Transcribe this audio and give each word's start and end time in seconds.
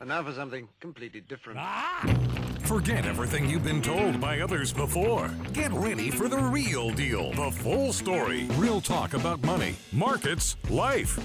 And 0.00 0.08
now 0.08 0.22
for 0.22 0.32
something 0.32 0.66
completely 0.80 1.20
different. 1.20 1.58
Ah! 1.60 2.16
Forget 2.62 3.04
everything 3.04 3.50
you've 3.50 3.64
been 3.64 3.82
told 3.82 4.18
by 4.18 4.40
others 4.40 4.72
before. 4.72 5.28
Get 5.52 5.70
ready 5.72 6.10
for 6.10 6.26
the 6.26 6.38
real 6.38 6.90
deal, 6.90 7.32
the 7.32 7.50
full 7.50 7.92
story, 7.92 8.46
real 8.52 8.80
talk 8.80 9.12
about 9.12 9.42
money, 9.42 9.76
markets, 9.92 10.56
life. 10.70 11.18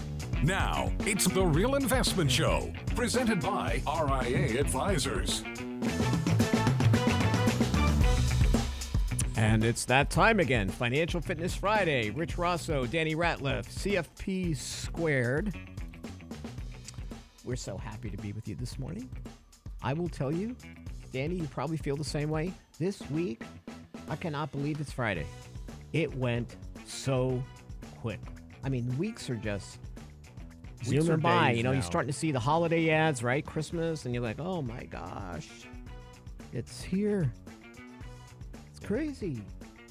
Now, 0.43 0.91
it's 1.05 1.25
the 1.25 1.43
Real 1.45 1.75
Investment 1.75 2.29
Show, 2.29 2.73
presented 2.95 3.39
by 3.39 3.81
RIA 3.87 4.59
Advisors. 4.59 5.45
And 9.37 9.63
it's 9.63 9.85
that 9.85 10.09
time 10.09 10.41
again. 10.41 10.67
Financial 10.67 11.21
Fitness 11.21 11.55
Friday. 11.55 12.09
Rich 12.09 12.37
Rosso, 12.37 12.85
Danny 12.85 13.15
Ratliff, 13.15 13.67
CFP 13.67 14.57
Squared. 14.57 15.53
We're 17.45 17.55
so 17.55 17.77
happy 17.77 18.09
to 18.09 18.17
be 18.17 18.33
with 18.33 18.47
you 18.47 18.55
this 18.55 18.79
morning. 18.79 19.07
I 19.83 19.93
will 19.93 20.09
tell 20.09 20.31
you, 20.31 20.55
Danny, 21.13 21.35
you 21.35 21.47
probably 21.47 21.77
feel 21.77 21.95
the 21.95 22.03
same 22.03 22.29
way. 22.29 22.51
This 22.79 23.07
week, 23.11 23.43
I 24.09 24.15
cannot 24.15 24.51
believe 24.51 24.81
it's 24.81 24.91
Friday. 24.91 25.27
It 25.93 26.13
went 26.15 26.55
so 26.85 27.43
quick. 28.01 28.19
I 28.63 28.69
mean, 28.69 28.97
weeks 28.97 29.29
are 29.29 29.35
just 29.35 29.77
Weeks 30.89 31.05
zooming 31.05 31.19
by. 31.19 31.51
You 31.51 31.61
know, 31.61 31.71
you're 31.71 31.83
starting 31.83 32.11
to 32.11 32.17
see 32.17 32.31
the 32.31 32.39
holiday 32.39 32.89
ads, 32.89 33.21
right? 33.21 33.45
Christmas, 33.45 34.05
and 34.05 34.13
you're 34.13 34.23
like, 34.23 34.39
oh 34.39 34.63
my 34.63 34.83
gosh, 34.85 35.47
it's 36.51 36.81
here. 36.81 37.31
It's 38.71 38.85
crazy. 38.85 39.39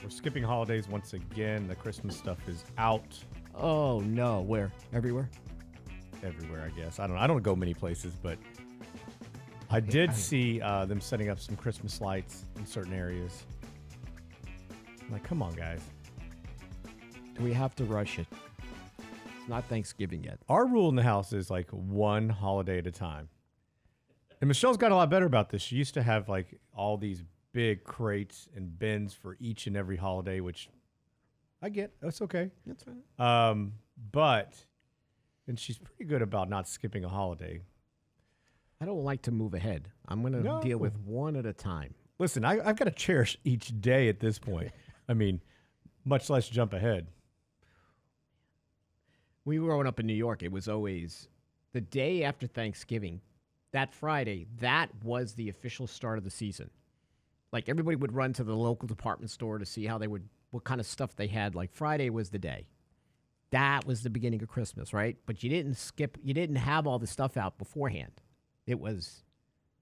We're 0.03 0.11
skipping 0.11 0.43
holidays 0.43 0.89
once 0.89 1.13
again. 1.13 1.69
The 1.69 1.77
Christmas 1.77 2.17
stuff 2.17 2.49
is 2.49 2.65
out 2.79 3.17
Oh 3.57 4.01
no, 4.01 4.41
where? 4.41 4.73
Everywhere? 4.93 5.31
Everywhere, 6.25 6.63
I 6.65 6.79
guess. 6.79 6.99
I 6.99 7.07
don't 7.07 7.17
I 7.17 7.27
don't 7.27 7.43
go 7.43 7.55
many 7.55 7.75
places, 7.75 8.15
but 8.21 8.39
I 9.71 9.81
did 9.81 10.15
see 10.15 10.61
uh, 10.61 10.85
them 10.85 11.01
setting 11.01 11.29
up 11.31 11.41
some 11.41 11.57
Christmas 11.57 12.01
lights 12.01 12.45
in 12.57 12.67
certain 12.67 12.93
areas. 12.95 13.45
I'm 15.01 15.13
like, 15.13 15.25
come 15.25 15.43
on, 15.43 15.55
guys. 15.55 15.81
Do 17.37 17.43
we 17.43 17.53
have 17.53 17.75
to 17.77 17.85
rush 17.85 18.19
it? 18.19 18.27
It's 19.39 19.49
not 19.49 19.69
Thanksgiving 19.69 20.25
yet. 20.25 20.39
Our 20.49 20.67
rule 20.67 20.89
in 20.89 20.95
the 20.95 21.03
house 21.03 21.33
is 21.33 21.51
like 21.51 21.69
one 21.71 22.29
holiday 22.29 22.79
at 22.79 22.87
a 22.87 22.93
time. 22.93 23.29
And 24.41 24.49
Michelle's 24.49 24.77
got 24.77 24.93
a 24.93 24.95
lot 24.95 25.11
better 25.11 25.27
about 25.27 25.51
this. 25.51 25.63
She 25.63 25.77
used 25.77 25.95
to 25.95 26.03
have 26.03 26.29
like 26.29 26.59
all 26.75 26.97
these 26.97 27.23
big 27.53 27.85
crates 27.85 28.49
and 28.55 28.79
bins 28.79 29.15
for 29.15 29.37
each 29.41 29.67
and 29.67 29.77
every 29.77 29.97
holiday, 29.97 30.41
which 30.41 30.69
I 31.63 31.69
get. 31.69 31.93
That's 32.01 32.23
okay. 32.23 32.51
That's 32.67 32.85
right. 32.87 33.51
Um, 33.51 33.73
but 34.13 34.55
and 35.47 35.59
she's 35.59 35.79
pretty 35.79 36.05
good 36.05 36.23
about 36.23 36.49
not 36.49 36.69
skipping 36.69 37.05
a 37.05 37.09
holiday. 37.09 37.61
I 38.81 38.85
don't 38.87 39.05
like 39.05 39.23
to 39.23 39.31
move 39.31 39.55
ahead. 39.55 39.89
I'm 40.09 40.21
going 40.23 40.33
to 40.35 40.41
No. 40.43 40.61
deal 40.63 40.79
with 40.79 40.99
one 40.99 41.37
at 41.37 41.47
a 41.47 41.53
time. 41.53 41.95
Listen, 42.19 42.45
I, 42.45 42.67
I've 42.67 42.77
got 42.77 42.85
to 42.87 42.91
cherish 42.91 43.37
each 43.45 43.81
day 43.81 44.09
at 44.09 44.21
this 44.21 44.39
point. 44.39 44.73
I 45.09 45.15
mean, 45.15 45.41
much 46.05 46.29
less 46.31 46.49
jump 46.49 46.73
ahead. 46.73 47.07
We 49.45 49.59
were 49.59 49.69
growing 49.69 49.87
up 49.87 50.01
in 50.01 50.07
New 50.07 50.15
York. 50.15 50.43
It 50.43 50.53
was 50.53 50.69
always 50.69 51.29
the 51.73 51.81
day 51.81 52.25
after 52.25 52.47
Thanksgiving, 52.47 53.21
that 53.73 53.93
Friday, 53.93 54.47
that 54.61 54.89
was 55.03 55.35
the 55.35 55.49
official 55.51 55.87
start 55.87 56.19
of 56.19 56.25
the 56.25 56.31
season. 56.31 56.71
Like 57.53 57.69
everybody 57.69 57.97
would 57.97 58.15
run 58.15 58.33
to 58.35 58.45
the 58.45 58.57
local 58.57 58.89
department 58.89 59.31
store 59.31 59.59
to 59.59 59.67
see 59.67 59.85
how 59.87 59.99
they 59.99 60.07
would, 60.07 60.29
what 60.51 60.65
kind 60.65 60.81
of 60.81 60.87
stuff 60.87 61.15
they 61.15 61.27
had. 61.27 61.55
Like 61.55 61.73
Friday 61.73 62.09
was 62.11 62.31
the 62.31 62.39
day. 62.39 62.67
That 63.55 63.87
was 63.87 64.03
the 64.03 64.11
beginning 64.11 64.43
of 64.43 64.49
Christmas, 64.49 64.93
right? 64.93 65.17
But 65.27 65.45
you 65.45 65.49
didn't 65.49 65.75
skip, 65.77 66.19
you 66.25 66.35
didn't 66.35 66.57
have 66.57 66.89
all 66.89 66.99
the 66.99 67.07
stuff 67.07 67.37
out 67.37 67.57
beforehand. 67.57 68.11
It 68.67 68.81
was, 68.81 69.23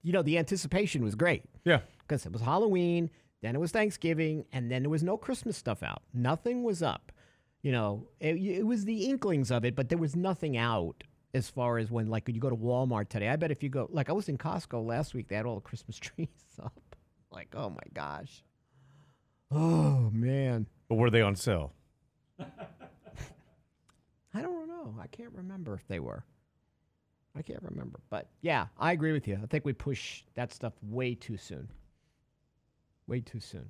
you 0.03 0.13
know, 0.13 0.21
the 0.21 0.37
anticipation 0.37 1.03
was 1.03 1.15
great. 1.15 1.41
Yeah. 1.65 1.79
because 2.07 2.23
it 2.27 2.31
was 2.31 2.43
Halloween, 2.43 3.09
then 3.41 3.55
it 3.55 3.59
was 3.59 3.71
Thanksgiving, 3.71 4.45
and 4.53 4.69
then 4.69 4.83
there 4.83 4.91
was 4.91 5.01
no 5.01 5.17
Christmas 5.17 5.57
stuff 5.57 5.81
out. 5.81 6.03
Nothing 6.13 6.63
was 6.63 6.83
up. 6.83 7.11
You 7.63 7.71
know, 7.71 8.07
it, 8.19 8.35
it 8.35 8.63
was 8.67 8.85
the 8.85 9.05
inklings 9.05 9.49
of 9.49 9.65
it, 9.65 9.75
but 9.75 9.89
there 9.89 9.97
was 9.97 10.15
nothing 10.15 10.55
out 10.55 11.03
as 11.33 11.49
far 11.49 11.79
as 11.79 11.89
when, 11.89 12.09
like, 12.09 12.29
you 12.29 12.39
go 12.39 12.51
to 12.51 12.55
Walmart 12.55 13.09
today. 13.09 13.29
I 13.29 13.37
bet 13.37 13.49
if 13.49 13.63
you 13.63 13.69
go, 13.69 13.89
like, 13.91 14.07
I 14.07 14.13
was 14.13 14.29
in 14.29 14.37
Costco 14.37 14.85
last 14.85 15.15
week, 15.15 15.29
they 15.29 15.35
had 15.35 15.47
all 15.47 15.55
the 15.55 15.61
Christmas 15.61 15.97
trees 15.99 16.27
up. 16.61 16.95
Like, 17.31 17.55
oh 17.55 17.71
my 17.71 17.87
gosh. 17.93 18.43
Oh, 19.49 20.11
man. 20.13 20.67
But 20.87 20.95
were 20.95 21.09
they 21.09 21.21
on 21.23 21.35
sale? 21.35 21.73
I 24.83 24.85
know. 24.85 24.95
I 25.01 25.07
can't 25.07 25.33
remember 25.33 25.73
if 25.73 25.87
they 25.87 25.99
were. 25.99 26.23
I 27.35 27.41
can't 27.41 27.63
remember. 27.63 27.99
But 28.09 28.27
yeah, 28.41 28.67
I 28.77 28.91
agree 28.91 29.11
with 29.11 29.27
you. 29.27 29.39
I 29.41 29.47
think 29.47 29.65
we 29.65 29.73
push 29.73 30.23
that 30.35 30.53
stuff 30.53 30.73
way 30.83 31.15
too 31.15 31.37
soon. 31.37 31.67
Way 33.07 33.21
too 33.21 33.39
soon. 33.39 33.69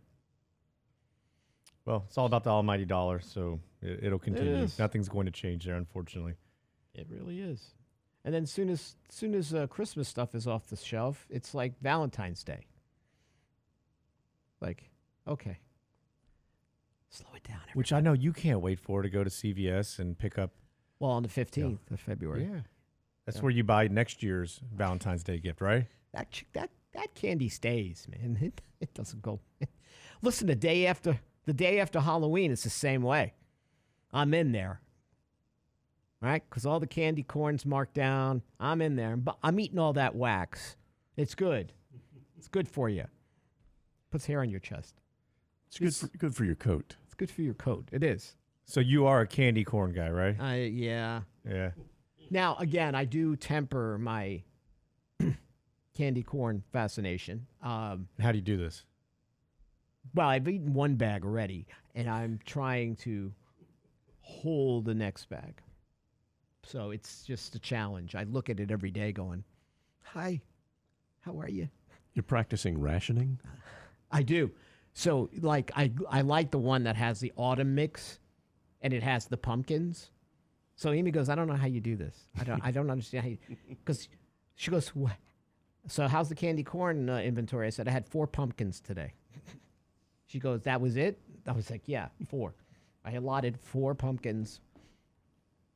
Well, 1.85 2.05
it's 2.07 2.17
all 2.17 2.25
about 2.25 2.43
the 2.43 2.49
almighty 2.49 2.85
dollar, 2.85 3.19
so 3.19 3.59
it, 3.81 4.03
it'll 4.03 4.19
continue. 4.19 4.55
is. 4.55 4.79
Nothing's 4.79 5.09
going 5.09 5.25
to 5.25 5.31
change 5.31 5.65
there, 5.65 5.75
unfortunately. 5.75 6.33
It 6.93 7.07
really 7.09 7.39
is. 7.39 7.73
And 8.25 8.33
then 8.33 8.45
soon 8.45 8.69
as 8.69 8.95
soon 9.09 9.35
as 9.35 9.53
uh, 9.53 9.67
Christmas 9.67 10.07
stuff 10.07 10.33
is 10.33 10.47
off 10.47 10.67
the 10.67 10.77
shelf, 10.77 11.25
it's 11.29 11.53
like 11.53 11.73
Valentine's 11.81 12.43
Day. 12.43 12.67
Like, 14.61 14.89
okay, 15.27 15.59
slow 17.09 17.27
it 17.35 17.43
down. 17.43 17.59
Which 17.73 17.91
I 17.91 17.99
know 17.99 18.13
you 18.13 18.31
can't 18.31 18.61
wait 18.61 18.79
for 18.79 19.01
to 19.01 19.09
go 19.09 19.23
to 19.25 19.29
CVS 19.29 19.99
and 19.99 20.17
pick 20.17 20.37
up. 20.37 20.51
Well, 21.03 21.11
on 21.11 21.23
the 21.23 21.29
fifteenth 21.29 21.91
of 21.91 21.99
February, 21.99 22.45
Yeah. 22.45 22.61
That's 23.25 23.41
where 23.41 23.51
you 23.51 23.63
buy 23.63 23.87
next 23.87 24.21
year's 24.23 24.59
Valentine's 24.75 25.23
Day 25.23 25.37
gift, 25.39 25.59
right? 25.61 25.85
that 26.13 26.31
ch- 26.31 26.45
that 26.53 26.69
that 26.93 27.13
candy 27.15 27.49
stays, 27.49 28.07
man. 28.09 28.37
It 28.41 28.61
it 28.79 28.93
doesn't 28.93 29.21
go. 29.21 29.39
Listen, 30.21 30.47
the 30.47 30.55
day 30.55 30.85
after 30.85 31.19
the 31.45 31.53
day 31.53 31.79
after 31.81 31.99
Halloween, 31.99 32.51
it's 32.51 32.63
the 32.63 32.69
same 32.69 33.01
way. 33.01 33.33
I'm 34.13 34.33
in 34.33 34.51
there, 34.53 34.79
right? 36.21 36.41
Because 36.49 36.65
all 36.65 36.79
the 36.79 36.87
candy 36.87 37.23
corn's 37.23 37.65
marked 37.65 37.95
down. 37.95 38.41
I'm 38.59 38.81
in 38.81 38.95
there, 38.95 39.17
but 39.17 39.37
I'm 39.43 39.59
eating 39.59 39.79
all 39.79 39.93
that 39.93 40.15
wax. 40.15 40.77
It's 41.17 41.35
good. 41.35 41.73
It's 42.37 42.47
good 42.47 42.67
for 42.67 42.87
you. 42.89 43.05
Puts 44.11 44.25
hair 44.25 44.39
on 44.41 44.49
your 44.49 44.59
chest. 44.59 44.95
It's 45.67 45.79
good 45.79 45.95
for, 45.95 46.17
good 46.17 46.35
for 46.35 46.45
your 46.45 46.55
coat. 46.55 46.95
It's 47.05 47.15
good 47.15 47.31
for 47.31 47.41
your 47.41 47.55
coat. 47.55 47.89
It 47.91 48.03
is. 48.03 48.35
So 48.65 48.79
you 48.79 49.05
are 49.05 49.21
a 49.21 49.27
candy 49.27 49.63
corn 49.63 49.93
guy, 49.93 50.09
right? 50.09 50.39
I 50.39 50.55
yeah. 50.63 51.21
Yeah. 51.47 51.71
Now 52.29 52.55
again, 52.57 52.95
I 52.95 53.05
do 53.05 53.35
temper 53.35 53.97
my 53.97 54.41
candy 55.95 56.23
corn 56.23 56.63
fascination. 56.71 57.45
Um, 57.61 58.07
How 58.19 58.31
do 58.31 58.37
you 58.37 58.43
do 58.43 58.57
this? 58.57 58.83
well, 60.15 60.27
I've 60.29 60.47
eaten 60.47 60.73
one 60.73 60.95
bag 60.95 61.23
already, 61.23 61.65
and 61.95 62.09
I'm 62.09 62.39
trying 62.45 62.95
to 62.97 63.31
hold 64.19 64.85
the 64.85 64.93
next 64.93 65.29
bag. 65.29 65.61
So 66.63 66.91
it's 66.91 67.23
just 67.23 67.55
a 67.55 67.59
challenge. 67.59 68.15
I 68.15 68.23
look 68.23 68.49
at 68.49 68.59
it 68.59 68.71
every 68.71 68.91
day, 68.91 69.11
going, 69.11 69.43
"Hi, 70.03 70.41
how 71.21 71.39
are 71.39 71.49
you?" 71.49 71.67
You're 72.13 72.23
practicing 72.23 72.79
rationing. 72.79 73.39
I 74.11 74.23
do. 74.23 74.51
So 74.93 75.29
like 75.41 75.71
I 75.75 75.91
I 76.09 76.21
like 76.21 76.51
the 76.51 76.59
one 76.59 76.83
that 76.83 76.95
has 76.95 77.19
the 77.19 77.33
autumn 77.35 77.75
mix 77.75 78.19
and 78.83 78.93
it 78.93 79.01
has 79.01 79.25
the 79.25 79.37
pumpkins. 79.37 80.11
So 80.75 80.91
Amy 80.91 81.11
goes, 81.11 81.29
I 81.29 81.35
don't 81.35 81.47
know 81.47 81.55
how 81.55 81.67
you 81.67 81.81
do 81.81 81.95
this. 81.95 82.15
I 82.39 82.43
don't 82.43 82.61
I 82.63 82.71
don't 82.71 82.91
understand 82.91 83.23
how 83.23 83.29
you 83.29 83.37
because 83.69 84.07
she 84.55 84.69
goes, 84.69 84.89
what? 84.89 85.15
So 85.87 86.07
how's 86.07 86.29
the 86.29 86.35
candy 86.35 86.63
corn 86.63 87.09
uh, 87.09 87.17
inventory? 87.17 87.67
I 87.67 87.69
said 87.71 87.87
I 87.87 87.91
had 87.91 88.07
four 88.07 88.27
pumpkins 88.27 88.79
today. 88.79 89.13
She 90.25 90.39
goes, 90.39 90.63
that 90.63 90.81
was 90.81 90.97
it. 90.97 91.19
I 91.45 91.51
was 91.51 91.69
like, 91.69 91.83
yeah, 91.85 92.07
four. 92.27 92.55
I 93.05 93.11
allotted 93.11 93.59
four 93.59 93.93
pumpkins. 93.93 94.61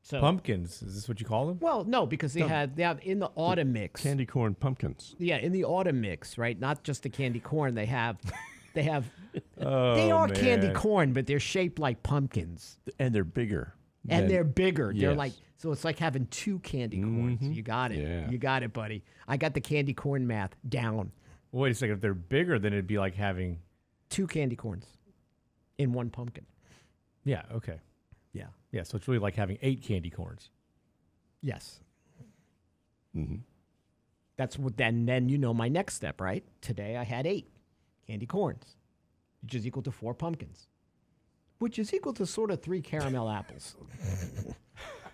So 0.01 0.19
Pumpkins. 0.21 0.81
Is 0.81 0.95
this 0.95 1.07
what 1.07 1.19
you 1.19 1.27
call 1.27 1.47
them? 1.47 1.59
well, 1.59 1.83
no, 1.83 2.07
because 2.07 2.33
they 2.33 2.41
had 2.41 2.75
they 2.75 2.83
have 2.83 2.99
in 3.03 3.19
the 3.19 3.29
autumn 3.35 3.73
mix. 3.73 4.01
Candy 4.01 4.25
corn 4.25 4.55
pumpkins. 4.55 5.15
Yeah, 5.19 5.37
in 5.37 5.51
the 5.51 5.65
autumn 5.65 6.01
mix, 6.01 6.37
right? 6.37 6.57
Not 6.59 6.83
just 6.83 7.03
the 7.03 7.09
candy 7.09 7.39
corn. 7.39 7.75
They 7.75 7.85
have, 7.85 8.17
they 8.73 8.83
have. 8.83 9.05
Oh, 9.59 9.95
they 9.95 10.11
are 10.11 10.27
candy 10.27 10.69
corn, 10.73 11.13
but 11.13 11.25
they're 11.27 11.39
shaped 11.39 11.79
like 11.79 12.03
pumpkins, 12.03 12.77
And 12.99 13.13
they're 13.13 13.23
bigger. 13.23 13.73
and 14.09 14.23
than- 14.23 14.29
they're 14.29 14.43
bigger. 14.43 14.93
They're 14.95 15.13
like 15.15 15.33
so. 15.57 15.71
It's 15.71 15.83
like 15.83 15.97
having 15.99 16.27
two 16.27 16.59
candy 16.59 17.01
corns. 17.01 17.41
You 17.41 17.63
got 17.63 17.91
it. 17.91 17.99
Yeah. 18.07 18.29
You 18.29 18.37
got 18.37 18.61
it, 18.63 18.71
buddy. 18.73 19.03
I 19.27 19.37
got 19.37 19.53
the 19.53 19.61
candy 19.61 19.93
corn 19.93 20.27
math 20.27 20.55
down. 20.69 21.11
Wait 21.51 21.71
a 21.71 21.75
second. 21.75 21.95
If 21.95 22.01
they're 22.01 22.13
bigger, 22.13 22.59
then 22.59 22.73
it'd 22.73 22.87
be 22.87 22.99
like 22.99 23.15
having. 23.15 23.59
Two 24.09 24.27
candy 24.27 24.55
corns 24.55 24.85
in 25.77 25.91
one 25.93 26.09
pumpkin. 26.09 26.45
Yeah. 27.25 27.41
Okay. 27.51 27.79
Yeah. 28.33 28.47
Yeah. 28.71 28.83
So 28.83 28.95
it's 28.97 29.07
really 29.07 29.19
like 29.19 29.35
having 29.35 29.57
eight 29.61 29.81
candy 29.81 30.09
corns. 30.09 30.49
Yes. 31.41 31.79
Mhm. 33.15 33.41
That's 34.37 34.57
what. 34.59 34.77
Then, 34.77 35.05
then 35.07 35.29
you 35.29 35.37
know 35.37 35.53
my 35.53 35.67
next 35.67 35.95
step, 35.95 36.21
right? 36.21 36.43
Today 36.61 36.95
I 36.97 37.03
had 37.03 37.25
eight 37.25 37.49
candy 38.05 38.25
corns, 38.27 38.75
which 39.41 39.55
is 39.55 39.65
equal 39.67 39.83
to 39.83 39.91
four 39.91 40.13
pumpkins, 40.13 40.67
which 41.59 41.79
is 41.79 41.93
equal 41.93 42.13
to 42.13 42.25
sort 42.25 42.51
of 42.51 42.61
three 42.61 42.81
caramel 42.81 43.29
apples. 43.29 43.75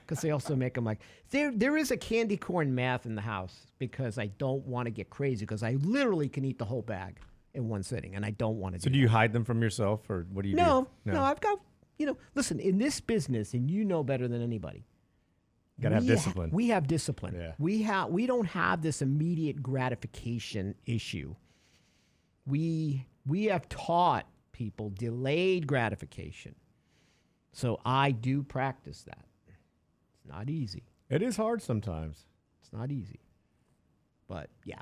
because 0.06 0.22
they 0.22 0.32
also 0.32 0.56
make 0.56 0.74
them 0.74 0.84
like 0.84 1.00
there. 1.30 1.52
There 1.52 1.78
is 1.78 1.92
a 1.92 1.98
candy 1.98 2.38
corn 2.38 2.76
math 2.76 3.06
in 3.06 3.16
the 3.16 3.22
house 3.22 3.68
because 3.80 4.18
I 4.18 4.28
don't 4.28 4.66
want 4.66 4.88
to 4.88 4.92
get 4.92 5.10
crazy 5.10 5.46
because 5.46 5.64
I 5.64 5.74
literally 5.82 6.28
can 6.30 6.44
eat 6.46 6.58
the 6.60 6.66
whole 6.66 6.82
bag 6.82 7.20
in 7.54 7.70
one 7.70 7.84
sitting, 7.84 8.16
and 8.16 8.26
I 8.26 8.32
don't 8.32 8.60
want 8.60 8.74
to. 8.76 8.80
Do 8.80 8.82
it. 8.82 8.90
So 8.90 8.94
do 8.94 9.00
you 9.00 9.08
hide 9.08 9.32
them 9.32 9.46
from 9.46 9.62
yourself, 9.62 10.10
or 10.10 10.26
what 10.32 10.44
do 10.44 10.50
you 10.50 10.56
No, 10.56 10.88
do? 11.06 11.12
no, 11.12 11.20
no, 11.20 11.24
I've 11.24 11.40
got 11.40 11.60
you 11.98 12.06
know. 12.06 12.18
Listen, 12.36 12.60
in 12.60 12.78
this 12.78 13.00
business, 13.00 13.54
and 13.54 13.70
you 13.72 13.86
know 13.86 14.04
better 14.04 14.28
than 14.28 14.42
anybody. 14.42 14.86
gotta 15.80 15.96
have 15.96 16.04
we 16.04 16.10
ha- 16.10 16.16
discipline. 16.16 16.50
we 16.52 16.68
have 16.70 16.88
discipline. 16.88 17.36
Yeah. 17.36 17.52
We 17.58 17.84
have. 17.84 18.10
We 18.10 18.26
don't 18.26 18.46
have 18.48 18.82
this 18.82 19.02
immediate 19.02 19.64
gratification 19.64 20.76
issue. 20.86 21.36
We 22.46 23.06
we 23.26 23.46
have 23.46 23.68
taught 23.70 24.26
people 24.52 24.90
delayed 24.90 25.68
gratification. 25.68 26.56
So 27.52 27.80
I 27.86 28.12
do 28.12 28.44
practice 28.44 29.04
that. 29.04 29.26
It's 29.48 30.26
not 30.26 30.50
easy. 30.50 30.84
it 31.10 31.22
is 31.22 31.36
hard 31.36 31.62
sometimes. 31.62 32.26
It's 32.62 32.74
not 32.74 32.92
easy. 32.92 33.20
But 34.28 34.50
yeah. 34.66 34.82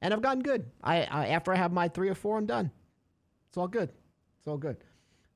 And 0.00 0.12
I've 0.12 0.22
gotten 0.22 0.42
good. 0.42 0.66
I, 0.82 1.02
I 1.02 1.26
after 1.28 1.52
I 1.52 1.56
have 1.56 1.72
my 1.72 1.88
three 1.88 2.08
or 2.08 2.14
four, 2.14 2.36
I'm 2.38 2.46
done. 2.46 2.70
It's 3.48 3.56
all 3.56 3.68
good. 3.68 3.90
It's 4.38 4.48
all 4.48 4.58
good. 4.58 4.76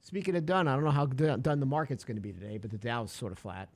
Speaking 0.00 0.36
of 0.36 0.46
done, 0.46 0.69
I 0.69 0.74
don't 0.74 0.84
know 0.84 0.90
how 0.90 1.06
done 1.06 1.60
the 1.60 1.66
market's 1.66 2.04
going 2.04 2.16
to 2.16 2.20
be 2.20 2.32
today, 2.32 2.58
but 2.58 2.70
the 2.70 2.78
Dow's 2.78 3.10
sort 3.10 3.32
of 3.32 3.38
flat. 3.38 3.69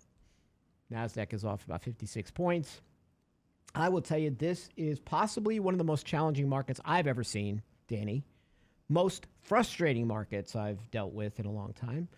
Nasdaq 0.92 1.32
is 1.32 1.44
off 1.44 1.64
about 1.64 1.82
56 1.82 2.30
points. 2.30 2.80
I 3.74 3.88
will 3.88 4.02
tell 4.02 4.18
you, 4.18 4.30
this 4.30 4.68
is 4.76 4.98
possibly 4.98 5.60
one 5.60 5.74
of 5.74 5.78
the 5.78 5.84
most 5.84 6.06
challenging 6.06 6.48
markets 6.48 6.80
I've 6.84 7.06
ever 7.06 7.22
seen, 7.22 7.62
Danny. 7.88 8.24
Most 8.90 9.26
frustrating 9.42 10.06
markets 10.06 10.54
I've 10.54 10.90
dealt 10.90 11.12
with 11.12 11.40
in 11.40 11.46
a 11.46 11.50
long 11.50 11.72
time. 11.72 12.08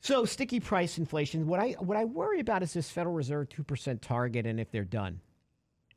So 0.00 0.26
sticky 0.26 0.60
price 0.60 0.98
inflation. 0.98 1.46
What 1.46 1.60
I 1.60 1.70
what 1.78 1.96
I 1.96 2.04
worry 2.04 2.40
about 2.40 2.62
is 2.62 2.74
this 2.74 2.90
Federal 2.90 3.14
Reserve 3.14 3.48
two 3.48 3.62
percent 3.62 4.02
target 4.02 4.44
and 4.44 4.60
if 4.60 4.70
they're 4.70 4.84
done. 4.84 5.20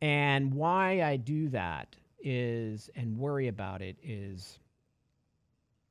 And 0.01 0.53
why 0.53 1.01
I 1.01 1.17
do 1.17 1.49
that 1.49 1.95
is 2.23 2.89
and 2.95 3.17
worry 3.17 3.47
about 3.47 3.81
it 3.81 3.97
is 4.01 4.59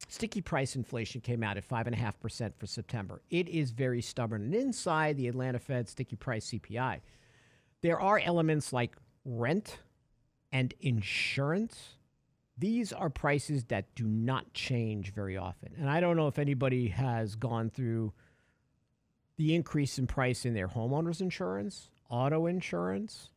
sticky 0.09 0.41
price 0.41 0.77
inflation 0.77 1.21
came 1.21 1.43
out 1.43 1.57
at 1.57 1.65
five 1.65 1.87
and 1.87 1.95
a 1.95 1.99
half 1.99 2.19
percent 2.21 2.59
for 2.59 2.67
September. 2.67 3.21
It 3.31 3.49
is 3.49 3.71
very 3.73 4.01
stubborn. 4.01 4.43
And 4.43 4.55
inside 4.55 5.17
the 5.17 5.29
Atlanta 5.29 5.59
Fed 5.59 5.89
sticky 5.89 6.17
price 6.17 6.51
CPI, 6.51 7.01
there 7.83 8.01
are 8.01 8.19
elements 8.21 8.73
like 8.73 8.97
rent 9.25 9.79
and 10.53 10.73
insurance 10.81 11.96
these 12.59 12.93
are 12.93 13.11
prices 13.11 13.65
that 13.65 13.95
do 13.95 14.05
not 14.05 14.53
change 14.55 15.13
very 15.13 15.37
often. 15.37 15.73
And 15.79 15.91
I 15.91 16.01
don't 16.01 16.17
know 16.17 16.27
if 16.27 16.39
anybody 16.39 16.89
has 16.89 17.35
gone 17.37 17.71
through 17.71 18.13
the 19.37 19.55
increase 19.55 19.99
in 19.99 20.07
price 20.07 20.45
in 20.47 20.55
their 20.55 20.69
homeowners 20.69 21.21
insurance, 21.21 21.91
auto 22.09 22.47
insurance, 22.47 23.31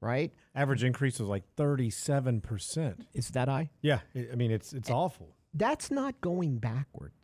right? 0.00 0.32
Average 0.54 0.84
increase 0.84 1.18
was 1.18 1.28
like 1.28 1.42
thirty-seven 1.56 2.40
percent. 2.40 3.06
Is 3.12 3.30
that 3.30 3.48
I? 3.48 3.70
Yeah, 3.82 4.00
I 4.14 4.28
I 4.32 4.34
mean 4.36 4.52
it's 4.52 4.72
it's 4.72 4.90
awful. 4.90 5.34
That's 5.52 5.90
not 5.90 6.20
going 6.20 6.58
backwards. 6.58 7.14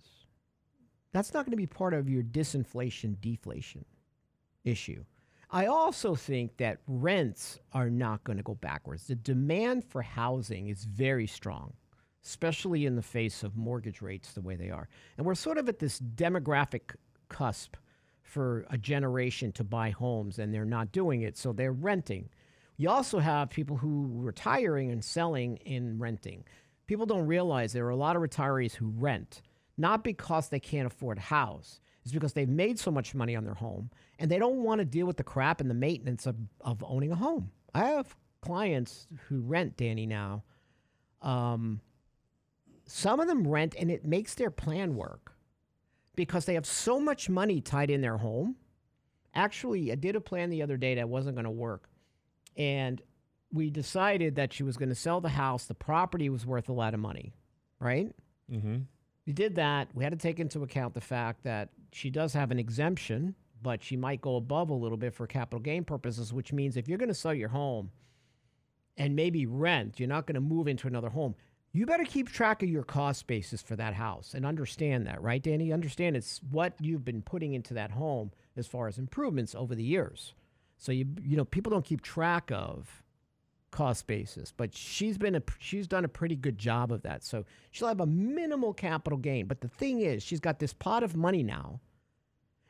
That's 1.12 1.35
not 1.35 1.44
going 1.44 1.53
to 1.53 1.56
be 1.56 1.67
part 1.67 1.94
of 1.94 2.09
your 2.09 2.23
disinflation 2.23 3.21
deflation 3.21 3.85
issue. 4.65 5.05
I 5.52 5.67
also 5.67 6.14
think 6.14 6.58
that 6.58 6.79
rents 6.87 7.58
are 7.73 7.91
not 7.91 8.23
going 8.23 8.37
to 8.37 8.43
go 8.44 8.55
backwards. 8.55 9.08
The 9.08 9.17
demand 9.17 9.85
for 9.85 10.00
housing 10.00 10.69
is 10.69 10.85
very 10.85 11.26
strong, 11.26 11.73
especially 12.25 12.87
in 12.87 12.94
the 12.94 13.02
face 13.02 13.43
of 13.43 13.56
mortgage 13.56 14.00
rates 14.00 14.32
the 14.32 14.43
way 14.43 14.55
they 14.55 14.70
are. 14.70 14.88
And 15.17 15.26
we're 15.26 15.35
sort 15.35 15.58
of 15.58 15.69
at 15.69 15.81
this 15.81 15.99
demographic 15.99 16.94
cusp 17.29 17.76
for 18.23 18.64
a 18.70 18.79
generation 18.79 19.50
to 19.52 19.64
buy 19.64 19.91
homes, 19.91 20.38
and 20.38 20.55
they're 20.55 20.64
not 20.64 20.93
doing 20.93 21.23
it, 21.23 21.37
so 21.37 21.52
they're 21.52 21.73
renting. 21.73 22.29
You 22.76 22.88
also 22.88 23.19
have 23.19 23.50
people 23.50 23.76
who 23.76 24.20
are 24.20 24.26
retiring 24.26 24.93
and 24.93 25.05
selling 25.05 25.56
in 25.58 25.99
renting. 25.99 26.44
People 26.87 27.06
don't 27.06 27.26
realize 27.26 27.73
there 27.73 27.87
are 27.87 27.91
a 27.91 27.97
lot 27.97 28.14
of 28.14 28.23
retirees 28.23 28.75
who 28.75 28.93
rent, 28.97 29.43
not 29.76 30.05
because 30.05 30.49
they 30.49 30.61
can't 30.61 30.87
afford 30.87 31.19
a 31.19 31.23
house, 31.23 31.81
it's 32.02 32.12
because 32.12 32.32
they've 32.32 32.49
made 32.49 32.79
so 32.79 32.91
much 32.91 33.14
money 33.14 33.37
on 33.37 33.44
their 33.44 33.55
home 33.55 33.91
and 34.19 34.31
they 34.31 34.38
don't 34.38 34.62
want 34.62 34.79
to 34.79 34.85
deal 34.85 35.06
with 35.06 35.17
the 35.17 35.25
crap 35.25 35.61
and 35.61 35.69
the 35.69 35.75
maintenance 35.75 36.26
of, 36.26 36.37
of 36.61 36.82
owning 36.87 37.12
a 37.12 37.17
home. 37.17 37.50
I 37.75 37.87
have 37.87 38.17
clients 38.41 39.06
who 39.29 39.41
rent, 39.41 39.76
Danny, 39.76 40.06
now. 40.06 40.43
Um, 41.23 41.81
some 42.87 43.20
of 43.20 43.29
them 43.29 43.47
rent 43.47 43.75
and 43.79 43.91
it 43.91 44.05
makes 44.05 44.35
their 44.35 44.50
plan 44.50 44.97
work 44.97 45.32
because 46.17 46.44
they 46.44 46.55
have 46.55 46.67
so 46.67 46.99
much 46.99 47.29
money 47.29 47.61
tied 47.61 47.91
in 47.91 48.00
their 48.00 48.17
home. 48.17 48.56
Actually, 49.35 49.93
I 49.93 49.94
did 49.94 50.17
a 50.17 50.20
plan 50.20 50.50
the 50.50 50.62
other 50.62 50.76
day 50.76 50.97
that 50.97 51.08
wasn't 51.08 51.37
going 51.37 51.44
to 51.44 51.50
work. 51.50 51.88
And 52.56 53.00
we 53.52 53.70
decided 53.70 54.37
that 54.37 54.52
she 54.52 54.62
was 54.62 54.76
going 54.76 54.88
to 54.88 54.94
sell 54.94 55.20
the 55.20 55.29
house. 55.29 55.67
The 55.67 55.75
property 55.75 56.29
was 56.29 56.47
worth 56.47 56.69
a 56.69 56.73
lot 56.73 56.94
of 56.94 57.00
money, 57.00 57.32
right? 57.79 58.11
Mm-hmm. 58.50 58.79
We 59.26 59.32
did 59.32 59.56
that. 59.56 59.88
We 59.94 60.02
had 60.02 60.12
to 60.12 60.19
take 60.19 60.41
into 60.41 60.62
account 60.62 60.94
the 60.94 61.00
fact 61.00 61.44
that 61.44 61.69
she 61.93 62.11
does 62.11 62.33
have 62.33 62.51
an 62.51 62.59
exemption, 62.59 63.35
but 63.63 63.83
she 63.83 63.97
might 63.97 64.21
go 64.21 64.37
above 64.37 64.71
a 64.71 64.75
little 64.75 64.97
bit 64.97 65.15
for 65.15 65.27
capital 65.27 65.61
gain 65.61 65.85
purposes, 65.85 66.33
which 66.33 66.53
means 66.53 66.77
if 66.77 66.89
you're 66.89 66.99
going 66.99 67.09
to 67.09 67.15
sell 67.15 67.35
your 67.35 67.49
home 67.49 67.91
and 68.97 69.17
maybe 69.17 69.47
rent, 69.47 69.99
you're 69.99 70.09
not 70.09 70.27
going 70.27 70.35
to 70.35 70.41
move 70.41 70.69
into 70.69 70.87
another 70.87 71.11
home. 71.11 71.35
You 71.73 71.87
better 71.87 72.05
keep 72.05 72.29
track 72.29 72.63
of 72.63 72.69
your 72.69 72.83
cost 72.83 73.27
basis 73.27 73.63
for 73.63 73.77
that 73.77 73.95
house 73.95 74.35
and 74.35 74.45
understand 74.45 75.07
that, 75.07 75.23
right, 75.23 75.43
Danny? 75.43 75.73
Understand 75.73 76.17
it's 76.17 76.41
what 76.51 76.75
you've 76.81 77.05
been 77.05 77.23
putting 77.23 77.55
into 77.55 77.75
that 77.75 77.93
home 77.93 78.33
as 78.57 78.67
far 78.67 78.89
as 78.89 78.99
improvements 78.99 79.55
over 79.55 79.75
the 79.75 79.85
years. 79.85 80.35
So 80.79 80.93
you 80.93 81.07
you 81.23 81.37
know 81.37 81.45
people 81.45 81.71
don't 81.71 81.85
keep 81.85 82.01
track 82.01 82.51
of 82.51 83.05
cost 83.71 84.07
basis, 84.07 84.53
but 84.57 84.75
she's 84.75 85.19
been 85.19 85.35
a 85.35 85.43
she's 85.59 85.87
done 85.87 86.05
a 86.05 86.09
pretty 86.09 86.37
good 86.37 86.59
job 86.59 86.93
of 86.93 87.03
that. 87.03 87.23
So 87.25 87.45
she'll 87.71 87.89
have 87.89 88.01
a 88.01 88.07
minimal 88.07 88.73
capital 88.73 89.19
gain. 89.19 89.47
But 89.47 89.61
the 89.61 89.69
thing 89.69 90.01
is, 90.01 90.23
she's 90.23 90.41
got 90.41 90.59
this 90.59 90.73
pot 90.73 91.03
of 91.03 91.17
money 91.17 91.43
now, 91.43 91.81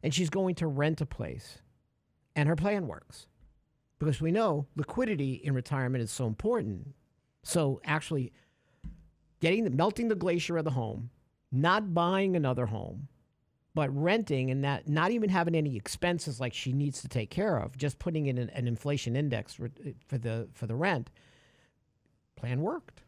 and 0.03 0.13
she's 0.15 0.31
going 0.31 0.55
to 0.57 0.67
rent 0.67 1.01
a 1.01 1.07
place, 1.07 1.59
and 2.37 2.49
her 2.49 2.57
plan 2.57 2.87
works 2.87 3.27
because 3.99 4.21
we 4.21 4.33
know 4.33 4.67
liquidity 4.77 5.35
in 5.35 5.55
retirement 5.55 6.03
is 6.03 6.11
so 6.11 6.27
important. 6.27 6.95
So 7.43 7.81
actually, 7.85 8.33
getting 9.41 9.65
the, 9.65 9.71
melting 9.71 10.09
the 10.09 10.15
glacier 10.15 10.57
of 10.57 10.65
the 10.65 10.71
home, 10.71 11.11
not 11.53 11.95
buying 11.95 12.35
another 12.35 12.67
home, 12.67 13.09
but 13.75 13.89
renting 13.97 14.51
and 14.51 14.61
not 14.61 14.89
not 14.89 15.11
even 15.13 15.29
having 15.31 15.55
any 15.55 15.77
expenses 15.77 16.41
like 16.41 16.53
she 16.55 16.73
needs 16.73 17.01
to 17.03 17.09
take 17.09 17.31
care 17.31 17.57
of, 17.59 17.77
just 17.77 17.99
putting 17.99 18.27
in 18.27 18.39
an, 18.39 18.51
an 18.51 18.67
inflation 18.67 19.15
index 19.17 19.55
for, 19.55 19.71
for 20.09 20.19
the 20.19 20.49
for 20.53 20.67
the 20.67 20.75
rent. 20.75 21.11
Plan 22.37 22.61
worked. 22.63 23.03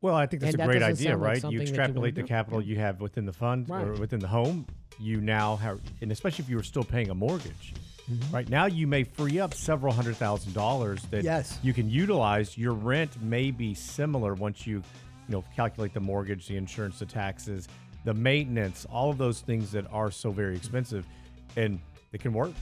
Well, 0.00 0.14
I 0.16 0.26
think 0.26 0.42
that's 0.42 0.54
And 0.54 0.62
a 0.62 0.66
that 0.66 0.70
great 0.70 0.82
idea, 0.82 1.16
like 1.16 1.42
right? 1.44 1.52
you 1.52 1.58
that 1.58 1.68
extrapolate 1.68 2.14
the 2.14 2.22
do. 2.22 2.26
capital 2.26 2.60
you 2.60 2.76
have 2.78 3.00
within 3.00 3.24
the 3.24 3.32
fund 3.32 3.70
or 3.70 3.92
within 3.92 4.18
the 4.18 4.26
home. 4.28 4.66
You 4.98 5.20
now 5.20 5.56
have, 5.56 5.80
and 6.00 6.10
especially 6.12 6.44
if 6.44 6.50
you 6.50 6.56
were 6.56 6.62
still 6.62 6.84
paying 6.84 7.10
a 7.10 7.14
mortgage, 7.14 7.74
Mm-hmm. 8.10 8.34
right 8.34 8.48
now 8.48 8.66
you 8.66 8.88
may 8.88 9.04
free 9.04 9.38
up 9.38 9.54
several 9.54 9.92
hundred 9.92 10.16
thousand 10.16 10.54
dollars 10.54 11.02
that 11.12 11.22
Yes. 11.22 11.60
you 11.62 11.72
can 11.72 11.88
utilize. 11.88 12.58
Your 12.58 12.72
rent 12.72 13.22
may 13.22 13.52
be 13.52 13.74
similar 13.74 14.34
once 14.34 14.66
you, 14.66 14.78
you 14.78 14.82
know, 15.28 15.44
calculate 15.54 15.94
the 15.94 16.00
mortgage, 16.00 16.48
the 16.48 16.56
insurance, 16.56 16.98
the 16.98 17.06
taxes, 17.06 17.68
the 18.04 18.14
maintenance, 18.14 18.86
all 18.90 19.10
of 19.10 19.18
those 19.18 19.40
things 19.40 19.70
that 19.72 19.86
are 19.92 20.10
so 20.10 20.30
very 20.30 20.56
expensive, 20.56 21.06
and 21.56 21.80
it 22.12 22.20
can 22.20 22.32
work. 22.32 22.52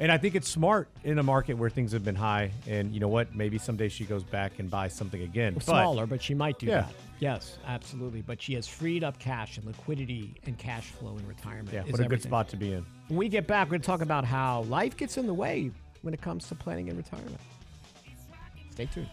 And 0.00 0.12
I 0.12 0.16
think 0.18 0.36
it's 0.36 0.48
smart 0.48 0.88
in 1.02 1.18
a 1.18 1.24
market 1.24 1.54
where 1.54 1.68
things 1.68 1.90
have 1.90 2.04
been 2.04 2.14
high. 2.14 2.52
And 2.68 2.94
you 2.94 3.00
know 3.00 3.08
what? 3.08 3.34
Maybe 3.34 3.58
someday 3.58 3.88
she 3.88 4.04
goes 4.04 4.22
back 4.22 4.60
and 4.60 4.70
buys 4.70 4.94
something 4.94 5.22
again. 5.22 5.54
But- 5.54 5.64
Smaller, 5.64 6.06
but 6.06 6.22
she 6.22 6.34
might 6.34 6.56
do 6.60 6.66
Yeah. 6.66 6.82
that. 6.82 6.94
Yes, 7.18 7.58
absolutely. 7.66 8.22
But 8.22 8.40
she 8.40 8.54
has 8.54 8.68
freed 8.68 9.02
up 9.02 9.18
cash 9.18 9.56
and 9.56 9.66
liquidity 9.66 10.34
and 10.46 10.56
cash 10.56 10.84
flow 10.90 11.16
in 11.18 11.26
retirement. 11.26 11.72
Yeah, 11.72 11.82
what 11.82 11.98
a 11.98 12.04
good 12.04 12.22
spot 12.22 12.48
to 12.50 12.56
be 12.56 12.74
in. 12.74 12.86
When 13.08 13.18
we 13.18 13.28
get 13.28 13.48
back, 13.48 13.66
we're 13.66 13.70
going 13.70 13.80
to 13.80 13.86
talk 13.86 14.00
about 14.00 14.24
how 14.24 14.62
life 14.62 14.96
gets 14.96 15.16
in 15.16 15.26
the 15.26 15.34
way 15.34 15.72
when 16.02 16.14
it 16.14 16.22
comes 16.22 16.46
to 16.46 16.54
planning 16.54 16.86
in 16.86 16.96
retirement. 16.96 17.40
Stay 18.70 18.86
tuned. 18.86 19.08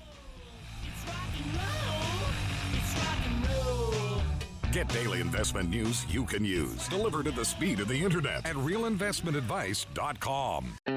Get 4.75 4.87
daily 4.89 5.21
investment 5.21 5.69
news 5.69 6.05
you 6.09 6.25
can 6.25 6.43
use, 6.43 6.89
delivered 6.89 7.27
at 7.27 7.35
the 7.37 7.45
speed 7.45 7.79
of 7.79 7.87
the 7.87 7.95
internet 7.95 8.45
at 8.45 8.57
realinvestmentadvice.com. 8.57 10.75
I 10.85 10.91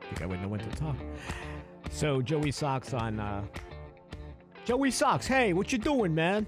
think 0.00 0.22
I 0.22 0.24
wouldn't 0.24 0.40
know 0.40 0.48
when 0.48 0.60
to 0.60 0.70
talk. 0.70 0.96
So 1.90 2.22
Joey 2.22 2.52
Socks 2.52 2.94
on 2.94 3.20
uh, 3.20 3.44
Joey 4.64 4.90
Socks. 4.90 5.26
Hey, 5.26 5.52
what 5.52 5.72
you 5.72 5.78
doing, 5.78 6.14
man? 6.14 6.46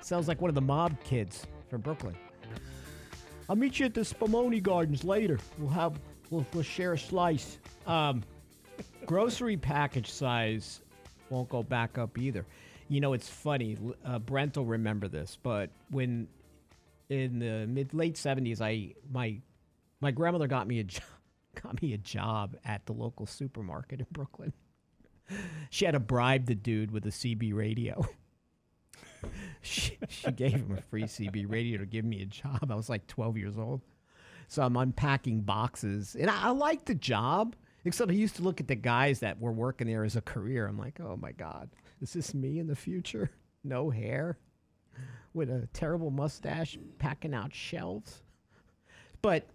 Sounds 0.00 0.28
like 0.28 0.40
one 0.40 0.48
of 0.48 0.54
the 0.54 0.60
mob 0.60 1.02
kids 1.02 1.44
from 1.68 1.80
Brooklyn. 1.80 2.14
I'll 3.48 3.56
meet 3.56 3.80
you 3.80 3.86
at 3.86 3.94
the 3.94 4.02
Spumoni 4.02 4.62
Gardens 4.62 5.02
later. 5.02 5.40
We'll 5.58 5.70
have 5.70 5.98
we'll, 6.30 6.46
we'll 6.54 6.62
share 6.62 6.92
a 6.92 6.98
slice. 6.98 7.58
Um, 7.88 8.22
grocery 9.06 9.56
package 9.56 10.08
size 10.08 10.82
won't 11.30 11.48
go 11.48 11.64
back 11.64 11.98
up 11.98 12.16
either. 12.16 12.46
You 12.88 13.00
know, 13.00 13.12
it's 13.12 13.28
funny. 13.28 13.76
Uh, 14.04 14.20
Brent 14.20 14.56
will 14.56 14.64
remember 14.64 15.08
this, 15.08 15.36
but 15.42 15.70
when 15.90 16.28
in 17.08 17.40
the 17.40 17.66
mid 17.66 17.92
late 17.92 18.16
seventies, 18.16 18.60
I 18.60 18.94
my 19.10 19.40
my 20.00 20.12
grandmother 20.12 20.46
got 20.46 20.68
me 20.68 20.78
a 20.78 20.84
got 21.60 21.82
me 21.82 21.92
a 21.94 21.98
job 21.98 22.56
at 22.64 22.86
the 22.86 22.92
local 22.92 23.26
supermarket 23.26 23.98
in 23.98 24.06
Brooklyn. 24.12 24.52
She 25.70 25.86
had 25.86 25.92
to 25.92 26.00
bribe 26.00 26.46
the 26.46 26.54
dude 26.54 26.90
with 26.90 27.06
a 27.06 27.10
CB 27.10 27.54
radio. 27.54 28.06
she, 29.62 29.96
she 30.08 30.30
gave 30.32 30.52
him 30.52 30.76
a 30.76 30.82
free 30.82 31.04
CB 31.04 31.50
radio 31.50 31.78
to 31.78 31.86
give 31.86 32.04
me 32.04 32.20
a 32.20 32.26
job. 32.26 32.70
I 32.70 32.74
was 32.74 32.90
like 32.90 33.06
12 33.06 33.38
years 33.38 33.56
old. 33.56 33.80
So 34.48 34.62
I'm 34.62 34.76
unpacking 34.76 35.40
boxes. 35.40 36.14
And 36.14 36.28
I, 36.28 36.48
I 36.48 36.50
liked 36.50 36.84
the 36.86 36.94
job, 36.94 37.56
except 37.86 38.10
I 38.10 38.14
used 38.14 38.36
to 38.36 38.42
look 38.42 38.60
at 38.60 38.68
the 38.68 38.74
guys 38.74 39.20
that 39.20 39.40
were 39.40 39.52
working 39.52 39.86
there 39.86 40.04
as 40.04 40.16
a 40.16 40.20
career. 40.20 40.66
I'm 40.66 40.76
like, 40.78 41.00
oh 41.00 41.16
my 41.16 41.32
God, 41.32 41.70
is 42.02 42.12
this 42.12 42.34
me 42.34 42.58
in 42.58 42.66
the 42.66 42.76
future? 42.76 43.30
No 43.64 43.90
hair, 43.90 44.38
with 45.34 45.48
a 45.48 45.68
terrible 45.72 46.10
mustache, 46.10 46.76
packing 46.98 47.32
out 47.32 47.54
shelves. 47.54 48.24
But 49.22 49.46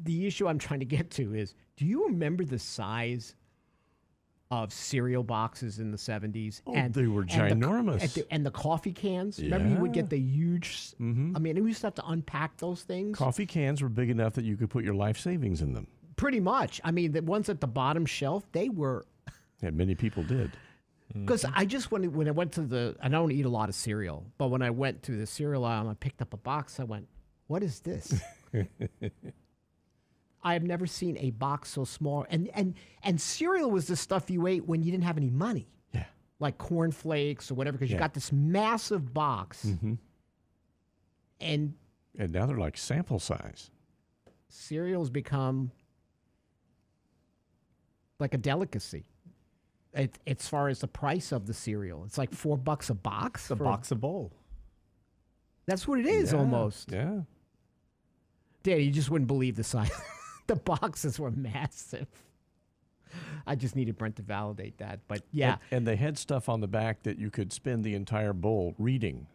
the 0.00 0.24
issue 0.24 0.46
I'm 0.46 0.60
trying 0.60 0.78
to 0.78 0.86
get 0.86 1.10
to 1.12 1.34
is 1.34 1.56
do 1.76 1.84
you 1.84 2.06
remember 2.06 2.44
the 2.44 2.60
size 2.60 3.34
of 4.50 4.72
cereal 4.72 5.22
boxes 5.22 5.78
in 5.78 5.90
the 5.90 5.96
70s? 5.96 6.60
Oh, 6.66 6.88
they 6.88 7.06
were 7.06 7.22
and 7.22 7.30
ginormous. 7.30 8.02
and 8.02 8.10
the, 8.10 8.26
and 8.30 8.46
the 8.46 8.50
coffee 8.50 8.92
cans. 8.92 9.38
Yeah. 9.38 9.54
Remember, 9.54 9.74
you 9.74 9.80
would 9.82 9.92
get 9.92 10.10
the 10.10 10.18
huge. 10.18 10.92
Mm-hmm. 11.00 11.36
I 11.36 11.38
mean, 11.38 11.62
we 11.62 11.70
used 11.70 11.80
to 11.82 11.86
have 11.86 11.94
to 11.96 12.06
unpack 12.08 12.56
those 12.58 12.82
things. 12.82 13.16
Coffee 13.16 13.46
cans 13.46 13.82
were 13.82 13.88
big 13.88 14.10
enough 14.10 14.34
that 14.34 14.44
you 14.44 14.56
could 14.56 14.70
put 14.70 14.84
your 14.84 14.94
life 14.94 15.18
savings 15.18 15.62
in 15.62 15.72
them. 15.72 15.86
Pretty 16.16 16.40
much. 16.40 16.80
I 16.84 16.90
mean, 16.90 17.12
the 17.12 17.22
ones 17.22 17.48
at 17.48 17.60
the 17.60 17.66
bottom 17.66 18.06
shelf, 18.06 18.44
they 18.52 18.68
were. 18.68 19.04
And 19.62 19.76
many 19.76 19.94
people 19.94 20.22
did. 20.22 20.50
Because 21.12 21.44
I 21.44 21.64
just 21.64 21.90
when 21.90 22.12
when 22.12 22.28
I 22.28 22.30
went 22.30 22.52
to 22.52 22.60
the, 22.62 22.94
I 23.02 23.08
don't 23.08 23.32
eat 23.32 23.44
a 23.44 23.48
lot 23.48 23.68
of 23.68 23.74
cereal, 23.74 24.24
but 24.38 24.46
when 24.46 24.62
I 24.62 24.70
went 24.70 25.02
to 25.02 25.16
the 25.16 25.26
cereal 25.26 25.64
aisle 25.64 25.80
and 25.80 25.90
I 25.90 25.94
picked 25.94 26.22
up 26.22 26.32
a 26.32 26.36
box, 26.36 26.78
I 26.78 26.84
went, 26.84 27.08
"What 27.48 27.64
is 27.64 27.80
this?" 27.80 28.14
I 30.42 30.54
have 30.54 30.62
never 30.62 30.86
seen 30.86 31.16
a 31.18 31.30
box 31.30 31.70
so 31.70 31.84
small. 31.84 32.26
And 32.30 32.48
and 32.54 32.74
and 33.02 33.20
cereal 33.20 33.70
was 33.70 33.86
the 33.86 33.96
stuff 33.96 34.30
you 34.30 34.46
ate 34.46 34.66
when 34.66 34.82
you 34.82 34.90
didn't 34.90 35.04
have 35.04 35.16
any 35.18 35.30
money, 35.30 35.68
Yeah. 35.92 36.04
like 36.38 36.56
cornflakes 36.58 37.50
or 37.50 37.54
whatever, 37.54 37.76
because 37.78 37.92
you 37.92 37.98
got 37.98 38.14
this 38.14 38.32
massive 38.32 39.12
box. 39.12 39.64
Mm-hmm. 39.66 39.94
And 41.40 41.74
And 42.18 42.32
now 42.32 42.46
they're 42.46 42.56
like 42.56 42.76
sample 42.78 43.18
size. 43.18 43.70
cereals 44.48 45.10
become 45.10 45.70
like 48.18 48.34
a 48.34 48.38
delicacy. 48.38 49.04
It, 49.92 50.18
as 50.26 50.46
far 50.48 50.68
as 50.68 50.78
the 50.80 50.86
price 50.88 51.32
of 51.32 51.46
the 51.46 51.54
cereal, 51.54 52.04
it's 52.04 52.16
like 52.18 52.32
four 52.32 52.56
bucks 52.56 52.90
a 52.90 52.94
box. 52.94 53.50
A 53.50 53.56
box 53.56 53.90
of 53.90 54.00
bowl. 54.00 54.32
That's 55.66 55.86
what 55.88 55.98
it 55.98 56.06
is 56.06 56.32
Yeah, 56.32 56.38
almost. 56.38 56.92
Yeah. 56.92 57.20
Danny, 58.62 58.82
you 58.84 58.90
just 58.92 59.10
wouldn't 59.10 59.26
believe 59.28 59.56
the 59.56 59.64
size. 59.64 59.90
the 60.50 60.56
boxes 60.56 61.18
were 61.18 61.30
massive. 61.30 62.06
I 63.46 63.54
just 63.54 63.74
needed 63.76 63.96
Brent 63.98 64.16
to 64.16 64.22
validate 64.22 64.78
that. 64.78 65.00
But 65.08 65.22
yeah, 65.32 65.52
And, 65.70 65.78
and 65.78 65.86
they 65.86 65.96
had 65.96 66.18
stuff 66.18 66.48
on 66.48 66.60
the 66.60 66.68
back 66.68 67.02
that 67.04 67.18
you 67.18 67.30
could 67.30 67.52
spend 67.52 67.84
the 67.84 67.94
entire 67.94 68.32
bowl 68.32 68.74
reading. 68.78 69.26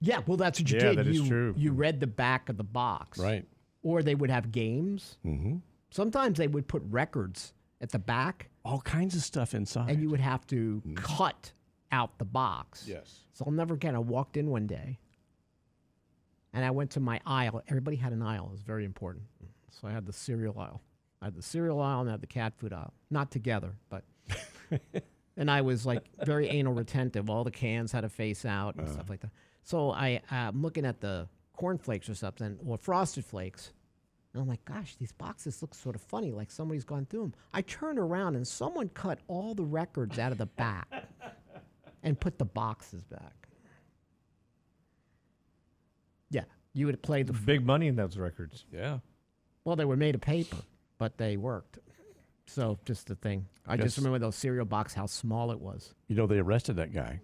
yeah. 0.00 0.20
Well, 0.26 0.36
that's 0.36 0.60
what 0.60 0.70
you 0.70 0.76
Yeah, 0.78 0.88
did. 0.90 0.98
that 0.98 1.06
is 1.08 1.20
you, 1.20 1.28
true. 1.28 1.54
You 1.56 1.72
read 1.72 1.98
the 2.00 2.06
back 2.06 2.48
of 2.48 2.56
the 2.56 2.64
box, 2.64 3.18
Right. 3.18 3.44
Or 3.82 4.02
they 4.02 4.14
would 4.14 4.30
have 4.30 4.50
games. 4.52 5.18
Mm-hmm. 5.24 5.56
Sometimes 5.90 6.38
they 6.38 6.48
would 6.48 6.66
put 6.68 6.82
records 6.90 7.54
at 7.80 7.90
the 7.90 7.98
back, 7.98 8.48
All 8.64 8.80
kinds 8.82 9.14
of 9.16 9.22
stuff 9.22 9.54
inside. 9.54 9.90
and 9.90 10.00
you 10.02 10.10
would 10.10 10.20
have 10.20 10.46
to 10.48 10.82
Mm-hmm. 10.86 10.94
cut 10.94 11.52
out 11.90 12.18
the 12.18 12.24
box. 12.24 12.84
yes. 12.86 13.20
So 13.32 13.44
I'll 13.46 13.52
never 13.52 13.74
forget. 13.74 13.94
I 13.94 13.98
walked 13.98 14.36
in 14.36 14.50
one 14.50 14.66
day, 14.66 14.98
and 16.52 16.64
I 16.64 16.70
went 16.70 16.90
to 16.92 17.00
my 17.00 17.20
aisle. 17.24 17.62
Everybody 17.68 17.96
had 17.96 18.12
an 18.12 18.20
aisle. 18.22 18.46
It 18.46 18.52
was 18.52 18.62
very 18.62 18.84
important. 18.84 19.24
So 19.80 19.88
I 19.88 19.92
had 19.92 20.06
the 20.06 20.12
cereal 20.12 20.58
aisle. 20.58 20.82
I 21.20 21.26
had 21.26 21.34
the 21.34 21.42
cereal 21.42 21.80
aisle 21.80 22.00
and 22.00 22.08
I 22.08 22.12
had 22.12 22.20
the 22.20 22.26
cat 22.26 22.54
food 22.56 22.72
aisle. 22.72 22.92
Not 23.10 23.30
together, 23.30 23.72
but. 23.88 24.04
and 25.36 25.50
I 25.50 25.62
was 25.62 25.86
like 25.86 26.04
very 26.24 26.48
anal 26.48 26.74
retentive. 26.74 27.30
All 27.30 27.44
the 27.44 27.50
cans 27.50 27.92
had 27.92 28.02
to 28.02 28.08
face 28.08 28.44
out 28.44 28.76
and 28.76 28.86
stuff 28.88 29.00
uh-huh. 29.00 29.10
like 29.10 29.20
that. 29.20 29.30
So 29.62 29.90
I, 29.90 30.20
uh, 30.30 30.34
I'm 30.34 30.62
looking 30.62 30.84
at 30.84 31.00
the 31.00 31.28
cornflakes 31.56 32.08
or 32.08 32.14
something, 32.14 32.58
or 32.64 32.76
frosted 32.76 33.24
flakes. 33.24 33.72
And 34.32 34.42
I'm 34.42 34.48
like, 34.48 34.64
gosh, 34.64 34.96
these 34.96 35.12
boxes 35.12 35.60
look 35.62 35.74
sort 35.74 35.96
of 35.96 36.02
funny, 36.02 36.32
like 36.32 36.50
somebody's 36.50 36.84
gone 36.84 37.06
through 37.06 37.22
them. 37.22 37.34
I 37.52 37.62
turn 37.62 37.98
around 37.98 38.36
and 38.36 38.46
someone 38.46 38.88
cut 38.90 39.18
all 39.26 39.54
the 39.54 39.64
records 39.64 40.18
out 40.18 40.32
of 40.32 40.38
the 40.38 40.46
back 40.46 40.86
and 42.02 42.18
put 42.18 42.38
the 42.38 42.44
boxes 42.44 43.02
back. 43.04 43.48
Yeah, 46.30 46.44
you 46.74 46.86
would 46.86 47.02
play 47.02 47.22
the. 47.22 47.32
Big 47.32 47.64
money 47.64 47.88
in 47.88 47.96
those 47.96 48.18
records. 48.18 48.66
Yeah. 48.72 48.98
Well, 49.68 49.76
they 49.76 49.84
were 49.84 49.98
made 49.98 50.14
of 50.14 50.22
paper, 50.22 50.56
but 50.96 51.18
they 51.18 51.36
worked. 51.36 51.78
So 52.46 52.78
just 52.86 53.06
the 53.06 53.16
thing. 53.16 53.44
I 53.66 53.74
Yes. 53.74 53.84
just 53.84 53.96
remember 53.98 54.18
those 54.18 54.34
cereal 54.34 54.64
box, 54.64 54.94
how 54.94 55.04
small 55.04 55.50
it 55.50 55.60
was. 55.60 55.92
You 56.06 56.16
know, 56.16 56.26
they 56.26 56.38
arrested 56.38 56.76
that 56.76 56.90
guy. 56.90 57.20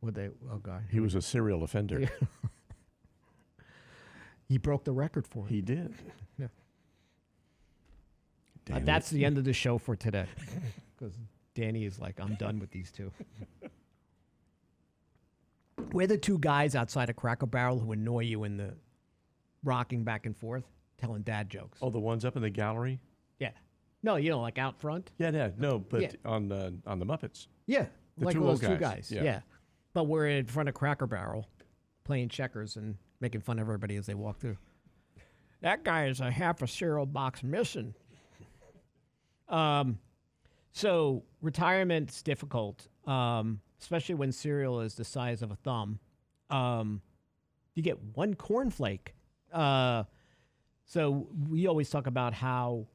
Would 0.00 0.14
they? 0.14 0.28
Oh 0.52 0.58
god, 0.58 0.84
He 0.92 1.00
was 1.00 1.16
a 1.16 1.20
serial 1.20 1.64
offender. 1.64 2.08
he 4.48 4.56
broke 4.56 4.84
the 4.84 4.92
record 4.92 5.26
for 5.26 5.46
it. 5.46 5.50
He 5.50 5.62
did. 5.62 5.92
Yeah. 6.38 6.44
Uh, 6.44 6.48
Damn 8.66 8.84
that's 8.84 9.10
the 9.10 9.24
end 9.24 9.36
of 9.36 9.42
the 9.42 9.52
show 9.52 9.76
for 9.78 9.96
today. 9.96 10.26
Because 10.96 11.18
Danny 11.56 11.86
is 11.86 11.98
like, 11.98 12.20
I'm 12.20 12.36
done 12.36 12.60
with 12.60 12.70
these 12.70 12.92
two. 12.92 13.10
We're 15.90 16.06
the 16.06 16.18
two 16.18 16.38
guys 16.38 16.76
outside 16.76 17.10
of 17.10 17.16
Cracker 17.16 17.46
Barrel 17.46 17.80
who 17.80 17.90
annoy 17.90 18.20
you 18.20 18.44
in 18.44 18.58
the 18.58 18.74
rocking 19.64 20.04
back 20.04 20.24
and 20.24 20.36
forth, 20.36 20.62
telling 20.98 21.22
dad 21.22 21.48
jokes. 21.50 21.78
Oh, 21.82 21.90
the 21.90 21.98
ones 22.00 22.24
up 22.24 22.36
in 22.36 22.42
the 22.42 22.50
gallery? 22.50 23.00
Yeah. 23.38 23.50
No, 24.02 24.16
you 24.16 24.30
know, 24.30 24.40
like 24.40 24.58
out 24.58 24.80
front. 24.80 25.12
Yeah, 25.18 25.30
yeah. 25.30 25.50
No, 25.58 25.78
but 25.78 26.02
Yeah. 26.02 26.10
on 26.24 26.48
the 26.48 26.74
on 26.86 26.98
the 26.98 27.06
Muppets. 27.06 27.46
Yeah, 27.66 27.86
The 28.18 28.26
like 28.26 28.34
two 28.34 28.40
those 28.40 28.48
old 28.50 28.60
two 28.60 28.76
guys, 28.76 29.08
guys. 29.08 29.10
yeah. 29.12 29.22
Yeah. 29.22 29.40
But 29.94 30.04
we're 30.04 30.28
in 30.28 30.46
front 30.46 30.68
of 30.68 30.74
Cracker 30.74 31.06
Barrel 31.06 31.48
playing 32.04 32.28
checkers 32.28 32.76
and 32.76 32.96
making 33.20 33.40
fun 33.40 33.58
of 33.58 33.62
everybody 33.66 33.96
as 33.96 34.06
they 34.06 34.14
walk 34.14 34.38
through. 34.40 34.58
That 35.62 35.82
guy 35.84 36.06
is 36.08 36.20
a 36.20 36.30
half 36.30 36.60
a 36.60 36.66
cereal 36.66 37.06
box 37.06 37.42
missing. 37.42 37.94
Um, 39.48 39.98
so 40.72 41.22
retirement's 41.40 42.22
difficult, 42.22 42.88
um, 43.06 43.60
especially 43.80 44.16
when 44.16 44.32
cereal 44.32 44.80
is 44.80 44.94
the 44.94 45.04
size 45.04 45.42
of 45.42 45.50
a 45.50 45.56
thumb. 45.56 45.98
Um, 46.50 47.00
you 47.74 47.82
get 47.82 47.98
one 48.14 48.34
cornflake. 48.34 49.08
Uh, 49.52 50.04
so 50.84 51.28
we 51.48 51.66
always 51.66 51.90
talk 51.90 52.06
about 52.06 52.34
how 52.34 52.86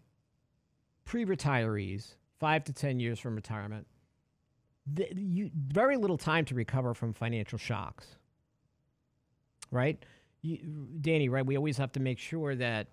pre-retirees, 1.06 2.16
five 2.40 2.64
to 2.66 2.74
ten 2.74 3.00
years 3.00 3.20
from 3.20 3.36
retirement, 3.36 3.88
th- 4.96 5.12
you 5.16 5.50
very 5.56 5.98
little 5.98 6.18
time 6.18 6.46
to 6.46 6.56
recover 6.56 6.94
from 6.94 7.14
financial 7.14 7.58
shocks. 7.58 8.16
Right, 9.72 10.04
you, 10.42 10.58
Danny? 11.02 11.30
Right, 11.30 11.46
we 11.46 11.56
always 11.58 11.78
have 11.78 11.92
to 11.94 12.00
make 12.00 12.18
sure 12.20 12.56
that 12.56 12.88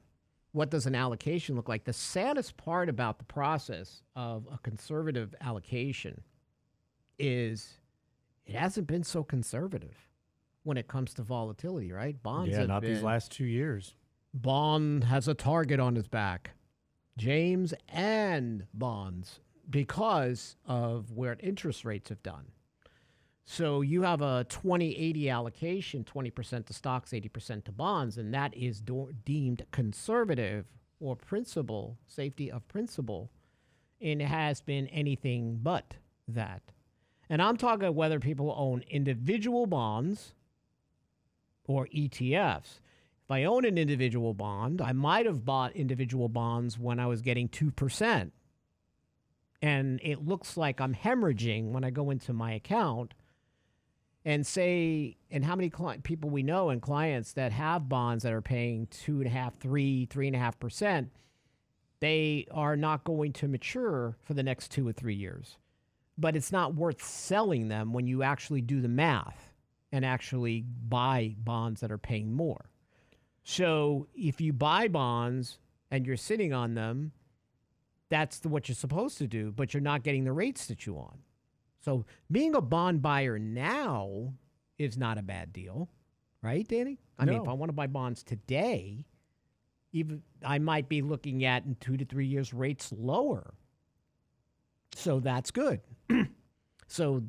what 0.53 0.71
does 0.71 0.87
an 0.87 0.95
allocation 0.95 1.57
look 1.57 1.69
like? 1.69 1.85
The 1.85 1.93
saddest 1.93 2.57
part 2.57 2.89
about 2.89 3.19
the 3.19 3.25
process 3.25 4.03
of 4.15 4.47
a 4.53 4.59
conservative 4.59 5.35
allocation 5.41 6.23
is 7.19 7.79
it 8.47 8.55
hasn't 8.55 8.87
been 8.87 9.05
so 9.05 9.23
conservative 9.23 9.97
when 10.65 10.77
it 10.77 10.89
comes 10.89 11.15
to 11.15 11.23
volatility. 11.23 11.93
Right, 11.93 12.23
bonds. 12.23 12.51
yeah, 12.51 12.65
not 12.67 12.83
these 12.83 13.03
last 13.03 13.31
two 13.33 13.45
years. 13.45 13.95
Bond 14.43 15.05
has 15.05 15.29
a 15.29 15.35
target 15.35 15.81
on 15.81 15.97
his 15.97 16.09
back. 16.09 16.51
James 17.17 17.73
and 17.89 18.67
bonds 18.75 19.41
because 19.69 20.57
of 20.67 21.11
where 21.13 21.37
interest 21.41 21.85
rates 21.85 22.11
have 22.11 22.23
done. 22.23 22.47
So 23.45 23.81
you 23.81 24.03
have 24.03 24.21
a 24.21 24.45
20 24.49 24.95
80 24.97 25.31
allocation, 25.31 26.05
20% 26.05 26.67
to 26.67 26.73
stocks, 26.75 27.13
80% 27.13 27.65
to 27.65 27.73
bonds, 27.73 28.19
and 28.19 28.35
that 28.35 28.55
is 28.55 28.81
do- 28.81 29.15
deemed 29.25 29.65
conservative 29.71 30.67
or 31.01 31.17
principal, 31.17 31.97
safety 32.07 32.51
of 32.51 32.67
principle. 32.69 33.31
And 34.01 34.21
it 34.21 34.27
has 34.27 34.61
been 34.61 34.89
anything 34.89 35.61
but 35.63 35.95
that. 36.29 36.73
And 37.31 37.41
I'm 37.41 37.57
talking 37.57 37.95
whether 37.95 38.21
people 38.21 38.55
own 38.57 38.85
individual 38.91 39.67
bonds 39.67 40.35
or 41.67 41.87
ETFs. 41.87 42.81
If 43.27 43.31
I 43.33 43.43
own 43.45 43.65
an 43.65 43.77
individual 43.77 44.35
bond, 44.35 44.81
I 44.81 44.93
might 44.93 45.27
have 45.27 45.45
bought 45.45 45.75
individual 45.75 46.29
bonds 46.29 46.79
when 46.79 47.01
I 47.01 47.07
was 47.07 47.23
getting 47.23 47.49
2%. 47.49 48.31
And 49.61 50.01
it 50.01 50.25
looks 50.25 50.57
like 50.57 50.81
I'm 50.81 50.95
hemorrhaging 50.95 51.73
when 51.73 51.83
I 51.83 51.91
go 51.91 52.11
into 52.11 52.33
my 52.33 52.53
account. 52.53 53.15
and 54.25 54.45
say, 54.45 55.17
and 55.31 55.45
how 55.45 55.55
many 55.55 55.71
cli- 55.71 55.99
people 55.99 56.31
we 56.31 56.43
know 56.43 56.71
and 56.71 56.83
clients 56.83 57.33
that 57.35 57.53
have 57.53 57.89
bonds 57.89 58.25
that 58.25 58.33
are 58.33 58.43
paying 58.43 58.89
two 58.89 59.19
and 59.19 59.27
a 59.27 59.31
half, 59.31 59.57
three, 59.57 60.05
three 60.07 60.27
and 60.27 60.35
a 60.35 60.39
half 60.39 60.59
percent, 60.59 61.11
they 62.01 62.47
are 62.51 62.77
not 62.77 63.05
going 63.05 63.33
to 63.35 63.47
mature 63.47 64.17
for 64.25 64.35
the 64.35 64.43
next 64.43 64.73
two 64.73 64.87
or 64.87 64.93
three 64.93 65.15
years. 65.15 65.59
But 66.19 66.35
it's 66.35 66.51
not 66.51 66.75
worth 66.75 67.03
selling 67.05 67.69
them 67.69 67.93
when 67.93 68.09
you 68.09 68.25
actually 68.25 68.63
do 68.63 68.81
the 68.81 68.89
math 68.89 69.53
and 69.93 70.05
actually 70.05 70.63
buy 70.89 71.37
bonds 71.39 71.81
that 71.81 71.93
are 71.93 71.99
paying 71.99 72.33
more. 72.33 72.71
So 73.49 74.09
if 74.13 74.41
you 74.41 74.53
buy 74.53 74.89
bonds 74.89 75.61
and 75.93 76.05
you're 76.05 76.17
sitting 76.17 76.53
on 76.53 76.75
them, 76.75 77.13
that's 78.09 78.41
the, 78.41 78.49
what 78.49 78.69
you're 78.69 78.75
supposed 78.75 79.19
to 79.19 79.29
do, 79.29 79.53
but 79.53 79.73
you're 79.73 79.81
not 79.81 80.03
getting 80.03 80.25
the 80.25 80.33
rates 80.33 80.67
that 80.67 80.85
you 80.85 80.95
want. 80.95 81.21
So 81.79 82.07
being 82.29 82.57
a 82.57 82.61
bond 82.61 83.03
buyer 83.03 83.39
now 83.39 84.33
is 84.79 84.99
not 84.99 85.17
a 85.17 85.23
bad 85.23 85.53
deal, 85.53 85.89
right, 86.43 86.67
Danny? 86.67 86.99
I 87.21 87.25
mean, 87.25 87.41
if 87.41 87.49
I 87.49 87.53
want 87.53 87.69
to 87.69 87.73
buy 87.73 87.87
bonds 87.87 88.25
today, 88.25 89.07
even 89.93 90.23
I 90.45 90.59
might 90.59 90.89
be 90.89 91.01
looking 91.01 91.45
at 91.45 91.65
in 91.67 91.77
two 91.77 91.97
to 91.97 92.05
three 92.05 92.27
years 92.27 92.53
rates 92.53 92.93
lower. 92.93 93.55
So 94.97 95.21
that's 95.21 95.53
good. 95.53 95.83
so 96.89 97.23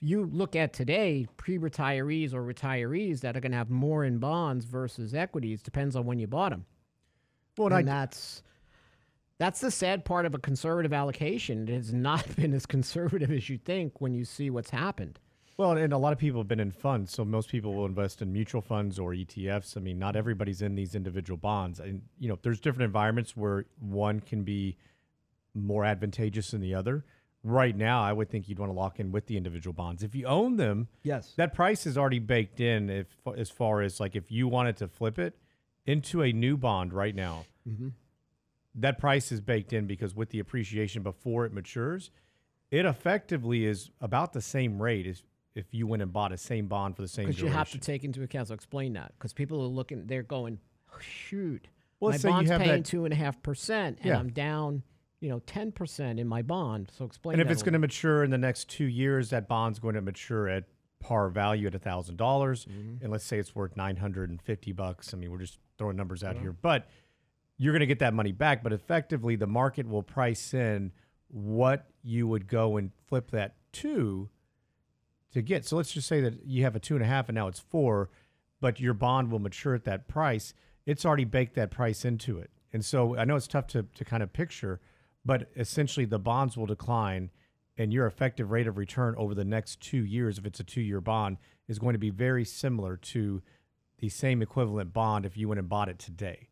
you 0.00 0.26
look 0.26 0.54
at 0.54 0.72
today, 0.72 1.26
pre-retirees 1.36 2.34
or 2.34 2.42
retirees 2.42 3.20
that 3.20 3.36
are 3.36 3.40
going 3.40 3.52
to 3.52 3.58
have 3.58 3.70
more 3.70 4.04
in 4.04 4.18
bonds 4.18 4.64
versus 4.64 5.14
equities 5.14 5.62
depends 5.62 5.96
on 5.96 6.04
when 6.04 6.18
you 6.18 6.26
bought 6.26 6.50
them. 6.50 6.66
Well, 7.56 7.68
and 7.68 7.76
I, 7.76 7.82
that's 7.82 8.42
that's 9.38 9.60
the 9.60 9.70
sad 9.70 10.04
part 10.04 10.26
of 10.26 10.34
a 10.34 10.38
conservative 10.38 10.92
allocation. 10.92 11.68
It 11.68 11.74
has 11.74 11.92
not 11.94 12.36
been 12.36 12.52
as 12.52 12.66
conservative 12.66 13.30
as 13.30 13.48
you 13.48 13.58
think 13.58 14.00
when 14.00 14.14
you 14.14 14.24
see 14.24 14.50
what's 14.50 14.70
happened. 14.70 15.18
well, 15.56 15.72
and 15.72 15.92
a 15.92 15.98
lot 15.98 16.12
of 16.12 16.18
people 16.18 16.40
have 16.40 16.48
been 16.48 16.60
in 16.60 16.70
funds, 16.70 17.12
so 17.12 17.24
most 17.24 17.48
people 17.48 17.74
will 17.74 17.86
invest 17.86 18.20
in 18.20 18.32
mutual 18.32 18.60
funds 18.60 18.98
or 18.98 19.12
ETFs. 19.12 19.76
I 19.76 19.80
mean, 19.80 19.98
not 19.98 20.16
everybody's 20.16 20.60
in 20.60 20.74
these 20.74 20.94
individual 20.94 21.38
bonds, 21.38 21.80
and 21.80 22.02
you 22.18 22.28
know, 22.28 22.38
there's 22.42 22.60
different 22.60 22.84
environments 22.84 23.36
where 23.36 23.64
one 23.80 24.20
can 24.20 24.42
be 24.42 24.76
more 25.54 25.84
advantageous 25.84 26.50
than 26.50 26.60
the 26.60 26.74
other. 26.74 27.04
Right 27.48 27.76
now, 27.76 28.02
I 28.02 28.12
would 28.12 28.28
think 28.28 28.48
you'd 28.48 28.58
want 28.58 28.70
to 28.70 28.76
lock 28.76 28.98
in 28.98 29.12
with 29.12 29.26
the 29.26 29.36
individual 29.36 29.72
bonds. 29.72 30.02
If 30.02 30.16
you 30.16 30.26
own 30.26 30.56
them, 30.56 30.88
Yes. 31.04 31.32
that 31.36 31.54
price 31.54 31.86
is 31.86 31.96
already 31.96 32.18
baked 32.18 32.58
in. 32.58 32.90
If 32.90 33.06
as 33.36 33.50
far 33.50 33.82
as 33.82 34.00
like 34.00 34.16
if 34.16 34.32
you 34.32 34.48
wanted 34.48 34.76
to 34.78 34.88
flip 34.88 35.16
it 35.16 35.38
into 35.86 36.22
a 36.22 36.32
new 36.32 36.56
bond 36.56 36.92
right 36.92 37.14
now, 37.14 37.44
mm-hmm. 37.68 37.90
that 38.74 38.98
price 38.98 39.30
is 39.30 39.40
baked 39.40 39.72
in 39.72 39.86
because 39.86 40.12
with 40.12 40.30
the 40.30 40.40
appreciation 40.40 41.04
before 41.04 41.46
it 41.46 41.52
matures, 41.52 42.10
it 42.72 42.84
effectively 42.84 43.64
is 43.64 43.90
about 44.00 44.32
the 44.32 44.42
same 44.42 44.82
rate 44.82 45.06
as 45.06 45.22
if 45.54 45.66
you 45.70 45.86
went 45.86 46.02
and 46.02 46.12
bought 46.12 46.32
a 46.32 46.36
same 46.36 46.66
bond 46.66 46.96
for 46.96 47.02
the 47.02 47.08
same 47.08 47.26
Because 47.26 47.40
you 47.40 47.46
have 47.48 47.70
to 47.70 47.78
take 47.78 48.02
into 48.02 48.24
account. 48.24 48.48
So 48.48 48.54
explain 48.54 48.94
that. 48.94 49.12
Because 49.16 49.32
people 49.32 49.62
are 49.62 49.68
looking, 49.68 50.04
they're 50.06 50.24
going, 50.24 50.58
shoot, 51.00 51.68
Well, 52.00 52.10
my 52.10 52.18
bond's 52.18 52.50
paying 52.50 52.82
that- 52.82 52.84
two 52.84 53.04
and 53.04 53.12
a 53.14 53.16
half 53.16 53.40
percent, 53.40 53.98
and 54.00 54.08
Yeah. 54.08 54.18
I'm 54.18 54.30
down, 54.32 54.82
you 55.20 55.28
know, 55.28 55.40
ten 55.46 55.72
percent 55.72 56.20
in 56.20 56.26
my 56.28 56.42
bond. 56.42 56.90
So 56.96 57.04
explain. 57.04 57.34
and 57.34 57.42
if 57.42 57.50
it's 57.50 57.62
going 57.62 57.72
to 57.72 57.78
mature 57.78 58.22
in 58.24 58.30
the 58.30 58.38
next 58.38 58.68
two 58.68 58.84
years, 58.86 59.30
that 59.30 59.48
bond's 59.48 59.78
going 59.78 59.94
to 59.94 60.02
mature 60.02 60.48
at 60.48 60.64
par 61.00 61.28
value 61.28 61.66
at 61.66 61.74
a 61.74 61.78
thousand 61.78 62.16
dollars, 62.16 62.64
Mm-hmm. 62.66 63.02
and 63.02 63.12
let's 63.12 63.24
say 63.24 63.38
it's 63.38 63.54
worth 63.54 63.76
nine 63.76 63.96
hundred 63.96 64.30
and 64.30 64.40
fifty 64.42 64.72
bucks. 64.72 65.12
I 65.14 65.16
mean, 65.16 65.30
we're 65.30 65.38
just 65.38 65.58
throwing 65.78 65.96
numbers 65.96 66.22
out 66.24 66.36
here, 66.38 66.52
but 66.52 66.88
you're 67.58 67.72
going 67.72 67.80
to 67.80 67.86
get 67.86 67.98
that 68.00 68.12
money 68.14 68.32
back. 68.32 68.62
But 68.62 68.72
effectively, 68.72 69.36
the 69.36 69.46
market 69.46 69.88
will 69.88 70.02
price 70.02 70.52
in 70.54 70.92
what 71.28 71.86
you 72.02 72.26
would 72.28 72.46
go 72.46 72.76
and 72.76 72.90
flip 73.08 73.30
that 73.30 73.54
to 73.72 74.28
to 75.32 75.42
get. 75.42 75.64
So 75.66 75.76
let's 75.76 75.92
just 75.92 76.08
say 76.08 76.20
that 76.20 76.44
you 76.46 76.62
have 76.64 76.76
a 76.76 76.80
two 76.80 76.94
and 76.94 77.02
a 77.04 77.06
half, 77.06 77.28
and 77.28 77.34
now 77.36 77.48
it's 77.48 77.58
four, 77.60 78.10
but 78.60 78.80
your 78.80 78.94
bond 78.94 79.30
will 79.30 79.38
mature 79.38 79.74
at 79.74 79.84
that 79.84 80.08
price. 80.08 80.54
It's 80.86 81.04
already 81.04 81.24
baked 81.24 81.54
that 81.56 81.70
price 81.70 82.04
into 82.04 82.38
it, 82.38 82.50
and 82.72 82.84
so 82.84 83.16
I 83.16 83.24
know 83.24 83.36
it's 83.36 83.46
tough 83.48 83.66
to 83.68 83.82
to 83.94 84.04
kind 84.04 84.22
of 84.22 84.32
picture, 84.32 84.80
but 85.26 85.50
essentially 85.56 86.06
the 86.06 86.18
bonds 86.18 86.56
will 86.56 86.66
decline 86.66 87.30
and 87.76 87.92
your 87.92 88.06
effective 88.06 88.50
rate 88.50 88.66
of 88.66 88.78
return 88.78 89.14
over 89.18 89.34
the 89.34 89.44
next 89.44 89.80
two 89.80 90.04
years, 90.04 90.38
if 90.38 90.46
it's 90.46 90.60
a 90.60 90.64
two 90.64 90.80
year 90.80 91.00
bond, 91.00 91.36
is 91.68 91.78
going 91.78 91.92
to 91.92 91.98
be 91.98 92.10
very 92.10 92.44
similar 92.44 92.96
to 92.96 93.42
the 93.98 94.08
same 94.08 94.40
equivalent 94.40 94.92
bond 94.92 95.26
if 95.26 95.36
you 95.36 95.48
went 95.48 95.58
and 95.58 95.68
bought 95.68 95.88
it 95.88 95.98
today. 95.98 96.48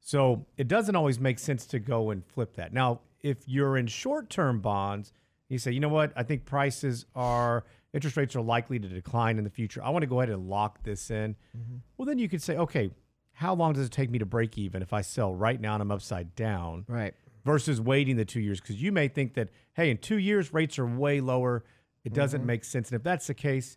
So 0.00 0.46
it 0.56 0.68
doesn't 0.68 0.96
always 0.96 1.20
make 1.20 1.38
sense 1.38 1.66
to 1.66 1.78
go 1.78 2.10
and 2.10 2.24
flip 2.24 2.54
that. 2.56 2.72
Now, 2.72 3.00
if 3.22 3.38
you're 3.46 3.76
in 3.76 3.86
short 3.86 4.30
term 4.30 4.60
bonds, 4.60 5.12
you 5.48 5.58
say, 5.58 5.72
you 5.72 5.80
know 5.80 5.88
what, 5.88 6.12
I 6.16 6.22
think 6.22 6.44
prices 6.46 7.06
are, 7.14 7.64
interest 7.92 8.16
rates 8.16 8.36
are 8.36 8.40
likely 8.40 8.78
to 8.78 8.88
decline 8.88 9.36
in 9.36 9.44
the 9.44 9.50
future. 9.50 9.82
I 9.82 9.90
want 9.90 10.04
to 10.04 10.06
go 10.06 10.20
ahead 10.20 10.30
and 10.30 10.48
lock 10.48 10.82
this 10.84 11.10
in. 11.10 11.34
Mm-hmm. 11.56 11.76
Well, 11.98 12.06
then 12.06 12.18
you 12.18 12.28
could 12.28 12.40
say, 12.40 12.56
okay, 12.56 12.90
how 13.32 13.54
long 13.54 13.72
does 13.72 13.86
it 13.86 13.92
take 13.92 14.10
me 14.10 14.18
to 14.20 14.26
break 14.26 14.56
even 14.56 14.80
if 14.80 14.92
I 14.92 15.00
sell 15.00 15.34
right 15.34 15.60
now 15.60 15.74
and 15.74 15.82
I'm 15.82 15.90
upside 15.90 16.34
down? 16.34 16.84
right. 16.88 17.14
Versus 17.44 17.80
waiting 17.80 18.16
the 18.16 18.24
two 18.24 18.40
years. 18.40 18.60
Because 18.60 18.80
you 18.80 18.92
may 18.92 19.08
think 19.08 19.34
that 19.34 19.48
hey 19.74 19.90
in 19.90 19.98
two 19.98 20.18
years 20.18 20.52
rates 20.52 20.78
are 20.78 20.86
way 20.86 21.20
lower. 21.20 21.64
It 22.04 22.14
doesn't 22.14 22.40
mm-hmm. 22.40 22.46
make 22.46 22.64
sense. 22.64 22.90
And 22.90 22.96
if 22.96 23.02
that's 23.02 23.26
the 23.26 23.34
case 23.34 23.76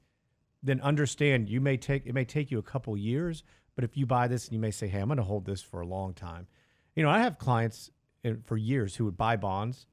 then 0.63 0.79
understand 0.81 1.49
you 1.49 1.61
may 1.61 1.77
take 1.77 2.05
it 2.05 2.13
may 2.13 2.25
take 2.25 2.49
you 2.49 2.57
a 2.57 2.63
couple 2.63 2.95
years 2.97 3.43
but 3.75 3.83
if 3.83 3.97
you 3.97 4.05
buy 4.05 4.27
this 4.27 4.45
and 4.45 4.53
you 4.53 4.59
may 4.59 4.71
say 4.71 4.87
hey 4.87 4.99
i'm 4.99 5.07
going 5.07 5.17
to 5.17 5.23
hold 5.23 5.45
this 5.45 5.61
for 5.61 5.81
a 5.81 5.85
long 5.85 6.13
time. 6.13 6.47
You 6.95 7.03
know 7.03 7.09
i 7.09 7.19
have 7.19 7.37
clients 7.37 7.91
in, 8.23 8.41
for 8.41 8.55
years 8.55 8.95
who 8.95 9.05
would 9.05 9.17
buy 9.17 9.35
bonds 9.35 9.87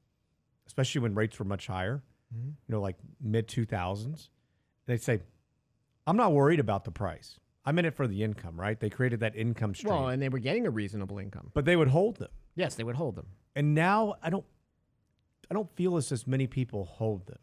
especially 0.65 1.01
when 1.01 1.13
rates 1.13 1.37
were 1.37 1.45
much 1.45 1.67
higher 1.67 2.01
mm-hmm. 2.33 2.49
you 2.49 2.73
know 2.73 2.79
like 2.79 2.95
mid 3.19 3.47
2000s 3.47 4.29
they'd 4.87 5.03
say 5.03 5.19
i'm 6.07 6.17
not 6.17 6.31
worried 6.31 6.59
about 6.59 6.85
the 6.85 6.91
price. 6.91 7.37
I'm 7.63 7.77
in 7.77 7.85
it 7.85 7.93
for 7.93 8.07
the 8.07 8.23
income 8.23 8.59
right? 8.59 8.79
They 8.79 8.89
created 8.89 9.19
that 9.19 9.35
income 9.35 9.75
stream. 9.75 9.93
Well, 9.93 10.07
and 10.07 10.21
they 10.21 10.29
were 10.29 10.39
getting 10.39 10.65
a 10.65 10.71
reasonable 10.71 11.19
income. 11.19 11.51
but 11.53 11.65
they 11.65 11.75
would 11.75 11.89
hold 11.89 12.17
them. 12.17 12.29
Yes, 12.55 12.75
they 12.75 12.83
would 12.83 12.95
hold 12.95 13.15
them. 13.15 13.27
And 13.55 13.73
now 13.73 14.15
I 14.21 14.29
don't 14.29 14.45
I 15.49 15.53
don't 15.53 15.69
feel 15.75 15.97
as 15.97 16.11
as 16.11 16.25
many 16.25 16.47
people 16.47 16.85
hold 16.85 17.25
them. 17.27 17.39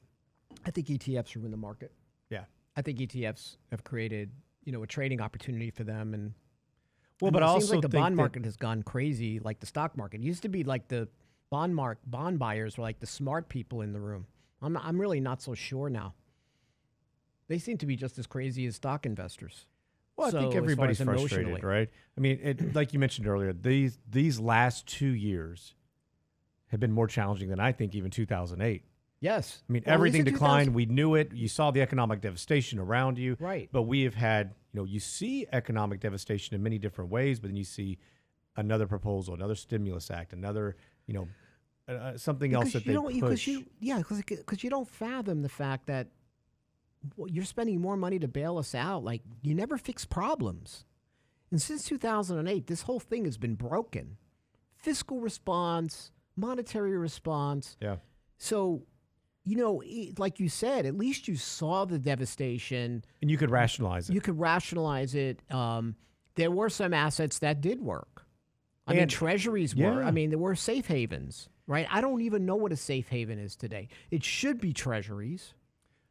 I 0.64 0.70
think 0.70 0.88
ETFs 0.88 1.36
are 1.36 1.44
in 1.44 1.50
the 1.50 1.56
market. 1.56 1.92
Yeah. 2.30 2.44
I 2.76 2.82
think 2.82 2.98
ETFs 2.98 3.56
have 3.70 3.84
created, 3.84 4.30
you 4.64 4.72
know, 4.72 4.82
a 4.82 4.86
trading 4.86 5.20
opportunity 5.20 5.70
for 5.70 5.84
them. 5.84 6.14
And 6.14 6.32
Well, 7.20 7.30
but 7.30 7.42
it 7.42 7.46
also 7.46 7.60
seems 7.60 7.72
like 7.72 7.82
the 7.82 7.88
bond 7.88 8.16
market 8.16 8.44
has 8.44 8.56
gone 8.56 8.82
crazy, 8.82 9.40
like 9.40 9.60
the 9.60 9.66
stock 9.66 9.96
market. 9.96 10.20
It 10.20 10.24
used 10.24 10.42
to 10.42 10.48
be 10.48 10.64
like 10.64 10.88
the 10.88 11.08
bond 11.50 11.74
mark 11.74 11.98
bond 12.06 12.38
buyers 12.38 12.78
were 12.78 12.82
like 12.82 13.00
the 13.00 13.06
smart 13.06 13.48
people 13.48 13.82
in 13.82 13.92
the 13.92 14.00
room. 14.00 14.26
I'm 14.62 14.72
not, 14.72 14.84
I'm 14.84 15.00
really 15.00 15.20
not 15.20 15.42
so 15.42 15.54
sure 15.54 15.88
now. 15.88 16.14
They 17.48 17.58
seem 17.58 17.78
to 17.78 17.86
be 17.86 17.96
just 17.96 18.18
as 18.18 18.26
crazy 18.26 18.66
as 18.66 18.76
stock 18.76 19.06
investors. 19.06 19.66
Well, 20.16 20.28
I 20.28 20.40
think 20.40 20.54
everybody's 20.54 21.00
as 21.00 21.06
frustrated, 21.06 21.62
right? 21.62 21.88
I 22.16 22.20
mean, 22.20 22.40
it, 22.42 22.74
like 22.74 22.92
you 22.92 22.98
mentioned 22.98 23.28
earlier, 23.28 23.52
these 23.52 23.98
these 24.10 24.40
last 24.40 24.86
two 24.86 25.10
years 25.10 25.74
have 26.68 26.80
been 26.80 26.92
more 26.92 27.06
challenging 27.06 27.48
than 27.48 27.60
I 27.60 27.72
think 27.72 27.94
even 27.94 28.10
2008. 28.10 28.82
Yes. 29.20 29.62
I 29.68 29.72
mean, 29.72 29.82
Well, 29.86 29.94
everything 29.94 30.20
in 30.20 30.26
2000 30.26 30.34
declined. 30.34 30.74
We 30.74 30.86
knew 30.86 31.14
it. 31.14 31.32
You 31.32 31.48
saw 31.48 31.70
the 31.70 31.82
economic 31.82 32.20
devastation 32.20 32.78
around 32.78 33.18
you. 33.18 33.36
Right. 33.40 33.68
But 33.72 33.82
we 33.82 34.02
have 34.02 34.14
had, 34.14 34.54
you 34.72 34.80
know, 34.80 34.84
you 34.84 35.00
see 35.00 35.46
economic 35.52 36.00
devastation 36.00 36.54
in 36.54 36.62
many 36.62 36.78
different 36.78 37.10
ways, 37.10 37.40
but 37.40 37.48
then 37.48 37.56
you 37.56 37.64
see 37.64 37.98
another 38.56 38.86
proposal, 38.86 39.34
another 39.34 39.54
stimulus 39.54 40.10
act, 40.10 40.32
another, 40.32 40.76
you 41.06 41.14
know, 41.14 41.28
uh, 41.88 41.92
uh, 41.92 42.18
something 42.18 42.54
else 42.54 42.72
that 42.72 42.84
you 42.84 42.92
they 42.92 42.94
don't, 42.94 43.20
push. 43.20 43.46
You, 43.46 43.64
yeah, 43.80 43.98
because 43.98 44.62
you 44.62 44.70
don't 44.70 44.88
fathom 44.88 45.42
the 45.42 45.48
fact 45.48 45.86
that 45.86 46.08
well, 47.16 47.28
you're 47.28 47.44
spending 47.44 47.80
more 47.80 47.96
money 47.96 48.18
to 48.18 48.28
bail 48.28 48.58
us 48.58 48.74
out. 48.74 49.04
Like 49.04 49.22
you 49.42 49.54
never 49.54 49.78
fix 49.78 50.04
problems, 50.04 50.84
and 51.50 51.62
since 51.62 51.84
2008, 51.84 52.66
this 52.66 52.82
whole 52.82 53.00
thing 53.00 53.24
has 53.24 53.38
been 53.38 53.54
broken. 53.54 54.18
Fiscal 54.76 55.20
response, 55.20 56.12
monetary 56.38 56.96
response. 56.96 57.76
yeah. 57.80 57.96
So, 58.38 58.82
you 59.44 59.56
know, 59.56 59.82
like 60.18 60.38
you 60.38 60.48
said, 60.48 60.86
at 60.86 60.96
least 60.96 61.26
you 61.26 61.36
saw 61.36 61.84
the 61.84 61.98
devastation. 61.98 63.04
And 63.20 63.30
you 63.30 63.36
could 63.36 63.50
rationalize 63.50 64.08
it. 64.08 64.14
You 64.14 64.20
could 64.20 64.38
rationalize 64.38 65.14
it. 65.14 65.40
Um, 65.52 65.96
there 66.36 66.50
were 66.50 66.68
some 66.68 66.94
assets 66.94 67.40
that 67.40 67.60
did 67.60 67.80
work. 67.80 68.24
I 68.86 68.92
mean, 68.92 69.02
And- 69.02 69.10
treasuries 69.10 69.74
were. 69.74 70.02
I 70.02 70.10
mean, 70.12 70.30
there 70.30 70.38
were 70.38 70.54
safe 70.54 70.86
havens, 70.86 71.48
right? 71.66 71.86
I 71.90 72.00
don't 72.00 72.20
even 72.20 72.46
know 72.46 72.56
what 72.56 72.72
a 72.72 72.76
safe 72.76 73.08
haven 73.08 73.38
is 73.38 73.56
today. 73.56 73.88
It 74.10 74.22
should 74.22 74.60
be 74.60 74.72
treasuries, 74.72 75.54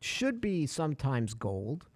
should 0.02 0.42
be 0.42 0.66
sometimes 0.68 1.34
gold. 1.34 1.88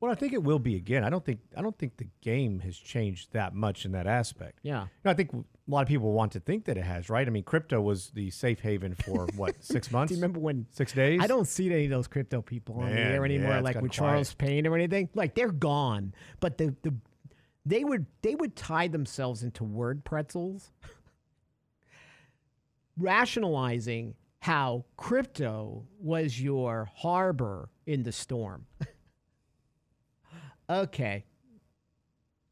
Well, 0.00 0.12
I 0.12 0.14
think 0.14 0.32
it 0.32 0.42
will 0.42 0.60
be 0.60 0.76
again. 0.76 1.02
I 1.02 1.10
don't 1.10 1.24
think 1.24 1.40
I 1.56 1.62
don't 1.62 1.76
think 1.76 1.96
the 1.96 2.06
game 2.20 2.60
has 2.60 2.76
changed 2.76 3.32
that 3.32 3.52
much 3.52 3.84
in 3.84 3.92
that 3.92 4.06
aspect. 4.06 4.60
Yeah. 4.62 4.82
You 4.82 4.88
know, 5.04 5.10
I 5.10 5.14
think 5.14 5.32
a 5.32 5.44
lot 5.66 5.82
of 5.82 5.88
people 5.88 6.12
want 6.12 6.32
to 6.32 6.40
think 6.40 6.66
that 6.66 6.78
it 6.78 6.84
has, 6.84 7.10
right? 7.10 7.26
I 7.26 7.30
mean, 7.30 7.42
crypto 7.42 7.80
was 7.80 8.10
the 8.10 8.30
safe 8.30 8.60
haven 8.60 8.94
for 8.94 9.26
what 9.36 9.56
six 9.64 9.90
months? 9.90 10.10
Do 10.10 10.14
you 10.14 10.22
remember 10.22 10.38
when? 10.38 10.66
Six 10.70 10.92
days? 10.92 11.20
I 11.20 11.26
don't 11.26 11.48
see 11.48 11.72
any 11.72 11.84
of 11.84 11.90
those 11.90 12.06
crypto 12.06 12.42
people 12.42 12.80
on 12.80 12.90
the 12.90 13.00
air 13.00 13.24
anymore, 13.24 13.54
yeah, 13.54 13.60
like 13.60 13.80
with 13.80 13.90
Charles 13.90 14.34
quiet. 14.34 14.48
Payne 14.48 14.66
or 14.68 14.76
anything. 14.76 15.08
Like 15.14 15.34
they're 15.34 15.50
gone. 15.50 16.14
But 16.38 16.58
the 16.58 16.76
the 16.82 16.94
they 17.66 17.82
would 17.82 18.06
they 18.22 18.36
would 18.36 18.54
tie 18.54 18.86
themselves 18.86 19.42
into 19.42 19.64
word 19.64 20.04
pretzels, 20.04 20.70
rationalizing 22.96 24.14
how 24.40 24.84
crypto 24.96 25.88
was 25.98 26.40
your 26.40 26.88
harbor 26.94 27.68
in 27.84 28.04
the 28.04 28.12
storm. 28.12 28.66
Okay. 30.68 31.24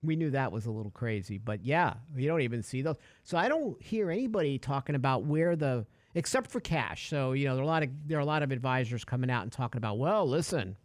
We 0.02 0.16
knew 0.16 0.30
that 0.30 0.52
was 0.52 0.66
a 0.66 0.70
little 0.70 0.92
crazy, 0.92 1.38
but 1.38 1.64
yeah, 1.64 1.94
you 2.14 2.28
don't 2.28 2.42
even 2.42 2.62
see 2.62 2.82
those. 2.82 2.96
So 3.24 3.36
I 3.36 3.48
don't 3.48 3.80
hear 3.82 4.10
anybody 4.10 4.58
talking 4.58 4.94
about 4.94 5.24
where 5.24 5.56
the 5.56 5.86
except 6.14 6.50
for 6.50 6.60
cash. 6.60 7.08
So 7.08 7.32
you 7.32 7.46
know, 7.46 7.54
there 7.54 7.62
are 7.62 7.64
a 7.64 7.68
lot 7.68 7.82
of 7.82 7.90
there 8.06 8.18
are 8.18 8.22
a 8.22 8.26
lot 8.26 8.42
of 8.42 8.52
advisors 8.52 9.04
coming 9.04 9.30
out 9.30 9.42
and 9.42 9.50
talking 9.50 9.78
about, 9.78 9.98
well, 9.98 10.28
listen, 10.28 10.76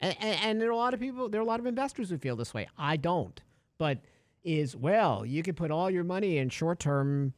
and, 0.00 0.16
and, 0.20 0.40
and 0.42 0.60
there 0.60 0.68
are 0.68 0.72
a 0.72 0.76
lot 0.76 0.94
of 0.94 1.00
people, 1.00 1.28
there 1.28 1.40
are 1.40 1.44
a 1.44 1.46
lot 1.46 1.60
of 1.60 1.66
investors 1.66 2.10
who 2.10 2.18
feel 2.18 2.36
this 2.36 2.54
way. 2.54 2.68
I 2.78 2.96
don't, 2.96 3.40
but 3.78 3.98
is 4.44 4.76
well, 4.76 5.26
you 5.26 5.42
can 5.42 5.54
put 5.54 5.70
all 5.70 5.90
your 5.90 6.04
money 6.04 6.38
in 6.38 6.48
short 6.48 6.78
term 6.78 7.32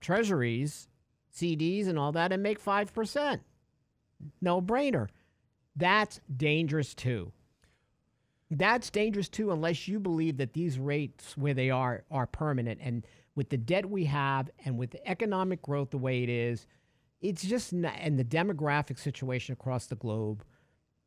treasuries, 0.00 0.88
CDs, 1.34 1.88
and 1.88 1.98
all 1.98 2.12
that, 2.12 2.32
and 2.32 2.42
make 2.42 2.60
five 2.60 2.92
percent. 2.92 3.42
No 4.40 4.60
brainer. 4.60 5.08
That's 5.76 6.20
dangerous 6.34 6.94
too. 6.94 7.32
That's 8.50 8.90
dangerous 8.90 9.28
too, 9.28 9.50
unless 9.50 9.88
you 9.88 9.98
believe 9.98 10.36
that 10.36 10.52
these 10.52 10.78
rates 10.78 11.36
where 11.36 11.54
they 11.54 11.70
are 11.70 12.04
are 12.10 12.26
permanent. 12.26 12.80
And 12.82 13.06
with 13.34 13.48
the 13.48 13.56
debt 13.56 13.88
we 13.88 14.04
have, 14.04 14.50
and 14.64 14.78
with 14.78 14.90
the 14.90 15.08
economic 15.08 15.62
growth 15.62 15.90
the 15.90 15.98
way 15.98 16.22
it 16.22 16.28
is, 16.28 16.66
it's 17.20 17.42
just 17.42 17.72
not, 17.72 17.94
and 17.98 18.18
the 18.18 18.24
demographic 18.24 18.98
situation 18.98 19.54
across 19.54 19.86
the 19.86 19.96
globe, 19.96 20.44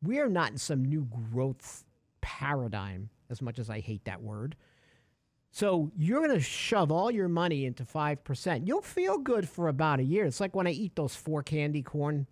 we 0.02 0.18
are 0.18 0.28
not 0.28 0.50
in 0.50 0.58
some 0.58 0.84
new 0.84 1.08
growth 1.32 1.84
paradigm. 2.20 3.10
As 3.30 3.42
much 3.42 3.58
as 3.58 3.68
I 3.68 3.80
hate 3.80 4.06
that 4.06 4.22
word, 4.22 4.56
so 5.50 5.90
you're 5.96 6.24
going 6.24 6.38
to 6.38 6.44
shove 6.44 6.92
all 6.92 7.10
your 7.10 7.28
money 7.28 7.64
into 7.64 7.84
5%. 7.84 8.66
You'll 8.66 8.82
feel 8.82 9.18
good 9.18 9.48
for 9.48 9.68
about 9.68 10.00
a 10.00 10.04
year. 10.04 10.24
It's 10.24 10.40
like 10.40 10.54
when 10.54 10.66
I 10.66 10.70
eat 10.70 10.94
those 10.94 11.14
four 11.14 11.42
candy 11.42 11.82
corn 11.82 12.26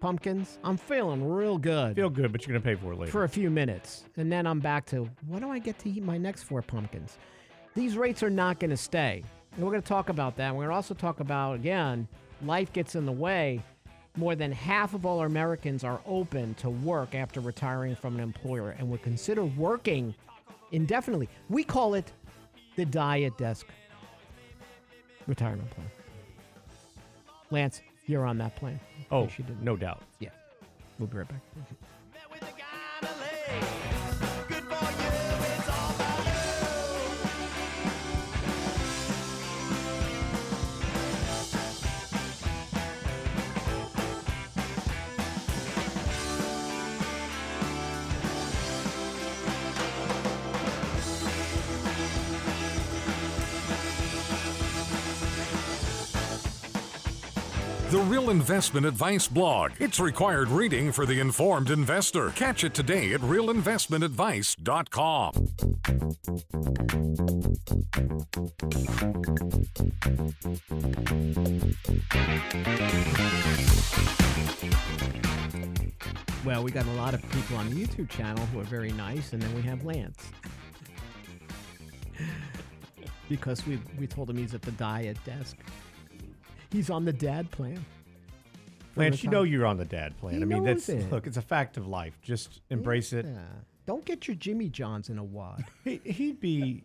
pumpkins. 0.00 0.58
I'm 0.64 0.76
feeling 0.76 1.28
real 1.28 1.58
good 1.58 1.96
Feel 1.96 2.10
good, 2.10 2.32
but 2.32 2.46
you're 2.46 2.58
gonna 2.58 2.76
pay 2.76 2.80
for 2.80 2.92
it 2.92 2.98
later. 2.98 3.12
for 3.12 3.24
a 3.24 3.28
few 3.28 3.50
minutes. 3.50 4.04
And 4.16 4.30
then 4.30 4.46
I'm 4.46 4.60
back 4.60 4.86
to 4.86 5.08
what 5.26 5.40
do 5.40 5.50
I 5.50 5.58
get 5.58 5.78
to 5.80 5.90
eat 5.90 6.02
my 6.02 6.18
next 6.18 6.42
four 6.44 6.62
pumpkins? 6.62 7.18
These 7.74 7.96
rates 7.96 8.22
are 8.22 8.30
not 8.30 8.60
going 8.60 8.70
to 8.70 8.76
stay. 8.76 9.24
And 9.56 9.64
we're 9.64 9.72
going 9.72 9.82
to 9.82 9.88
talk 9.88 10.08
about 10.08 10.36
that. 10.36 10.52
We're 10.54 10.62
going 10.62 10.70
to 10.70 10.76
also 10.76 10.94
talk 10.94 11.18
about, 11.18 11.54
again, 11.54 12.06
life 12.42 12.72
gets 12.72 12.94
in 12.94 13.04
the 13.04 13.12
way. 13.12 13.60
More 14.16 14.36
than 14.36 14.52
half 14.52 14.94
of 14.94 15.04
all 15.04 15.22
Americans 15.22 15.82
are 15.82 16.00
open 16.06 16.54
to 16.54 16.70
work 16.70 17.16
after 17.16 17.40
retiring 17.40 17.96
from 17.96 18.14
an 18.14 18.20
employer 18.20 18.76
and 18.78 18.88
would 18.90 19.02
consider 19.02 19.44
working 19.44 20.14
indefinitely. 20.70 21.28
We 21.48 21.64
call 21.64 21.94
it 21.94 22.12
the 22.76 22.84
die 22.84 23.22
at 23.22 23.36
desk 23.38 23.66
retirement 25.26 25.68
plan. 25.70 25.88
Lance, 27.50 27.80
you're 28.06 28.26
on 28.26 28.38
that 28.38 28.56
plane. 28.56 28.80
oh, 29.10 29.28
she 29.28 29.42
didn't. 29.42 29.62
no 29.62 29.76
doubt. 29.76 30.02
Yeah. 30.18 30.30
We'll 30.98 31.08
be 31.08 31.18
right 31.18 31.28
back. 31.28 31.40
Mm-hmm. 31.58 31.74
The 57.94 58.00
Real 58.00 58.30
Investment 58.30 58.86
Advice 58.86 59.28
blog. 59.28 59.70
It's 59.78 60.00
required 60.00 60.48
reading 60.48 60.90
for 60.90 61.06
the 61.06 61.20
informed 61.20 61.70
investor. 61.70 62.30
Catch 62.30 62.64
it 62.64 62.74
today 62.74 63.12
at 63.12 63.20
realinvestmentadvice.com. 63.20 65.32
Well, 76.44 76.64
we 76.64 76.72
got 76.72 76.86
a 76.86 76.92
lot 76.94 77.14
of 77.14 77.22
people 77.30 77.58
on 77.58 77.70
the 77.70 77.86
YouTube 77.86 78.10
channel 78.10 78.44
who 78.46 78.58
are 78.58 78.64
very 78.64 78.90
nice, 78.90 79.32
and 79.32 79.40
then 79.40 79.54
we 79.54 79.62
have 79.62 79.84
Lance. 79.84 80.32
because 83.28 83.64
we 83.68 83.78
we 84.00 84.08
told 84.08 84.28
him 84.28 84.38
he's 84.38 84.52
at 84.52 84.62
the 84.62 84.72
diet 84.72 85.16
desk. 85.24 85.56
He's 86.74 86.90
on 86.90 87.04
the 87.04 87.12
dad 87.12 87.48
plan. 87.52 87.84
Lance, 88.96 89.22
you 89.22 89.30
know 89.30 89.44
you're 89.44 89.64
on 89.64 89.76
the 89.76 89.84
dad 89.84 90.16
plan. 90.18 90.34
He 90.34 90.42
I 90.42 90.44
mean, 90.44 90.64
knows 90.64 90.86
that's 90.86 91.04
it. 91.04 91.10
look, 91.12 91.28
it's 91.28 91.36
a 91.36 91.42
fact 91.42 91.76
of 91.76 91.86
life. 91.86 92.18
Just 92.20 92.60
embrace 92.68 93.12
it. 93.12 93.26
Yeah. 93.26 93.38
Don't 93.86 94.04
get 94.04 94.26
your 94.26 94.34
Jimmy 94.34 94.68
Johns 94.68 95.08
in 95.08 95.18
a 95.18 95.24
wad. 95.24 95.64
He, 95.84 96.00
he'd 96.04 96.40
be 96.40 96.82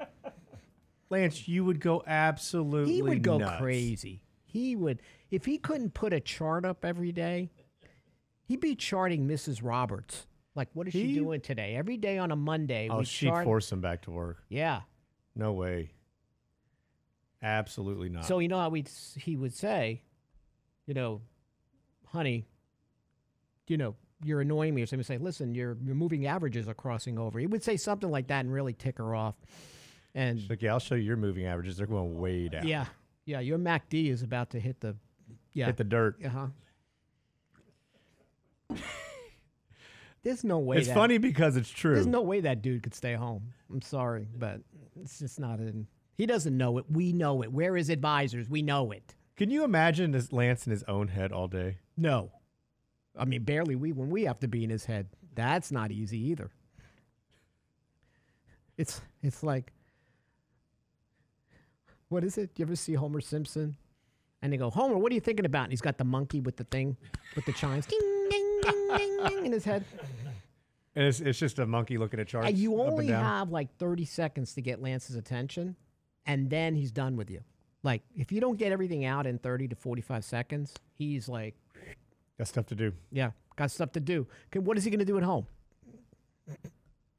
Lance. 1.09 1.47
You 1.47 1.65
would 1.65 1.79
go 1.79 2.03
absolutely. 2.05 2.93
he 2.93 3.01
would 3.01 3.23
go 3.23 3.39
nuts. 3.39 3.59
crazy. 3.59 4.21
He 4.45 4.75
would 4.75 5.01
if 5.31 5.45
he 5.45 5.57
couldn't 5.57 5.95
put 5.95 6.13
a 6.13 6.19
chart 6.19 6.65
up 6.65 6.85
every 6.85 7.11
day. 7.11 7.49
He'd 8.43 8.59
be 8.61 8.75
charting 8.75 9.27
Mrs. 9.27 9.61
Roberts. 9.63 10.27
Like, 10.55 10.69
what 10.73 10.87
is 10.87 10.93
she 10.93 11.07
He- 11.07 11.15
doing 11.15 11.41
today? 11.41 11.75
Every 11.75 11.97
day 11.97 12.17
on 12.19 12.31
a 12.31 12.35
Monday, 12.35 12.89
Oh, 12.91 12.99
we 12.99 13.05
she'd 13.05 13.27
chart. 13.29 13.43
force 13.45 13.71
him 13.71 13.81
back 13.81 14.01
to 14.03 14.11
work. 14.11 14.43
yeah. 14.49 14.81
No 15.35 15.53
way. 15.53 15.91
Absolutely 17.41 18.09
not. 18.09 18.25
So 18.25 18.39
you 18.39 18.47
know 18.47 18.59
how 18.59 18.69
we 18.69 18.85
he 19.17 19.35
would 19.35 19.53
say, 19.53 20.01
you 20.85 20.93
know, 20.93 21.21
honey, 22.07 22.45
you 23.67 23.77
know, 23.77 23.95
you're 24.23 24.41
annoying 24.41 24.75
me, 24.75 24.81
or 24.81 24.85
something. 24.85 25.03
Say, 25.03 25.17
listen, 25.17 25.55
your 25.55 25.77
your 25.83 25.95
moving 25.95 26.25
averages 26.25 26.67
are 26.67 26.73
crossing 26.73 27.17
over. 27.17 27.39
He 27.39 27.47
would 27.47 27.63
say 27.63 27.77
something 27.77 28.11
like 28.11 28.27
that 28.27 28.41
and 28.41 28.53
really 28.53 28.73
tick 28.73 28.97
her 28.97 29.15
off. 29.15 29.35
And 30.13 30.39
She's 30.39 30.49
like, 30.49 30.61
yeah, 30.61 30.73
I'll 30.73 30.79
show 30.79 30.95
you 30.95 31.03
your 31.03 31.17
moving 31.17 31.45
averages. 31.45 31.77
They're 31.77 31.87
going 31.87 32.17
way 32.19 32.49
down. 32.49 32.67
yeah, 32.67 32.85
yeah, 33.25 33.39
your 33.39 33.59
MACD 33.59 34.09
is 34.09 34.23
about 34.23 34.49
to 34.51 34.59
hit 34.59 34.81
the, 34.81 34.95
yeah, 35.53 35.67
Hit 35.67 35.77
the 35.77 35.83
dirt. 35.83 36.17
uh 36.25 36.29
huh. 36.29 36.47
There's 40.23 40.43
no 40.43 40.59
way. 40.59 40.77
It's 40.77 40.87
that, 40.87 40.95
funny 40.95 41.17
because 41.17 41.55
it's 41.55 41.69
true. 41.69 41.93
There's 41.93 42.05
no 42.07 42.21
way 42.21 42.41
that 42.41 42.61
dude 42.61 42.83
could 42.83 42.93
stay 42.93 43.13
home. 43.13 43.53
I'm 43.71 43.81
sorry, 43.81 44.27
but 44.37 44.59
it's 45.01 45.19
just 45.19 45.39
not 45.39 45.59
in. 45.59 45.87
He 46.19 46.25
doesn't 46.25 46.57
know 46.57 46.77
it. 46.77 46.85
We 46.91 47.13
know 47.13 47.41
it. 47.43 47.53
We're 47.53 47.77
his 47.77 47.89
advisors. 47.89 48.49
We 48.49 48.61
know 48.61 48.91
it. 48.91 49.15
Can 49.37 49.49
you 49.49 49.63
imagine 49.63 50.11
this 50.11 50.33
Lance 50.33 50.67
in 50.67 50.71
his 50.71 50.83
own 50.83 51.07
head 51.07 51.31
all 51.31 51.47
day? 51.47 51.77
No. 51.95 52.33
I 53.17 53.23
mean, 53.23 53.43
barely 53.43 53.77
we 53.77 53.93
when 53.93 54.09
we 54.09 54.25
have 54.25 54.37
to 54.41 54.49
be 54.49 54.65
in 54.65 54.69
his 54.69 54.83
head. 54.83 55.07
That's 55.33 55.71
not 55.71 55.91
easy 55.91 56.19
either. 56.27 56.51
It's 58.77 58.99
it's 59.23 59.43
like 59.43 59.71
what 62.09 62.25
is 62.25 62.37
it? 62.37 62.49
You 62.57 62.65
ever 62.65 62.75
see 62.75 62.95
Homer 62.95 63.21
Simpson? 63.21 63.77
And 64.41 64.51
they 64.51 64.57
go, 64.57 64.69
Homer, 64.69 64.97
what 64.97 65.13
are 65.13 65.15
you 65.15 65.21
thinking 65.21 65.45
about? 65.45 65.63
And 65.63 65.71
he's 65.71 65.79
got 65.79 65.97
the 65.97 66.03
monkey 66.03 66.41
with 66.41 66.57
the 66.57 66.65
thing, 66.65 66.97
with 67.33 67.45
the 67.45 67.53
chimes, 67.53 67.85
ding, 67.85 67.99
ding, 68.29 68.59
ding, 68.61 68.87
ding, 68.97 69.19
ding, 69.25 69.45
in 69.45 69.51
his 69.53 69.63
head. 69.63 69.85
And 70.95 71.05
it's, 71.05 71.21
it's 71.21 71.39
just 71.39 71.59
a 71.59 71.65
monkey 71.65 71.97
looking 71.97 72.19
at 72.19 72.27
charts. 72.27 72.49
And 72.49 72.57
you 72.57 72.73
and 72.73 72.91
only 72.91 73.07
down. 73.07 73.23
have 73.23 73.51
like 73.51 73.73
30 73.77 74.03
seconds 74.03 74.53
to 74.55 74.61
get 74.61 74.81
Lance's 74.81 75.15
attention, 75.15 75.77
and 76.25 76.49
then 76.49 76.75
he's 76.75 76.91
done 76.91 77.15
with 77.15 77.29
you. 77.29 77.41
Like, 77.83 78.01
if 78.15 78.31
you 78.31 78.41
don't 78.41 78.57
get 78.57 78.71
everything 78.71 79.05
out 79.05 79.25
in 79.25 79.37
30 79.37 79.69
to 79.69 79.75
45 79.75 80.23
seconds, 80.25 80.73
he's 80.97 81.29
like, 81.29 81.55
Got 82.37 82.47
stuff 82.47 82.65
to 82.67 82.75
do. 82.75 82.93
Yeah, 83.11 83.31
got 83.57 83.69
stuff 83.69 83.91
to 83.93 83.99
do. 83.99 84.25
Okay, 84.47 84.59
what 84.59 84.77
is 84.77 84.85
he 84.85 84.89
going 84.89 84.99
to 84.99 85.05
do 85.05 85.17
at 85.17 85.23
home? 85.23 85.45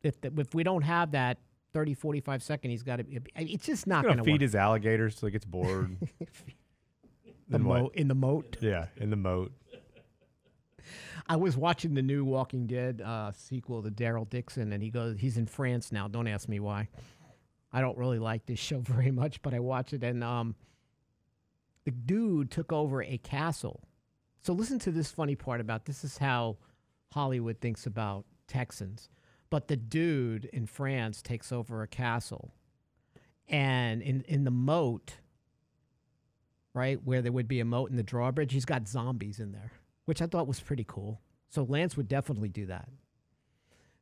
If 0.02 0.18
the, 0.22 0.32
if 0.38 0.54
we 0.54 0.62
don't 0.62 0.80
have 0.82 1.12
that 1.12 1.36
30, 1.74 1.92
45 1.92 2.42
second, 2.42 2.70
he's 2.70 2.82
got 2.82 2.96
to. 2.96 3.04
It's 3.36 3.66
just 3.66 3.86
not 3.86 4.02
going 4.02 4.16
gonna 4.16 4.24
feed 4.24 4.32
work. 4.32 4.40
his 4.40 4.54
alligators 4.54 5.16
till 5.16 5.26
he 5.26 5.32
gets 5.32 5.44
bored. 5.44 5.96
the 7.50 7.58
moat 7.58 7.94
in 7.94 8.08
the 8.08 8.14
moat. 8.14 8.56
Yeah, 8.60 8.86
in 8.96 9.10
the 9.10 9.16
moat. 9.16 9.52
I 11.26 11.36
was 11.36 11.56
watching 11.56 11.94
the 11.94 12.02
new 12.02 12.24
Walking 12.24 12.66
Dead 12.66 13.02
uh, 13.04 13.30
sequel 13.32 13.82
to 13.82 13.90
Daryl 13.90 14.28
Dixon, 14.28 14.72
and 14.72 14.82
he 14.82 14.90
goes, 14.90 15.16
he's 15.18 15.36
in 15.36 15.46
France 15.46 15.92
now. 15.92 16.08
Don't 16.08 16.26
ask 16.26 16.48
me 16.48 16.58
why. 16.58 16.88
I 17.72 17.80
don't 17.80 17.98
really 17.98 18.18
like 18.18 18.46
this 18.46 18.58
show 18.58 18.78
very 18.84 19.10
much, 19.10 19.42
but 19.42 19.54
I 19.54 19.60
watch 19.60 19.92
it, 19.92 20.02
and 20.02 20.22
um, 20.24 20.54
the 21.84 21.90
dude 21.90 22.50
took 22.50 22.72
over 22.72 23.02
a 23.02 23.18
castle. 23.18 23.82
So 24.42 24.52
listen 24.52 24.78
to 24.80 24.90
this 24.90 25.10
funny 25.10 25.34
part 25.36 25.60
about 25.60 25.84
this 25.84 26.02
is 26.04 26.18
how 26.18 26.56
Hollywood 27.12 27.60
thinks 27.60 27.86
about 27.86 28.24
Texans. 28.46 29.08
But 29.50 29.68
the 29.68 29.76
dude 29.76 30.44
in 30.46 30.66
France 30.66 31.22
takes 31.22 31.50
over 31.50 31.82
a 31.82 31.88
castle, 31.88 32.54
and 33.48 34.00
in 34.00 34.22
in 34.22 34.44
the 34.44 34.50
moat, 34.52 35.14
right 36.72 37.00
where 37.04 37.20
there 37.20 37.32
would 37.32 37.48
be 37.48 37.58
a 37.58 37.64
moat 37.64 37.90
in 37.90 37.96
the 37.96 38.04
drawbridge, 38.04 38.52
he's 38.52 38.64
got 38.64 38.86
zombies 38.86 39.40
in 39.40 39.50
there, 39.50 39.72
which 40.04 40.22
I 40.22 40.26
thought 40.26 40.46
was 40.46 40.60
pretty 40.60 40.84
cool. 40.86 41.20
So 41.48 41.64
Lance 41.64 41.96
would 41.96 42.06
definitely 42.06 42.48
do 42.48 42.66
that. 42.66 42.88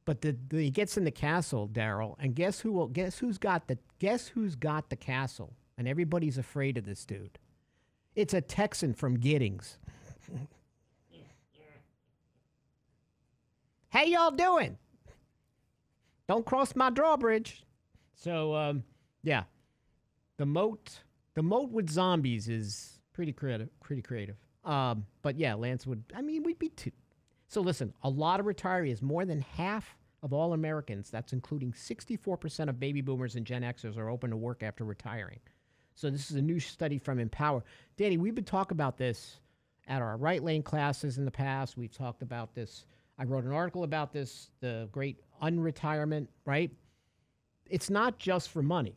But 0.08 0.22
the, 0.22 0.34
the 0.48 0.62
he 0.62 0.70
gets 0.70 0.96
in 0.96 1.04
the 1.04 1.10
castle, 1.10 1.68
Daryl, 1.70 2.16
and 2.18 2.34
guess 2.34 2.60
who 2.60 2.72
will 2.72 2.86
guess 2.86 3.18
who's 3.18 3.36
got 3.36 3.68
the 3.68 3.76
guess 3.98 4.28
who's 4.28 4.54
got 4.54 4.88
the 4.88 4.96
castle, 4.96 5.52
and 5.76 5.86
everybody's 5.86 6.38
afraid 6.38 6.78
of 6.78 6.86
this 6.86 7.04
dude. 7.04 7.38
It's 8.16 8.32
a 8.32 8.40
Texan 8.40 8.94
from 8.94 9.18
Giddings. 9.18 9.76
How 13.90 14.04
y'all 14.04 14.30
doing? 14.30 14.78
Don't 16.26 16.46
cross 16.46 16.74
my 16.74 16.88
drawbridge. 16.88 17.62
So 18.14 18.54
um, 18.54 18.84
yeah, 19.22 19.42
the 20.38 20.46
moat, 20.46 21.00
the 21.34 21.42
moat 21.42 21.70
with 21.70 21.90
zombies 21.90 22.48
is 22.48 22.98
pretty 23.12 23.34
creative. 23.34 23.68
Pretty 23.80 24.00
creative. 24.00 24.36
Um, 24.64 25.04
but 25.20 25.38
yeah, 25.38 25.52
Lance 25.52 25.86
would. 25.86 26.02
I 26.16 26.22
mean, 26.22 26.44
we'd 26.44 26.58
be 26.58 26.70
two. 26.70 26.92
So 27.48 27.60
listen, 27.60 27.92
a 28.02 28.08
lot 28.08 28.40
of 28.40 28.46
retirees, 28.46 29.02
more 29.02 29.26
than 29.26 29.42
half 29.42 29.97
of 30.22 30.32
all 30.32 30.52
Americans, 30.52 31.10
that's 31.10 31.32
including 31.32 31.72
64% 31.72 32.68
of 32.68 32.80
baby 32.80 33.00
boomers 33.00 33.36
and 33.36 33.46
Gen 33.46 33.62
Xers, 33.62 33.96
are 33.96 34.10
open 34.10 34.30
to 34.30 34.36
work 34.36 34.62
after 34.62 34.84
retiring. 34.84 35.38
So 35.94 36.10
this 36.10 36.30
is 36.30 36.36
a 36.36 36.42
new 36.42 36.60
study 36.60 36.98
from 36.98 37.18
Empower. 37.18 37.64
Danny, 37.96 38.16
we've 38.16 38.34
been 38.34 38.44
talking 38.44 38.76
about 38.76 38.98
this 38.98 39.38
at 39.88 40.02
our 40.02 40.16
right 40.16 40.42
lane 40.42 40.62
classes 40.62 41.18
in 41.18 41.24
the 41.24 41.30
past. 41.30 41.76
We've 41.76 41.92
talked 41.92 42.22
about 42.22 42.54
this. 42.54 42.84
I 43.18 43.24
wrote 43.24 43.44
an 43.44 43.52
article 43.52 43.82
about 43.82 44.12
this, 44.12 44.50
the 44.60 44.88
great 44.92 45.20
unretirement, 45.42 46.28
right? 46.44 46.70
It's 47.68 47.90
not 47.90 48.18
just 48.18 48.50
for 48.50 48.62
money. 48.62 48.96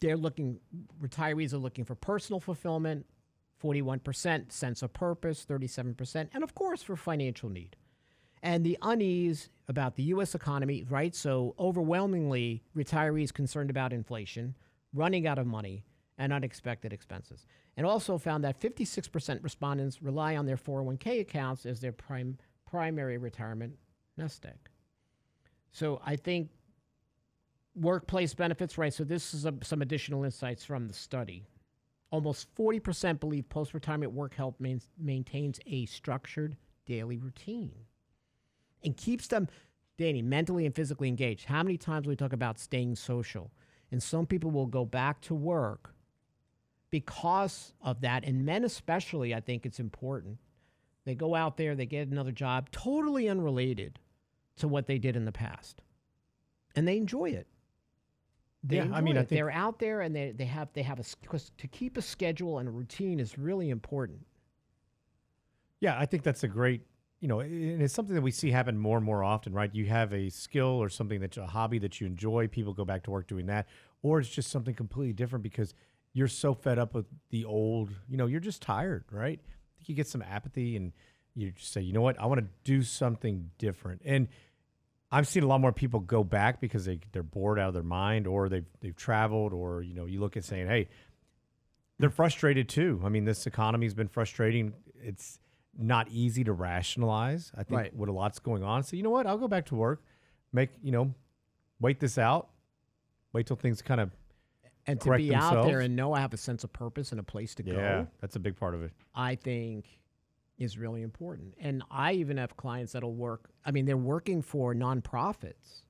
They're 0.00 0.16
looking, 0.16 0.58
retirees 1.02 1.52
are 1.54 1.58
looking 1.58 1.84
for 1.84 1.94
personal 1.94 2.40
fulfillment, 2.40 3.06
41%, 3.62 4.52
sense 4.52 4.82
of 4.82 4.92
purpose, 4.92 5.46
37%, 5.48 6.28
and 6.34 6.44
of 6.44 6.54
course 6.54 6.82
for 6.82 6.96
financial 6.96 7.48
need. 7.48 7.76
And 8.44 8.62
the 8.62 8.76
unease 8.82 9.48
about 9.68 9.96
the 9.96 10.02
U.S. 10.02 10.34
economy, 10.34 10.84
right? 10.90 11.14
So 11.14 11.54
overwhelmingly, 11.58 12.62
retirees 12.76 13.32
concerned 13.32 13.70
about 13.70 13.94
inflation, 13.94 14.54
running 14.92 15.26
out 15.26 15.38
of 15.38 15.46
money, 15.46 15.82
and 16.18 16.30
unexpected 16.30 16.92
expenses. 16.92 17.46
And 17.78 17.86
also 17.86 18.18
found 18.18 18.44
that 18.44 18.60
56% 18.60 19.42
respondents 19.42 20.02
rely 20.02 20.36
on 20.36 20.44
their 20.44 20.58
401k 20.58 21.22
accounts 21.22 21.64
as 21.64 21.80
their 21.80 21.90
prime, 21.90 22.36
primary 22.70 23.16
retirement 23.16 23.78
nest 24.18 24.44
egg. 24.44 24.68
So 25.72 26.02
I 26.04 26.16
think 26.16 26.50
workplace 27.74 28.34
benefits, 28.34 28.76
right? 28.76 28.92
So 28.92 29.04
this 29.04 29.32
is 29.32 29.46
a, 29.46 29.54
some 29.62 29.80
additional 29.80 30.22
insights 30.22 30.66
from 30.66 30.86
the 30.86 30.94
study. 30.94 31.46
Almost 32.10 32.54
40% 32.54 33.20
believe 33.20 33.48
post 33.48 33.72
retirement 33.72 34.12
work 34.12 34.34
help 34.34 34.60
main, 34.60 34.82
maintains 34.98 35.58
a 35.66 35.86
structured 35.86 36.58
daily 36.86 37.16
routine 37.16 37.72
and 38.84 38.96
keeps 38.96 39.26
them, 39.28 39.48
Danny, 39.98 40.22
mentally 40.22 40.66
and 40.66 40.74
physically 40.74 41.08
engaged. 41.08 41.44
How 41.46 41.62
many 41.62 41.76
times 41.78 42.06
we 42.06 42.16
talk 42.16 42.32
about 42.32 42.58
staying 42.58 42.96
social? 42.96 43.50
And 43.90 44.02
some 44.02 44.26
people 44.26 44.50
will 44.50 44.66
go 44.66 44.84
back 44.84 45.20
to 45.22 45.34
work 45.34 45.94
because 46.90 47.72
of 47.80 48.00
that. 48.00 48.24
And 48.24 48.44
men, 48.44 48.64
especially, 48.64 49.34
I 49.34 49.40
think 49.40 49.66
it's 49.66 49.80
important. 49.80 50.38
They 51.04 51.14
go 51.14 51.34
out 51.34 51.56
there, 51.56 51.74
they 51.74 51.86
get 51.86 52.08
another 52.08 52.32
job, 52.32 52.70
totally 52.70 53.28
unrelated 53.28 53.98
to 54.56 54.68
what 54.68 54.86
they 54.86 54.98
did 54.98 55.16
in 55.16 55.24
the 55.24 55.32
past. 55.32 55.82
And 56.76 56.88
they 56.88 56.96
enjoy 56.96 57.30
it. 57.30 57.46
They 58.62 58.76
Yeah, 58.76 58.88
I 58.92 59.00
mean, 59.00 59.16
I 59.16 59.20
it. 59.20 59.28
think- 59.28 59.36
they're 59.38 59.50
out 59.50 59.78
there 59.78 60.00
and 60.00 60.16
they, 60.16 60.30
they 60.32 60.46
have 60.46 60.72
they 60.72 60.82
have 60.82 60.98
a 60.98 61.00
s- 61.00 61.14
'cause 61.26 61.52
to 61.58 61.68
keep 61.68 61.96
a 61.98 62.02
schedule 62.02 62.58
and 62.58 62.68
a 62.68 62.72
routine 62.72 63.20
is 63.20 63.36
really 63.38 63.68
important. 63.70 64.24
Yeah, 65.80 65.98
I 65.98 66.06
think 66.06 66.22
that's 66.22 66.42
a 66.44 66.48
great, 66.48 66.82
you 67.24 67.28
know, 67.28 67.40
and 67.40 67.80
it's 67.80 67.94
something 67.94 68.14
that 68.14 68.20
we 68.20 68.30
see 68.30 68.50
happen 68.50 68.76
more 68.76 68.98
and 68.98 69.06
more 69.06 69.24
often, 69.24 69.54
right? 69.54 69.74
You 69.74 69.86
have 69.86 70.12
a 70.12 70.28
skill 70.28 70.66
or 70.66 70.90
something 70.90 71.22
that's 71.22 71.38
a 71.38 71.46
hobby 71.46 71.78
that 71.78 71.98
you 71.98 72.06
enjoy, 72.06 72.48
people 72.48 72.74
go 72.74 72.84
back 72.84 73.02
to 73.04 73.10
work 73.10 73.28
doing 73.28 73.46
that, 73.46 73.66
or 74.02 74.20
it's 74.20 74.28
just 74.28 74.50
something 74.50 74.74
completely 74.74 75.14
different 75.14 75.42
because 75.42 75.72
you're 76.12 76.28
so 76.28 76.52
fed 76.52 76.78
up 76.78 76.92
with 76.92 77.06
the 77.30 77.46
old, 77.46 77.88
you 78.10 78.18
know, 78.18 78.26
you're 78.26 78.40
just 78.40 78.60
tired, 78.60 79.04
right? 79.10 79.40
You 79.86 79.94
get 79.94 80.06
some 80.06 80.20
apathy 80.20 80.76
and 80.76 80.92
you 81.34 81.52
just 81.52 81.72
say, 81.72 81.80
you 81.80 81.94
know 81.94 82.02
what, 82.02 82.20
I 82.20 82.26
want 82.26 82.42
to 82.42 82.46
do 82.62 82.82
something 82.82 83.48
different. 83.56 84.02
And 84.04 84.28
I've 85.10 85.26
seen 85.26 85.44
a 85.44 85.46
lot 85.46 85.62
more 85.62 85.72
people 85.72 86.00
go 86.00 86.24
back 86.24 86.60
because 86.60 86.84
they 86.84 87.00
they're 87.12 87.22
bored 87.22 87.58
out 87.58 87.68
of 87.68 87.74
their 87.74 87.82
mind 87.82 88.26
or 88.26 88.50
they've 88.50 88.66
they've 88.82 88.96
traveled 88.96 89.54
or 89.54 89.80
you 89.80 89.94
know 89.94 90.04
you 90.04 90.20
look 90.20 90.36
at 90.36 90.44
saying 90.44 90.66
hey 90.66 90.88
they're 91.98 92.10
frustrated 92.10 92.68
too. 92.68 93.00
I 93.02 93.08
mean 93.08 93.24
this 93.24 93.46
economy's 93.46 93.94
been 93.94 94.08
frustrating. 94.08 94.74
It's 95.00 95.38
not 95.78 96.08
easy 96.08 96.44
to 96.44 96.52
rationalize. 96.52 97.52
I 97.56 97.62
think 97.64 97.78
Right. 97.78 97.96
what 97.96 98.08
a 98.08 98.12
lot's 98.12 98.38
going 98.38 98.62
on. 98.62 98.82
So 98.82 98.96
you 98.96 99.02
know 99.02 99.10
what? 99.10 99.26
I'll 99.26 99.38
go 99.38 99.48
back 99.48 99.66
to 99.66 99.74
work. 99.74 100.04
Make 100.52 100.70
you 100.82 100.92
know, 100.92 101.14
wait 101.80 102.00
this 102.00 102.18
out. 102.18 102.50
Wait 103.32 103.46
till 103.46 103.56
things 103.56 103.82
kind 103.82 104.00
of 104.00 104.10
And 104.86 105.00
to 105.00 105.16
be 105.16 105.34
out 105.34 105.64
there 105.64 105.80
and 105.80 105.96
know 105.96 106.12
I 106.12 106.20
have 106.20 106.34
a 106.34 106.36
sense 106.36 106.62
of 106.62 106.72
purpose 106.72 107.10
and 107.10 107.18
a 107.18 107.24
place 107.24 107.54
to 107.56 107.64
yeah. 107.64 107.72
go, 107.74 108.08
That's 108.20 108.36
a 108.36 108.40
big 108.40 108.56
part 108.56 108.74
of 108.74 108.82
it. 108.82 108.92
I 109.14 109.34
think 109.34 109.86
is 110.58 110.78
really 110.78 111.02
important. 111.02 111.54
And 111.58 111.82
I 111.90 112.12
even 112.12 112.36
have 112.36 112.56
clients 112.56 112.92
that'll 112.92 113.14
work. 113.14 113.50
I 113.64 113.72
mean, 113.72 113.86
they're 113.86 113.96
working 113.96 114.40
for 114.42 114.74
nonprofits, 114.74 115.82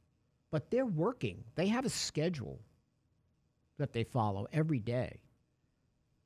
but 0.51 0.71
they're 0.71 0.87
working. 0.87 1.45
They 1.55 1.67
have 1.67 1.85
a 1.85 1.91
schedule 1.91 2.61
that 3.77 3.93
they 3.93 4.05
follow 4.05 4.47
every 4.53 4.79
day 4.79 5.21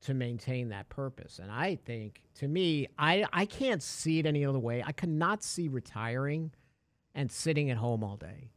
to 0.01 0.13
maintain 0.13 0.69
that 0.69 0.89
purpose. 0.89 1.39
And 1.39 1.51
I 1.51 1.75
think, 1.75 2.23
to 2.35 2.47
me, 2.47 2.87
I, 2.97 3.25
I 3.33 3.45
can't 3.45 3.83
see 3.83 4.19
it 4.19 4.25
any 4.25 4.45
other 4.45 4.59
way. 4.59 4.83
I 4.85 4.91
cannot 4.91 5.43
see 5.43 5.67
retiring 5.67 6.51
and 7.13 7.31
sitting 7.31 7.69
at 7.69 7.77
home 7.77 8.03
all 8.03 8.15
day 8.15 8.51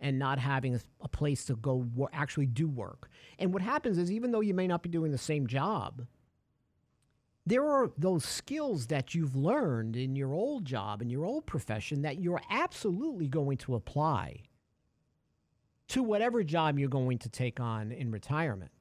and 0.00 0.18
not 0.18 0.38
having 0.38 0.74
a, 0.74 0.80
a 1.00 1.08
place 1.08 1.44
to 1.46 1.56
go 1.56 1.86
actually 2.12 2.46
do 2.46 2.68
work. 2.68 3.10
And 3.38 3.52
what 3.52 3.62
happens 3.62 3.98
is, 3.98 4.10
even 4.10 4.30
though 4.30 4.40
you 4.40 4.54
may 4.54 4.66
not 4.66 4.82
be 4.82 4.88
doing 4.88 5.12
the 5.12 5.18
same 5.18 5.46
job, 5.46 6.06
there 7.44 7.64
are 7.64 7.92
those 7.96 8.24
skills 8.24 8.88
that 8.88 9.14
you've 9.14 9.36
learned 9.36 9.96
in 9.96 10.16
your 10.16 10.34
old 10.34 10.64
job 10.64 11.00
in 11.00 11.08
your 11.08 11.24
old 11.24 11.46
profession 11.46 12.02
that 12.02 12.18
you're 12.18 12.42
absolutely 12.50 13.28
going 13.28 13.56
to 13.58 13.76
apply 13.76 14.42
to 15.88 16.02
whatever 16.02 16.42
job 16.42 16.78
you're 16.78 16.88
going 16.88 17.18
to 17.18 17.28
take 17.28 17.60
on 17.60 17.92
in 17.92 18.10
retirement. 18.10 18.72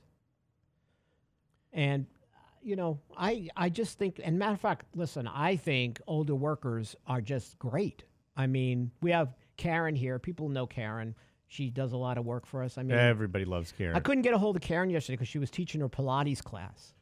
And 1.76 2.08
uh, 2.34 2.38
you 2.64 2.76
know, 2.76 3.00
I 3.16 3.50
I 3.56 3.70
just 3.70 4.00
think 4.00 4.20
and 4.24 4.40
matter 4.40 4.54
of 4.54 4.62
fact, 4.62 4.86
listen, 4.96 5.28
I 5.28 5.56
think 5.58 6.02
older 6.08 6.34
workers 6.34 6.96
are 7.06 7.22
just 7.22 7.60
great. 7.60 8.04
I 8.36 8.48
mean, 8.48 8.90
we 9.02 9.12
have 9.12 9.36
Karen 9.58 9.94
here. 9.96 10.18
People 10.18 10.50
know 10.50 10.66
Karen. 10.66 11.14
She 11.48 11.70
does 11.70 11.94
a 11.94 11.98
lot 11.98 12.18
of 12.18 12.26
work 12.26 12.46
for 12.48 12.64
us. 12.64 12.78
I 12.80 12.84
mean, 12.84 12.98
Everybody 12.98 13.46
loves 13.46 13.72
Karen. 13.72 13.96
I 13.96 14.00
couldn't 14.00 14.24
get 14.24 14.34
a 14.34 14.38
hold 14.38 14.56
of 14.56 14.62
Karen 14.64 14.90
yesterday 14.90 15.14
because 15.18 15.28
she 15.28 15.38
was 15.38 15.52
teaching 15.52 15.80
her 15.82 15.88
Pilates 15.88 16.44
class. 16.44 16.94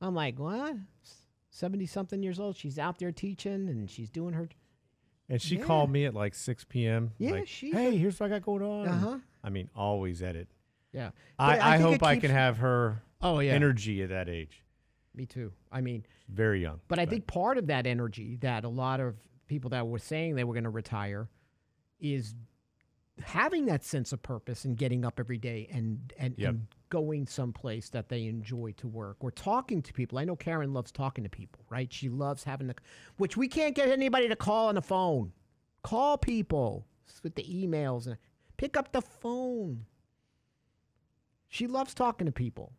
I'm 0.00 0.14
like, 0.14 0.38
what? 0.38 0.74
70 1.50 1.86
something 1.86 2.22
years 2.22 2.40
old. 2.40 2.56
She's 2.56 2.78
out 2.78 2.98
there 2.98 3.12
teaching 3.12 3.68
and 3.68 3.88
she's 3.88 4.10
doing 4.10 4.34
her. 4.34 4.48
and 5.28 5.40
she 5.40 5.56
Yeah. 5.56 5.64
called 5.64 5.90
me 5.90 6.04
at 6.04 6.14
like 6.14 6.34
6 6.34 6.64
p.m. 6.64 7.12
Yeah, 7.18 7.30
like, 7.32 7.48
she's 7.48 7.72
hey, 7.72 7.96
here's 7.96 8.18
what 8.18 8.26
I 8.26 8.28
got 8.30 8.42
going 8.42 8.62
on. 8.62 8.88
Uh-huh. 8.88 9.18
I 9.44 9.50
mean, 9.50 9.70
always 9.76 10.20
at 10.22 10.34
it. 10.34 10.48
Yeah. 10.92 11.10
I, 11.38 11.56
But 11.56 11.62
I, 11.62 11.78
hope 11.78 12.02
I 12.02 12.16
can 12.16 12.30
have 12.32 12.58
her 12.58 13.02
Oh, 13.22 13.38
yeah. 13.40 13.52
energy 13.52 14.02
at 14.02 14.08
that 14.10 14.28
age. 14.28 14.62
Me 15.14 15.26
too. 15.26 15.52
I 15.70 15.80
mean, 15.82 16.04
Very 16.28 16.62
young. 16.62 16.80
but 16.88 16.98
I 16.98 17.06
think 17.06 17.26
part 17.26 17.58
of 17.58 17.66
that 17.66 17.86
energy 17.86 18.36
that 18.40 18.64
a 18.64 18.68
lot 18.68 18.98
of 19.00 19.14
people 19.46 19.70
that 19.70 19.86
were 19.86 19.98
saying 19.98 20.34
they 20.36 20.44
were 20.44 20.54
going 20.54 20.64
to 20.64 20.70
retire 20.70 21.28
is 22.00 22.34
having 23.22 23.66
that 23.66 23.84
sense 23.84 24.12
of 24.12 24.22
purpose 24.22 24.64
and 24.64 24.76
getting 24.76 25.04
up 25.04 25.20
every 25.20 25.36
day 25.36 25.68
and 25.70 26.12
and, 26.18 26.34
Yep. 26.38 26.48
and 26.48 26.66
going 26.88 27.26
someplace 27.26 27.90
that 27.90 28.08
they 28.08 28.24
enjoy 28.26 28.72
to 28.78 28.88
work 28.88 29.18
or 29.20 29.30
talking 29.30 29.82
to 29.82 29.92
people. 29.92 30.18
I 30.18 30.24
know 30.24 30.34
Karen 30.34 30.72
loves 30.72 30.90
talking 30.90 31.22
to 31.24 31.30
people, 31.30 31.62
right? 31.68 31.92
She 31.92 32.08
loves 32.08 32.44
having 32.44 32.66
the 32.68 32.74
which 33.18 33.36
we 33.36 33.48
can't 33.48 33.74
get 33.74 33.88
anybody 33.90 34.28
to 34.28 34.36
call 34.36 34.68
on 34.68 34.76
the 34.76 34.82
phone. 34.82 35.32
Call 35.82 36.16
people 36.16 36.86
with 37.22 37.34
the 37.34 37.44
emails 37.44 38.06
and 38.06 38.16
pick 38.56 38.76
up 38.78 38.92
the 38.92 39.02
phone. 39.02 39.84
She 41.48 41.66
loves 41.66 41.92
talking 41.94 42.24
to 42.26 42.32
people. 42.32 42.72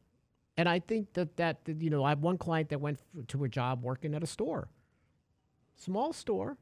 And 0.58 0.70
I 0.70 0.80
think 0.80 1.14
that 1.14 1.36
that 1.38 1.58
you 1.68 1.90
know, 1.90 2.04
I 2.04 2.10
have 2.10 2.20
one 2.20 2.38
client 2.38 2.70
that 2.70 2.80
went 2.80 3.00
to 3.28 3.44
a 3.44 3.50
job 3.50 3.84
working 3.84 4.14
at 4.14 4.24
a 4.24 4.28
store. 4.28 4.70
Small 5.76 6.14
store. 6.14 6.58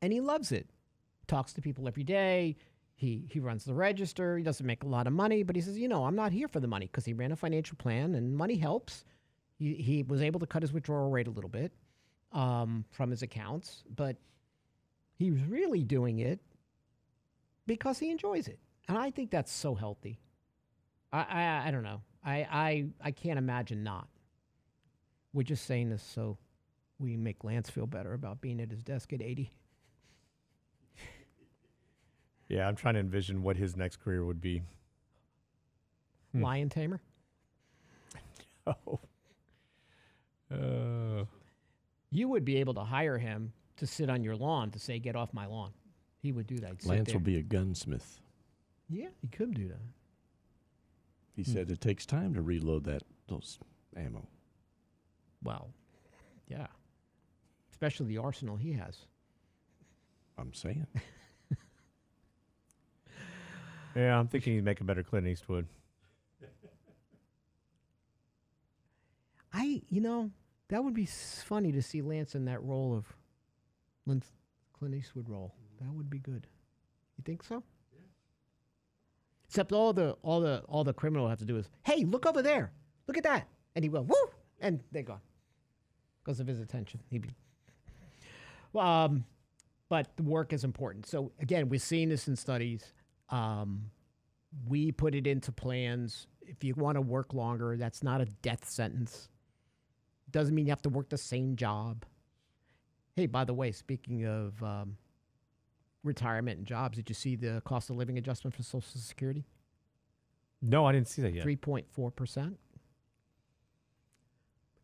And 0.00 0.12
he 0.12 0.20
loves 0.20 0.52
it. 0.52 0.68
Talks 1.26 1.52
to 1.54 1.62
people 1.62 1.88
every 1.88 2.04
day. 2.04 2.56
He 2.94 3.26
he 3.30 3.40
runs 3.40 3.64
the 3.64 3.74
register. 3.74 4.38
He 4.38 4.44
doesn't 4.44 4.66
make 4.66 4.82
a 4.82 4.88
lot 4.88 5.06
of 5.06 5.12
money, 5.12 5.42
but 5.42 5.56
he 5.56 5.62
says, 5.62 5.78
"You 5.78 5.88
know, 5.88 6.04
I'm 6.04 6.14
not 6.14 6.32
here 6.32 6.48
for 6.48 6.60
the 6.60 6.68
money 6.68 6.86
because 6.86 7.04
he 7.04 7.12
ran 7.12 7.32
a 7.32 7.36
financial 7.36 7.76
plan 7.76 8.14
and 8.14 8.36
money 8.36 8.56
helps." 8.56 9.04
He 9.58 9.74
he 9.74 10.02
was 10.02 10.22
able 10.22 10.40
to 10.40 10.46
cut 10.46 10.62
his 10.62 10.72
withdrawal 10.72 11.10
rate 11.10 11.26
a 11.26 11.30
little 11.30 11.50
bit 11.50 11.72
um, 12.32 12.84
from 12.90 13.10
his 13.10 13.22
accounts, 13.22 13.84
but 13.94 14.16
he 15.16 15.30
was 15.30 15.42
really 15.44 15.82
doing 15.82 16.20
it 16.20 16.40
because 17.66 17.98
he 17.98 18.10
enjoys 18.10 18.48
it, 18.48 18.58
and 18.88 18.96
I 18.96 19.10
think 19.10 19.30
that's 19.30 19.52
so 19.52 19.74
healthy. 19.74 20.20
I 21.12 21.22
I, 21.22 21.68
I 21.68 21.70
don't 21.70 21.84
know. 21.84 22.00
I, 22.24 22.36
I 22.50 22.86
I 23.02 23.10
can't 23.10 23.38
imagine 23.38 23.82
not. 23.82 24.08
We're 25.32 25.42
just 25.42 25.66
saying 25.66 25.90
this 25.90 26.02
so 26.02 26.38
we 26.98 27.16
make 27.16 27.42
Lance 27.44 27.68
feel 27.68 27.86
better 27.86 28.14
about 28.14 28.40
being 28.40 28.60
at 28.60 28.70
his 28.70 28.82
desk 28.82 29.12
at 29.12 29.20
80. 29.22 29.50
Yeah, 32.48 32.68
I'm 32.68 32.76
trying 32.76 32.94
to 32.94 33.00
envision 33.00 33.42
what 33.42 33.56
his 33.56 33.74
next 33.74 33.96
career 34.02 34.24
would 34.24 34.40
be. 34.40 34.62
Hmm. 36.32 36.42
Lion 36.42 36.68
tamer. 36.68 37.00
Oh. 38.66 39.00
Uh, 40.50 41.24
You 42.10 42.28
would 42.28 42.44
be 42.44 42.56
able 42.58 42.74
to 42.74 42.84
hire 42.84 43.18
him 43.18 43.52
to 43.76 43.86
sit 43.86 44.08
on 44.08 44.22
your 44.22 44.36
lawn 44.36 44.70
to 44.70 44.78
say, 44.78 44.98
"Get 44.98 45.16
off 45.16 45.32
my 45.34 45.46
lawn." 45.46 45.72
he 46.22 46.32
would 46.32 46.46
do 46.46 46.56
that. 46.60 46.80
He'd 46.80 46.88
Lance 46.88 47.08
there. 47.08 47.16
will 47.16 47.24
be 47.24 47.36
a 47.36 47.42
gunsmith. 47.42 48.20
Yeah, 48.88 49.08
he 49.20 49.28
could 49.28 49.52
do 49.52 49.68
that. 49.68 49.80
He 51.34 51.42
said 51.44 51.70
it 51.70 51.80
takes 51.80 52.06
time 52.06 52.34
to 52.34 52.42
reload 52.42 52.84
that 52.84 53.02
those 53.28 53.58
ammo. 53.96 54.26
Well, 55.42 55.70
yeah. 56.46 56.66
Especially 57.70 58.06
the 58.06 58.18
arsenal 58.18 58.56
he 58.56 58.72
has. 58.72 58.98
I'm 60.38 60.52
saying. 60.54 60.86
Yeah, 63.96 64.18
I'm 64.18 64.26
thinking 64.26 64.54
he'd 64.54 64.64
make 64.64 64.80
a 64.80 64.84
better 64.84 65.04
Clint 65.04 65.28
Eastwood. 65.28 65.68
I, 69.52 69.82
you 69.88 70.00
know, 70.00 70.32
that 70.68 70.82
would 70.82 70.94
be 70.94 71.04
s- 71.04 71.44
funny 71.46 71.70
to 71.72 71.80
see 71.80 72.02
Lance 72.02 72.34
in 72.34 72.46
that 72.46 72.60
role 72.64 72.92
of 72.96 73.06
Lin- 74.04 74.22
Clint 74.76 74.96
Eastwood 74.96 75.28
role. 75.28 75.54
That 75.80 75.92
would 75.92 76.10
be 76.10 76.18
good. 76.18 76.48
You 77.16 77.22
think 77.24 77.44
so? 77.44 77.62
Except 79.54 79.70
all 79.70 79.92
the 79.92 80.16
all 80.22 80.40
the 80.40 80.64
all 80.68 80.82
the 80.82 80.92
criminal 80.92 81.28
have 81.28 81.38
to 81.38 81.44
do 81.44 81.56
is, 81.56 81.70
hey, 81.84 82.04
look 82.04 82.26
over 82.26 82.42
there, 82.42 82.72
look 83.06 83.16
at 83.16 83.22
that, 83.22 83.46
and 83.76 83.84
he 83.84 83.88
will, 83.88 84.02
woo, 84.02 84.16
and 84.58 84.80
they're 84.90 85.04
gone 85.04 85.20
because 86.24 86.40
of 86.40 86.48
his 86.48 86.58
attention. 86.58 86.98
He'd 87.08 87.22
be. 87.22 87.28
Um, 88.76 89.24
but 89.88 90.08
the 90.16 90.24
work 90.24 90.52
is 90.52 90.64
important. 90.64 91.06
So 91.06 91.30
again, 91.38 91.68
we're 91.68 91.78
seeing 91.78 92.08
this 92.08 92.26
in 92.26 92.34
studies. 92.34 92.94
Um, 93.30 93.92
we 94.66 94.90
put 94.90 95.14
it 95.14 95.24
into 95.24 95.52
plans. 95.52 96.26
If 96.42 96.64
you 96.64 96.74
want 96.74 96.96
to 96.96 97.00
work 97.00 97.32
longer, 97.32 97.76
that's 97.76 98.02
not 98.02 98.20
a 98.20 98.24
death 98.24 98.68
sentence. 98.68 99.28
Doesn't 100.32 100.52
mean 100.52 100.66
you 100.66 100.72
have 100.72 100.82
to 100.82 100.88
work 100.88 101.10
the 101.10 101.16
same 101.16 101.54
job. 101.54 102.04
Hey, 103.14 103.26
by 103.26 103.44
the 103.44 103.54
way, 103.54 103.70
speaking 103.70 104.26
of 104.26 104.60
um, 104.64 104.96
retirement 106.04 106.58
and 106.58 106.66
jobs, 106.66 106.96
did 106.96 107.08
you 107.08 107.14
see 107.14 107.34
the 107.34 107.62
cost 107.64 107.90
of 107.90 107.96
living 107.96 108.18
adjustment 108.18 108.54
for 108.54 108.62
Social 108.62 109.00
Security? 109.00 109.44
No, 110.62 110.86
I 110.86 110.92
didn't 110.92 111.08
see 111.08 111.22
that 111.22 111.34
yet. 111.34 111.42
Three 111.42 111.56
point 111.56 111.86
four 111.90 112.10
percent. 112.10 112.58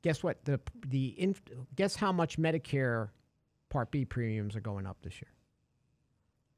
Guess 0.02 0.22
what? 0.22 0.44
The 0.44 0.60
the 0.86 1.14
inf- 1.18 1.42
guess 1.76 1.94
how 1.94 2.12
much 2.12 2.38
Medicare 2.38 3.10
Part 3.68 3.90
B 3.90 4.04
premiums 4.04 4.56
are 4.56 4.60
going 4.60 4.86
up 4.86 4.96
this 5.02 5.14
year. 5.14 5.30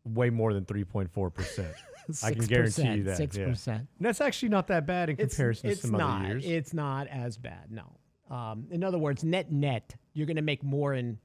Way 0.05 0.31
more 0.31 0.53
than 0.53 0.65
3.4%. 0.65 1.75
I 2.25 2.33
can 2.33 2.45
guarantee 2.47 2.89
you 2.89 3.03
that. 3.05 3.19
Six 3.19 3.37
yeah. 3.37 3.47
percent. 3.47 3.87
That's 4.01 4.21
actually 4.21 4.49
not 4.49 4.67
that 4.67 4.85
bad 4.85 5.11
in 5.11 5.17
comparison 5.17 5.71
it's 5.71 5.83
to 5.83 5.87
some 5.89 5.99
not, 5.99 6.25
other 6.25 6.39
years. 6.39 6.45
It's 6.45 6.75
not 6.75 7.07
as 7.07 7.37
bad. 7.37 7.71
No. 7.71 7.85
Um, 8.29 8.67
in 8.71 8.83
other 8.83 8.99
words, 8.99 9.23
net 9.23 9.53
net, 9.53 9.95
you're 10.13 10.27
going 10.27 10.37
to 10.37 10.43
make 10.43 10.65
more 10.65 10.95
in. 10.95 11.19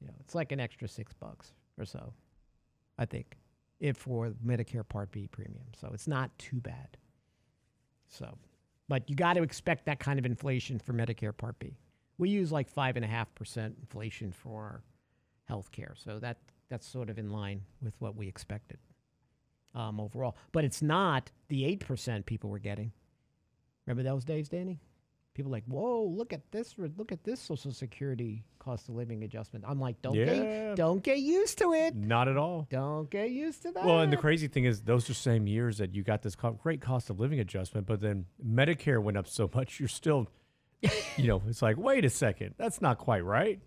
You 0.00 0.08
know, 0.08 0.14
it's 0.20 0.34
like 0.34 0.52
an 0.52 0.60
extra 0.60 0.86
six 0.86 1.14
bucks 1.14 1.54
or 1.78 1.84
so, 1.84 2.12
I 2.98 3.04
think, 3.04 3.36
if 3.80 3.96
for 3.96 4.32
Medicare 4.44 4.86
Part 4.88 5.12
B 5.12 5.26
premium. 5.26 5.66
So 5.78 5.90
it's 5.92 6.08
not 6.08 6.36
too 6.38 6.60
bad. 6.60 6.96
So, 8.08 8.36
but 8.88 9.08
you 9.08 9.16
got 9.16 9.34
to 9.34 9.42
expect 9.42 9.86
that 9.86 9.98
kind 9.98 10.18
of 10.18 10.26
inflation 10.26 10.78
for 10.78 10.92
Medicare 10.92 11.36
Part 11.36 11.58
B. 11.58 11.76
We 12.18 12.28
use 12.28 12.52
like 12.52 12.68
five 12.68 12.96
and 12.96 13.04
a 13.04 13.08
half 13.08 13.34
percent 13.34 13.76
inflation 13.80 14.30
for 14.30 14.82
health 15.46 15.70
care, 15.72 15.94
so 15.96 16.18
that 16.20 16.38
that's 16.68 16.86
sort 16.86 17.10
of 17.10 17.18
in 17.18 17.30
line 17.30 17.62
with 17.82 17.94
what 17.98 18.16
we 18.16 18.28
expected 18.28 18.78
um, 19.74 20.00
overall. 20.00 20.36
But 20.52 20.64
it's 20.64 20.82
not 20.82 21.30
the 21.48 21.64
eight 21.64 21.80
percent 21.80 22.24
people 22.26 22.50
were 22.50 22.58
getting. 22.60 22.92
Remember 23.86 24.08
those 24.08 24.24
days, 24.24 24.48
Danny? 24.48 24.80
People 25.34 25.50
like, 25.50 25.64
whoa, 25.66 26.04
look 26.04 26.32
at 26.32 26.52
this! 26.52 26.74
Look 26.78 27.10
at 27.10 27.24
this 27.24 27.40
Social 27.40 27.72
Security 27.72 28.44
cost 28.60 28.88
of 28.88 28.94
living 28.94 29.24
adjustment. 29.24 29.64
I'm 29.66 29.80
like, 29.80 30.00
don't 30.00 30.14
Yeah. 30.14 30.26
get 30.26 30.76
don't 30.76 31.02
get 31.02 31.18
used 31.18 31.58
to 31.58 31.72
it. 31.72 31.96
not 31.96 32.28
at 32.28 32.36
all. 32.36 32.68
Don't 32.70 33.10
get 33.10 33.30
used 33.30 33.62
to 33.62 33.72
that. 33.72 33.84
Well, 33.84 34.00
and 34.00 34.12
the 34.12 34.16
crazy 34.16 34.46
thing 34.46 34.64
is, 34.64 34.82
those 34.82 35.10
are 35.10 35.14
same 35.14 35.48
years 35.48 35.78
that 35.78 35.92
you 35.92 36.04
got 36.04 36.22
this 36.22 36.36
co- 36.36 36.52
great 36.52 36.80
cost 36.80 37.10
of 37.10 37.18
living 37.18 37.40
adjustment, 37.40 37.86
but 37.86 38.00
then 38.00 38.26
Medicare 38.46 39.02
went 39.02 39.16
up 39.18 39.26
so 39.26 39.50
much, 39.52 39.80
you're 39.80 39.88
still, 39.88 40.28
you 41.16 41.26
know, 41.26 41.42
it's 41.48 41.62
like, 41.62 41.76
wait 41.76 42.04
a 42.04 42.10
second, 42.10 42.54
that's 42.56 42.80
not 42.80 42.98
quite 42.98 43.24
right. 43.24 43.60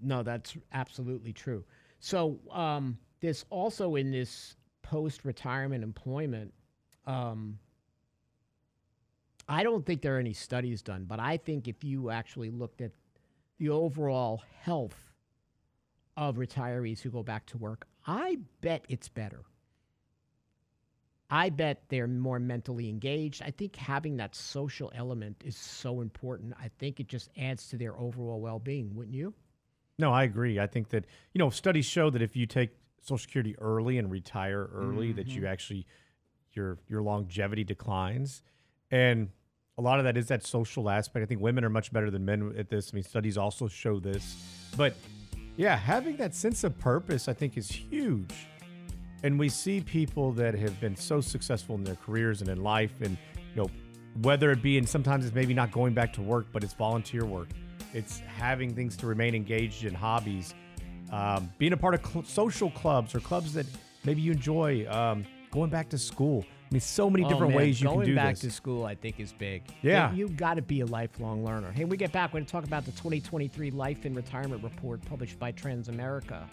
No, 0.00 0.22
that's 0.22 0.56
absolutely 0.72 1.32
true. 1.32 1.64
So 2.00 2.38
um, 2.52 2.98
this 3.20 3.44
also 3.50 3.96
in 3.96 4.10
this 4.10 4.56
post-retirement 4.82 5.82
employment, 5.82 6.52
um, 7.06 7.58
I 9.48 9.62
don't 9.62 9.84
think 9.84 10.02
there 10.02 10.16
are 10.16 10.20
any 10.20 10.34
studies 10.34 10.82
done, 10.82 11.04
but 11.04 11.20
I 11.20 11.38
think 11.38 11.68
if 11.68 11.82
you 11.82 12.10
actually 12.10 12.50
looked 12.50 12.80
at 12.80 12.92
the 13.58 13.70
overall 13.70 14.42
health 14.60 15.12
of 16.16 16.36
retirees 16.36 17.00
who 17.00 17.10
go 17.10 17.22
back 17.22 17.46
to 17.46 17.58
work, 17.58 17.86
I 18.06 18.38
bet 18.60 18.84
it's 18.88 19.08
better. 19.08 19.44
I 21.30 21.50
bet 21.50 21.82
they're 21.88 22.06
more 22.06 22.38
mentally 22.38 22.88
engaged. 22.88 23.42
I 23.42 23.50
think 23.50 23.76
having 23.76 24.16
that 24.16 24.34
social 24.34 24.90
element 24.94 25.42
is 25.44 25.56
so 25.56 26.00
important. 26.00 26.54
I 26.58 26.70
think 26.78 27.00
it 27.00 27.08
just 27.08 27.30
adds 27.38 27.68
to 27.68 27.76
their 27.76 27.98
overall 27.98 28.40
well-being, 28.40 28.94
wouldn't 28.94 29.14
you? 29.14 29.34
No, 29.98 30.12
I 30.12 30.22
agree. 30.22 30.58
I 30.58 30.66
think 30.66 30.90
that 30.90 31.04
you 31.32 31.38
know 31.38 31.50
studies 31.50 31.84
show 31.84 32.08
that 32.10 32.22
if 32.22 32.36
you 32.36 32.46
take 32.46 32.70
Social 33.00 33.18
Security 33.18 33.56
early 33.58 33.98
and 33.98 34.10
retire 34.10 34.68
early, 34.72 35.12
that 35.12 35.26
you 35.26 35.42
mm-hmm. 35.42 35.52
actually 35.52 35.86
your 36.52 36.78
your 36.88 37.02
longevity 37.02 37.64
declines, 37.64 38.42
and 38.90 39.28
a 39.78 39.80
lot 39.80 39.98
of 39.98 40.04
that 40.04 40.16
is 40.16 40.26
that 40.26 40.44
social 40.44 40.90
aspect. 40.90 41.22
I 41.22 41.26
think 41.26 41.40
women 41.40 41.64
are 41.64 41.70
much 41.70 41.92
better 41.92 42.10
than 42.10 42.24
men 42.24 42.52
at 42.58 42.68
this. 42.68 42.90
I 42.92 42.96
mean, 42.96 43.04
studies 43.04 43.38
also 43.38 43.68
show 43.68 44.00
this, 44.00 44.36
but 44.76 44.94
yeah, 45.56 45.76
having 45.76 46.16
that 46.16 46.34
sense 46.34 46.64
of 46.64 46.76
purpose, 46.78 47.28
I 47.28 47.32
think, 47.32 47.56
is 47.56 47.70
huge. 47.70 48.34
And 49.22 49.38
we 49.38 49.48
see 49.48 49.80
people 49.80 50.32
that 50.32 50.54
have 50.54 50.78
been 50.80 50.94
so 50.94 51.20
successful 51.20 51.74
in 51.76 51.84
their 51.84 51.96
careers 51.96 52.40
and 52.40 52.50
in 52.50 52.62
life, 52.62 53.00
and 53.00 53.16
you 53.54 53.62
know, 53.62 53.70
whether 54.22 54.50
it 54.50 54.62
be 54.62 54.78
and 54.78 54.88
sometimes 54.88 55.24
it's 55.24 55.34
maybe 55.34 55.54
not 55.54 55.70
going 55.72 55.94
back 55.94 56.12
to 56.14 56.22
work, 56.22 56.46
but 56.52 56.62
it's 56.64 56.74
volunteer 56.74 57.24
work. 57.24 57.48
It's 57.94 58.20
having 58.20 58.74
things 58.74 58.96
to 58.98 59.06
remain 59.06 59.34
engaged 59.34 59.84
in 59.84 59.94
hobbies, 59.94 60.54
um, 61.10 61.50
being 61.58 61.72
a 61.72 61.76
part 61.76 61.94
of 61.94 62.04
cl- 62.04 62.24
social 62.24 62.70
clubs 62.70 63.14
or 63.14 63.20
clubs 63.20 63.52
that 63.54 63.66
maybe 64.04 64.20
you 64.20 64.32
enjoy. 64.32 64.86
Um, 64.88 65.24
going 65.50 65.70
back 65.70 65.88
to 65.90 65.98
school. 65.98 66.44
I 66.70 66.74
mean, 66.74 66.80
so 66.80 67.08
many 67.08 67.24
Oh, 67.24 67.28
different 67.30 67.50
man, 67.52 67.56
ways 67.58 67.80
you 67.80 67.86
going 67.88 68.00
can 68.00 68.08
do 68.10 68.14
back 68.14 68.34
this. 68.34 68.40
to 68.42 68.50
school, 68.50 68.84
I 68.84 68.94
think, 68.94 69.18
is 69.20 69.32
big. 69.32 69.62
Yeah. 69.82 70.12
you 70.12 70.28
got 70.28 70.54
to 70.54 70.62
be 70.62 70.80
a 70.82 70.86
lifelong 70.86 71.42
learner. 71.44 71.72
Hey, 71.72 71.84
when 71.84 71.90
we 71.90 71.96
get 71.96 72.12
back. 72.12 72.30
We're 72.30 72.40
going 72.40 72.46
to 72.46 72.52
talk 72.52 72.64
about 72.64 72.84
the 72.84 72.92
2023 72.92 73.70
Life 73.70 74.04
and 74.04 74.14
Retirement 74.14 74.62
Report 74.62 75.00
published 75.06 75.38
by 75.38 75.50
Transamerica 75.52 76.46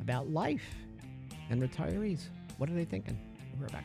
about 0.00 0.30
life 0.30 0.64
and 1.50 1.60
retirees. 1.60 2.22
What 2.56 2.70
are 2.70 2.74
they 2.74 2.86
thinking? 2.86 3.18
We're 3.60 3.68
back. 3.68 3.84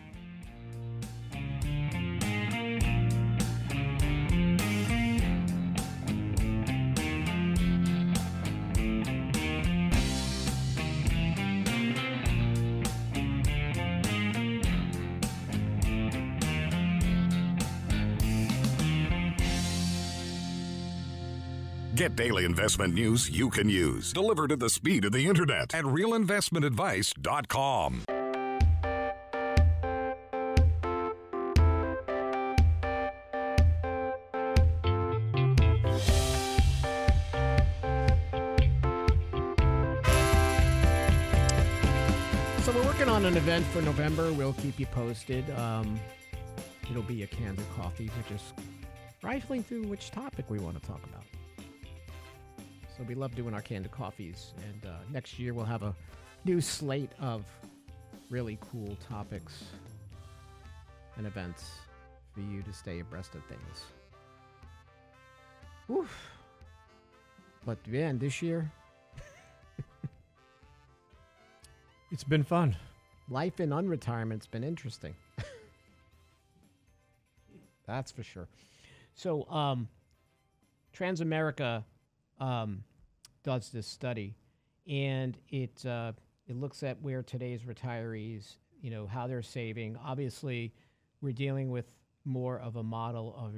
Get 22.06 22.16
daily 22.16 22.46
investment 22.46 22.94
news 22.94 23.32
you 23.32 23.50
can 23.50 23.68
use, 23.68 24.14
delivered 24.14 24.52
at 24.52 24.60
the 24.60 24.70
speed 24.70 25.06
of 25.06 25.12
the 25.12 25.26
internet 25.26 25.74
at 25.74 25.86
realinvestmentadvice.com. 25.86 28.04
So 42.62 42.72
we're 42.72 42.86
working 42.86 43.10
on 43.10 43.26
an 43.26 43.36
event 43.36 43.66
for 43.66 43.82
November. 43.82 44.32
We'll 44.32 44.54
keep 44.54 44.80
you 44.80 44.86
posted. 44.86 45.50
Um, 45.58 46.00
it'll 46.88 47.02
be 47.02 47.24
a 47.24 47.28
candid 47.28 47.66
coffee. 47.76 48.12
We're 48.16 48.38
just 48.38 48.54
rifling 49.24 49.64
through 49.64 49.88
which 49.88 50.12
topic 50.12 50.52
we 50.52 50.60
want 50.60 50.80
to 50.80 50.88
talk 50.88 51.04
about. 51.04 51.24
So 52.96 53.04
we 53.04 53.16
love 53.16 53.36
doing 53.36 53.54
our 53.54 53.62
candid 53.62 53.92
coffees, 53.92 54.54
and 54.64 54.90
uh, 54.90 54.96
next 55.12 55.38
year 55.38 55.54
we'll 55.54 55.66
have 55.66 55.84
a 55.84 55.94
new 56.46 56.62
slate 56.62 57.12
of 57.20 57.44
really 58.30 58.58
cool 58.72 58.98
topics 59.10 59.66
and 61.18 61.28
events 61.28 61.72
for 62.34 62.40
you 62.40 62.62
to 62.62 62.72
stay 62.72 63.02
abreast 63.02 63.36
of 63.36 63.44
things. 63.46 63.84
Oof. 65.92 66.30
But 67.66 67.86
man, 67.86 68.18
this 68.18 68.42
year 68.42 68.72
it's 72.12 72.24
been 72.24 72.44
fun. 72.44 72.78
life 73.30 73.60
in 73.60 73.72
unretirement's 73.72 74.48
been 74.48 74.64
interesting. 74.64 75.16
That's 77.88 78.12
for 78.12 78.24
sure. 78.24 78.48
So, 79.16 79.44
um, 79.50 79.90
Transamerica 80.96 81.84
um, 82.40 82.84
does 83.44 83.70
this 83.70 83.88
study, 83.88 84.36
and 84.88 85.38
it 85.50 85.86
uh, 85.86 86.12
it 86.48 86.56
looks 86.56 86.84
at 86.84 87.02
where 87.02 87.24
today's 87.24 87.62
retirees, 87.62 88.56
you 88.82 88.90
know, 88.92 89.08
how 89.08 89.28
they're 89.28 89.42
saving. 89.42 89.98
Obviously, 90.04 90.74
we're 91.22 91.34
dealing 91.34 91.70
with 91.70 91.86
more 92.24 92.60
of 92.60 92.76
a 92.76 92.84
model 92.84 93.36
of 93.38 93.54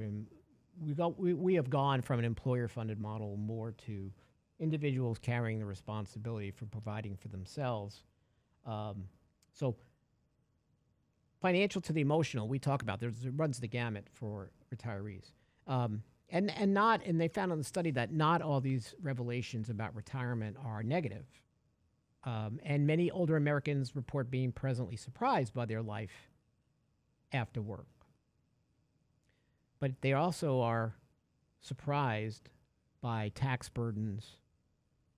we 0.79 0.93
got 0.93 1.19
we, 1.19 1.33
we 1.33 1.55
have 1.55 1.69
gone 1.69 2.01
from 2.01 2.19
an 2.19 2.25
employer 2.25 2.67
funded 2.67 2.99
model 2.99 3.37
more 3.37 3.71
to 3.85 4.11
individuals 4.59 5.17
carrying 5.19 5.59
the 5.59 5.65
responsibility 5.65 6.51
for 6.51 6.65
providing 6.65 7.15
for 7.15 7.27
themselves. 7.27 8.03
Um, 8.65 9.05
so 9.53 9.75
financial 11.41 11.81
to 11.81 11.93
the 11.93 12.01
emotional, 12.01 12.47
we 12.47 12.59
talk 12.59 12.81
about 12.81 12.99
there's 12.99 13.25
it 13.25 13.33
runs 13.35 13.59
the 13.59 13.67
gamut 13.67 14.07
for 14.13 14.51
retirees. 14.73 15.31
Um, 15.67 16.03
and 16.29 16.51
and 16.51 16.73
not 16.73 17.01
and 17.05 17.19
they 17.19 17.27
found 17.27 17.51
in 17.51 17.57
the 17.57 17.63
study 17.63 17.91
that 17.91 18.11
not 18.11 18.41
all 18.41 18.59
these 18.59 18.93
revelations 19.01 19.69
about 19.69 19.95
retirement 19.95 20.57
are 20.63 20.83
negative. 20.83 21.25
Um, 22.23 22.59
and 22.63 22.85
many 22.85 23.09
older 23.09 23.37
Americans 23.37 23.95
report 23.95 24.29
being 24.29 24.51
presently 24.51 24.97
surprised 24.97 25.53
by 25.53 25.65
their 25.65 25.81
life 25.81 26.29
after 27.31 27.61
work. 27.61 27.87
But 29.79 30.01
they 30.01 30.13
also 30.13 30.59
are 30.59 30.95
surprised 31.61 32.49
by 33.01 33.31
tax 33.33 33.69
burdens 33.69 34.37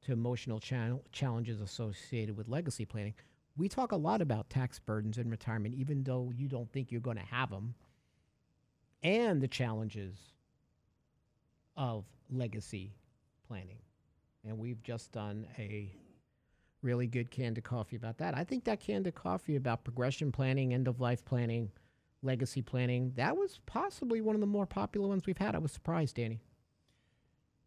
to 0.01 0.13
emotional 0.13 0.59
channel 0.59 1.03
challenges 1.11 1.61
associated 1.61 2.37
with 2.37 2.47
legacy 2.47 2.85
planning. 2.85 3.15
We 3.57 3.67
talk 3.67 3.91
a 3.91 3.97
lot 3.97 4.21
about 4.21 4.49
tax 4.49 4.79
burdens 4.79 5.17
in 5.17 5.29
retirement, 5.29 5.75
even 5.75 6.03
though 6.03 6.31
you 6.35 6.47
don't 6.47 6.71
think 6.71 6.91
you're 6.91 7.01
going 7.01 7.17
to 7.17 7.23
have 7.23 7.49
them, 7.49 7.73
and 9.01 9.41
the 9.41 9.47
challenges 9.47 10.15
of 11.79 12.05
legacy 12.29 12.93
planning. 13.47 13.79
And 14.45 14.59
we've 14.59 14.83
just 14.83 15.11
done 15.11 15.47
a 15.57 15.91
really 16.83 17.07
good 17.07 17.31
candid 17.31 17.63
coffee 17.63 17.95
about 17.95 18.19
that. 18.19 18.37
I 18.37 18.43
think 18.43 18.65
that 18.65 18.79
candid 18.79 19.15
coffee 19.15 19.55
about 19.55 19.83
progression 19.83 20.31
planning, 20.31 20.73
end 20.73 20.87
of 20.87 20.99
life 20.99 21.25
planning, 21.25 21.71
legacy 22.21 22.61
planning, 22.61 23.13
that 23.15 23.35
was 23.35 23.59
possibly 23.65 24.21
one 24.21 24.35
of 24.35 24.41
the 24.41 24.47
more 24.47 24.65
popular 24.65 25.07
ones 25.07 25.25
we've 25.25 25.37
had. 25.37 25.55
I 25.55 25.57
was 25.59 25.71
surprised, 25.71 26.17
Danny. 26.17 26.41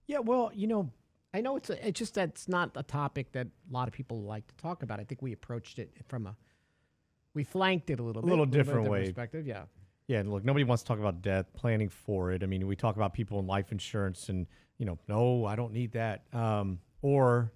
Yeah, 0.06 0.18
well, 0.20 0.50
you 0.54 0.66
know, 0.66 0.90
I 1.34 1.40
know 1.40 1.56
it's 1.56 1.70
a, 1.70 1.86
it's 1.88 1.98
just 1.98 2.14
that 2.14 2.30
it's 2.30 2.48
not 2.48 2.70
a 2.74 2.82
topic 2.82 3.32
that 3.32 3.46
a 3.46 3.72
lot 3.72 3.88
of 3.88 3.94
people 3.94 4.22
like 4.22 4.46
to 4.48 4.54
talk 4.56 4.82
about. 4.82 5.00
I 5.00 5.04
think 5.04 5.22
we 5.22 5.32
approached 5.32 5.78
it 5.78 5.94
from 6.08 6.26
a 6.26 6.36
we 7.34 7.44
flanked 7.44 7.88
it 7.88 7.98
a 7.98 8.02
little 8.02 8.20
bit, 8.20 8.26
A 8.28 8.30
bit, 8.30 8.30
little 8.30 8.46
different 8.46 8.90
way. 8.90 9.04
perspective. 9.04 9.46
Yeah, 9.46 9.62
Yeah, 10.12 10.22
look, 10.26 10.44
nobody 10.44 10.64
wants 10.64 10.82
to 10.82 10.88
talk 10.88 10.98
about 10.98 11.22
death, 11.22 11.46
planning 11.54 11.88
for 11.88 12.32
it. 12.32 12.42
I 12.42 12.46
mean, 12.46 12.66
we 12.66 12.76
talk 12.76 12.96
about 12.96 13.14
people 13.14 13.38
in 13.38 13.46
life 13.46 13.72
insurance 13.72 14.28
and, 14.28 14.46
you 14.76 14.84
know, 14.84 14.98
no, 15.08 15.46
I 15.46 15.56
don't 15.56 15.72
need 15.72 15.92
that. 15.92 16.24
Um, 16.34 16.80
or 17.00 17.50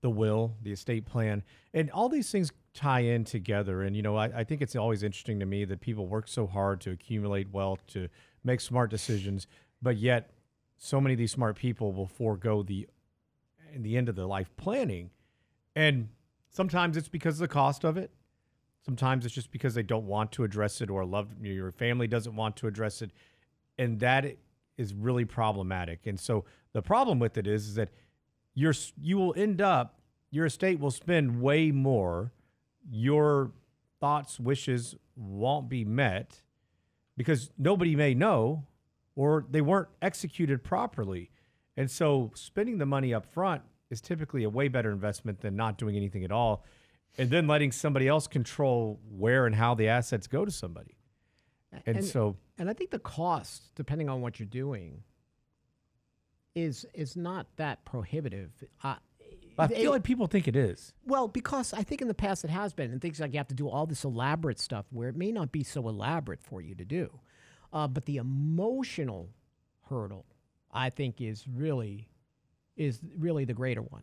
the 0.00 0.10
will, 0.10 0.56
the 0.62 0.72
estate 0.72 1.06
plan. 1.06 1.44
And 1.72 1.88
all 1.92 2.08
these 2.08 2.28
things 2.28 2.50
tie 2.74 3.00
in 3.00 3.22
together. 3.22 3.82
And, 3.82 3.94
you 3.94 4.02
know, 4.02 4.16
I, 4.16 4.40
I 4.40 4.42
think 4.42 4.62
it's 4.62 4.74
always 4.74 5.04
interesting 5.04 5.38
to 5.38 5.46
me 5.46 5.64
that 5.64 5.80
people 5.80 6.08
work 6.08 6.26
so 6.26 6.44
hard 6.44 6.80
to 6.80 6.90
accumulate 6.90 7.52
wealth, 7.52 7.86
to 7.88 8.08
make 8.42 8.60
smart 8.60 8.90
decisions, 8.90 9.46
but 9.80 9.96
yet 9.96 10.32
so 10.76 11.00
many 11.00 11.14
of 11.14 11.18
these 11.18 11.30
smart 11.30 11.54
people 11.54 11.92
will 11.92 12.08
forego 12.08 12.64
the 12.64 12.88
in 13.72 13.84
the 13.84 13.96
end 13.96 14.08
of 14.08 14.16
their 14.16 14.26
life 14.26 14.50
planning. 14.56 15.10
And 15.76 16.08
sometimes 16.48 16.96
it's 16.96 17.08
because 17.08 17.34
of 17.34 17.48
the 17.48 17.54
cost 17.54 17.84
of 17.84 17.96
it. 17.96 18.10
Sometimes 18.84 19.26
it's 19.26 19.34
just 19.34 19.50
because 19.50 19.74
they 19.74 19.82
don't 19.82 20.06
want 20.06 20.32
to 20.32 20.44
address 20.44 20.80
it 20.80 20.90
or 20.90 21.04
love 21.04 21.28
your 21.42 21.70
family 21.70 22.06
doesn't 22.06 22.34
want 22.34 22.56
to 22.56 22.66
address 22.66 23.02
it. 23.02 23.10
And 23.78 24.00
that 24.00 24.36
is 24.78 24.94
really 24.94 25.24
problematic. 25.24 26.06
And 26.06 26.18
so 26.18 26.44
the 26.72 26.82
problem 26.82 27.18
with 27.18 27.36
it 27.36 27.46
is, 27.46 27.68
is 27.68 27.74
that 27.74 27.90
you're, 28.54 28.74
you 29.00 29.18
will 29.18 29.34
end 29.36 29.60
up, 29.60 30.00
your 30.30 30.46
estate 30.46 30.80
will 30.80 30.90
spend 30.90 31.42
way 31.42 31.70
more. 31.70 32.32
Your 32.90 33.52
thoughts, 34.00 34.40
wishes 34.40 34.94
won't 35.16 35.68
be 35.68 35.84
met 35.84 36.40
because 37.16 37.50
nobody 37.58 37.94
may 37.94 38.14
know 38.14 38.64
or 39.14 39.44
they 39.50 39.60
weren't 39.60 39.88
executed 40.00 40.64
properly. 40.64 41.30
And 41.76 41.90
so 41.90 42.30
spending 42.34 42.78
the 42.78 42.86
money 42.86 43.12
up 43.12 43.26
front 43.26 43.62
is 43.90 44.00
typically 44.00 44.44
a 44.44 44.48
way 44.48 44.68
better 44.68 44.90
investment 44.90 45.40
than 45.40 45.56
not 45.56 45.76
doing 45.76 45.96
anything 45.96 46.24
at 46.24 46.32
all 46.32 46.64
and 47.18 47.30
then 47.30 47.46
letting 47.46 47.72
somebody 47.72 48.08
else 48.08 48.26
control 48.26 49.00
where 49.10 49.46
and 49.46 49.54
how 49.54 49.74
the 49.74 49.88
assets 49.88 50.26
go 50.26 50.44
to 50.44 50.50
somebody. 50.50 50.96
And, 51.86 52.04
so 52.04 52.36
and 52.58 52.68
I 52.68 52.72
think 52.72 52.90
the 52.90 52.98
cost, 52.98 53.74
depending 53.76 54.08
on 54.08 54.20
what 54.20 54.40
you're 54.40 54.46
doing, 54.46 55.04
is 56.54 56.84
is 56.94 57.16
not 57.16 57.46
that 57.56 57.84
prohibitive. 57.84 58.50
Uh, 58.82 58.96
I 59.56 59.64
it- 59.66 59.76
feel 59.76 59.92
like 59.92 60.02
people 60.02 60.26
think 60.26 60.48
it 60.48 60.56
is. 60.56 60.92
Well, 61.06 61.28
because 61.28 61.72
I 61.72 61.82
think 61.82 62.02
in 62.02 62.08
the 62.08 62.14
past 62.14 62.44
it 62.44 62.50
has 62.50 62.72
been, 62.72 62.90
and 62.90 63.00
things 63.00 63.20
like 63.20 63.32
you 63.32 63.38
have 63.38 63.48
to 63.48 63.54
do 63.54 63.68
all 63.68 63.86
this 63.86 64.04
elaborate 64.04 64.58
stuff 64.58 64.86
where 64.90 65.08
it 65.08 65.16
may 65.16 65.30
not 65.30 65.52
be 65.52 65.62
so 65.62 65.88
elaborate 65.88 66.42
for 66.42 66.60
you 66.60 66.74
to 66.74 66.84
do. 66.84 67.20
Uh, 67.72 67.86
but 67.86 68.04
the 68.06 68.16
emotional 68.16 69.30
hurdle, 69.88 70.26
I 70.72 70.90
think, 70.90 71.20
is 71.20 71.46
really 71.46 72.08
is 72.76 73.00
really 73.16 73.44
the 73.44 73.54
greater 73.54 73.82
one. 73.82 74.02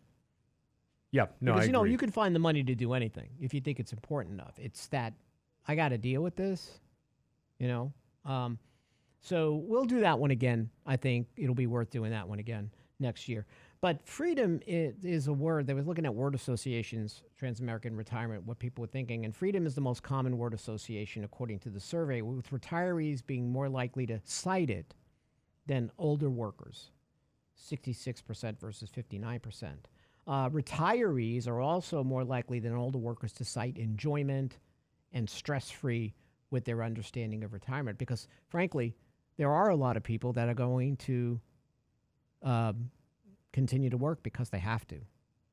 Yeah, 1.10 1.26
no, 1.40 1.52
because 1.52 1.64
I 1.64 1.66
you 1.66 1.72
know 1.72 1.80
agree. 1.80 1.92
you 1.92 1.98
can 1.98 2.10
find 2.10 2.34
the 2.34 2.40
money 2.40 2.62
to 2.62 2.74
do 2.74 2.92
anything 2.92 3.30
if 3.40 3.54
you 3.54 3.60
think 3.60 3.80
it's 3.80 3.92
important 3.92 4.34
enough. 4.34 4.54
It's 4.58 4.86
that 4.88 5.14
I 5.66 5.74
got 5.74 5.88
to 5.90 5.98
deal 5.98 6.22
with 6.22 6.36
this, 6.36 6.80
you 7.58 7.68
know. 7.68 7.92
Um, 8.24 8.58
so 9.20 9.62
we'll 9.66 9.84
do 9.84 10.00
that 10.00 10.18
one 10.18 10.30
again. 10.30 10.70
I 10.86 10.96
think 10.96 11.28
it'll 11.36 11.54
be 11.54 11.66
worth 11.66 11.90
doing 11.90 12.10
that 12.10 12.28
one 12.28 12.38
again 12.38 12.70
next 13.00 13.28
year. 13.28 13.46
But 13.80 14.04
freedom 14.06 14.60
is 14.66 15.28
a 15.28 15.32
word. 15.32 15.66
They 15.66 15.74
was 15.74 15.86
looking 15.86 16.04
at 16.04 16.12
word 16.12 16.34
associations, 16.34 17.22
Transamerican 17.40 17.96
Retirement, 17.96 18.44
what 18.44 18.58
people 18.58 18.82
were 18.82 18.88
thinking, 18.88 19.24
and 19.24 19.34
freedom 19.34 19.66
is 19.66 19.74
the 19.76 19.80
most 19.80 20.02
common 20.02 20.36
word 20.36 20.52
association 20.52 21.22
according 21.22 21.60
to 21.60 21.70
the 21.70 21.78
survey, 21.78 22.20
with 22.20 22.50
retirees 22.50 23.24
being 23.24 23.48
more 23.48 23.68
likely 23.68 24.04
to 24.06 24.20
cite 24.24 24.70
it 24.70 24.94
than 25.66 25.92
older 25.96 26.28
workers, 26.28 26.90
66% 27.70 28.58
versus 28.58 28.90
59%. 28.90 29.74
Uh, 30.28 30.50
retirees 30.50 31.48
are 31.48 31.58
also 31.58 32.04
more 32.04 32.22
likely 32.22 32.60
than 32.60 32.74
older 32.74 32.98
workers 32.98 33.32
to 33.32 33.44
cite 33.46 33.78
enjoyment 33.78 34.58
and 35.14 35.28
stress 35.28 35.70
free 35.70 36.14
with 36.50 36.66
their 36.66 36.82
understanding 36.82 37.42
of 37.44 37.54
retirement 37.54 37.96
because, 37.96 38.28
frankly, 38.48 38.94
there 39.38 39.50
are 39.50 39.70
a 39.70 39.76
lot 39.76 39.96
of 39.96 40.02
people 40.02 40.34
that 40.34 40.48
are 40.48 40.54
going 40.54 40.96
to 40.98 41.40
um, 42.42 42.90
continue 43.52 43.88
to 43.88 43.96
work 43.96 44.22
because 44.22 44.50
they 44.50 44.58
have 44.58 44.86
to. 44.88 44.98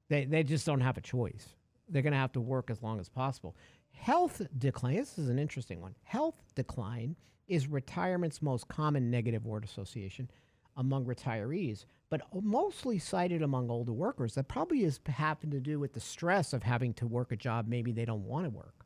They, 0.10 0.26
they 0.26 0.44
just 0.44 0.66
don't 0.66 0.82
have 0.82 0.98
a 0.98 1.02
choice. 1.02 1.48
They're 1.88 2.02
going 2.02 2.14
to 2.14 2.20
have 2.20 2.34
to 2.34 2.42
work 2.42 2.70
as 2.70 2.82
long 2.82 3.00
as 3.00 3.08
possible. 3.08 3.56
Health 3.92 4.42
decline, 4.58 4.98
this 4.98 5.18
is 5.18 5.30
an 5.30 5.40
interesting 5.40 5.80
one. 5.80 5.96
Health 6.04 6.36
decline 6.54 7.16
is 7.48 7.68
retirement's 7.68 8.42
most 8.42 8.68
common 8.68 9.10
negative 9.10 9.46
word 9.46 9.64
association 9.64 10.30
among 10.76 11.06
retirees, 11.06 11.86
but 12.18 12.44
mostly 12.44 13.00
cited 13.00 13.42
among 13.42 13.70
older 13.70 13.94
workers. 13.94 14.36
That 14.36 14.48
probably 14.48 14.84
is 14.84 15.00
having 15.08 15.52
to 15.52 15.60
do 15.60 15.80
with 15.80 15.94
the 15.94 16.00
stress 16.00 16.54
of 16.54 16.64
having 16.64 16.94
to 16.96 17.08
work 17.08 17.32
a 17.32 17.36
job 17.36 17.68
maybe 17.68 17.92
they 17.92 18.06
don't 18.06 18.26
want 18.26 18.46
to 18.46 18.50
work. 18.50 18.86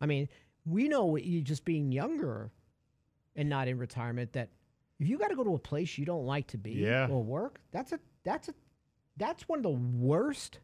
I 0.00 0.06
mean, 0.06 0.28
we 0.64 0.88
know 0.88 1.16
you 1.16 1.40
just 1.42 1.64
being 1.64 1.92
younger 1.92 2.50
and 3.36 3.48
not 3.48 3.68
in 3.68 3.78
retirement 3.78 4.32
that 4.32 4.48
if 4.98 5.08
you 5.08 5.18
got 5.18 5.28
to 5.28 5.36
go 5.36 5.44
to 5.44 5.54
a 5.54 5.58
place 5.58 5.96
you 5.96 6.04
don't 6.04 6.26
like 6.26 6.46
to 6.48 6.58
be 6.58 6.72
Yeah. 6.72 7.06
or 7.08 7.22
work, 7.22 7.60
that's 7.70 7.92
a 7.92 8.00
that's 8.24 8.48
a 8.48 8.54
that's 9.16 9.48
one 9.48 9.58
of 9.58 9.62
the 9.62 9.70
worst, 9.70 10.58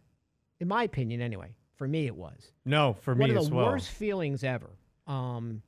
in 0.61 0.69
my 0.69 0.83
opinion, 0.85 1.21
anyway. 1.21 1.55
For 1.77 1.87
me, 1.87 2.07
it 2.07 2.17
was 2.17 2.53
no, 2.65 2.95
for 3.03 3.15
one 3.15 3.29
me 3.29 3.37
of 3.37 3.43
as 3.43 3.49
the 3.51 3.55
well. 3.55 3.67
worst 3.67 3.91
feelings 3.91 4.43
ever. 4.45 4.71
Um, 5.07 5.61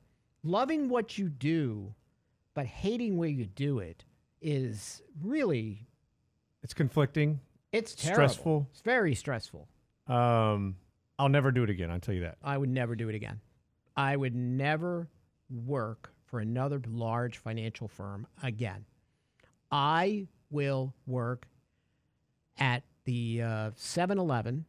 loving 0.43 0.89
what 0.89 1.17
you 1.19 1.29
do, 1.29 1.93
but 2.55 2.65
hating 2.65 3.17
where 3.17 3.29
you 3.29 3.45
do 3.45 3.77
it 3.79 4.03
is 4.41 5.01
really 5.21 5.87
It's 6.63 6.73
conflicting. 6.73 7.39
it's 7.71 7.95
terrible. 7.95 8.15
Stressful. 8.29 8.67
It's 8.71 8.81
very 8.81 9.15
stressful. 9.15 9.67
Um, 10.07 10.75
I'll 11.17 11.29
never 11.29 11.51
do 11.51 11.63
it 11.63 11.69
again. 11.69 11.91
I'll 11.91 11.99
tell 11.99 12.15
you 12.15 12.21
that. 12.21 12.37
I 12.43 12.57
would 12.57 12.69
never 12.69 12.95
do 12.95 13.09
it 13.09 13.15
again. 13.15 13.39
I 13.95 14.15
would 14.15 14.35
never 14.35 15.07
work 15.49 16.13
for 16.25 16.39
another 16.39 16.81
large 16.87 17.37
financial 17.37 17.87
firm 17.87 18.25
again. 18.41 18.85
I 19.71 20.27
will 20.49 20.93
work 21.05 21.47
at 22.57 22.83
the 23.05 23.41
uh, 23.41 23.71
7-Eleven, 23.71 24.65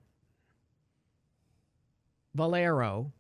Valero. 2.35 3.12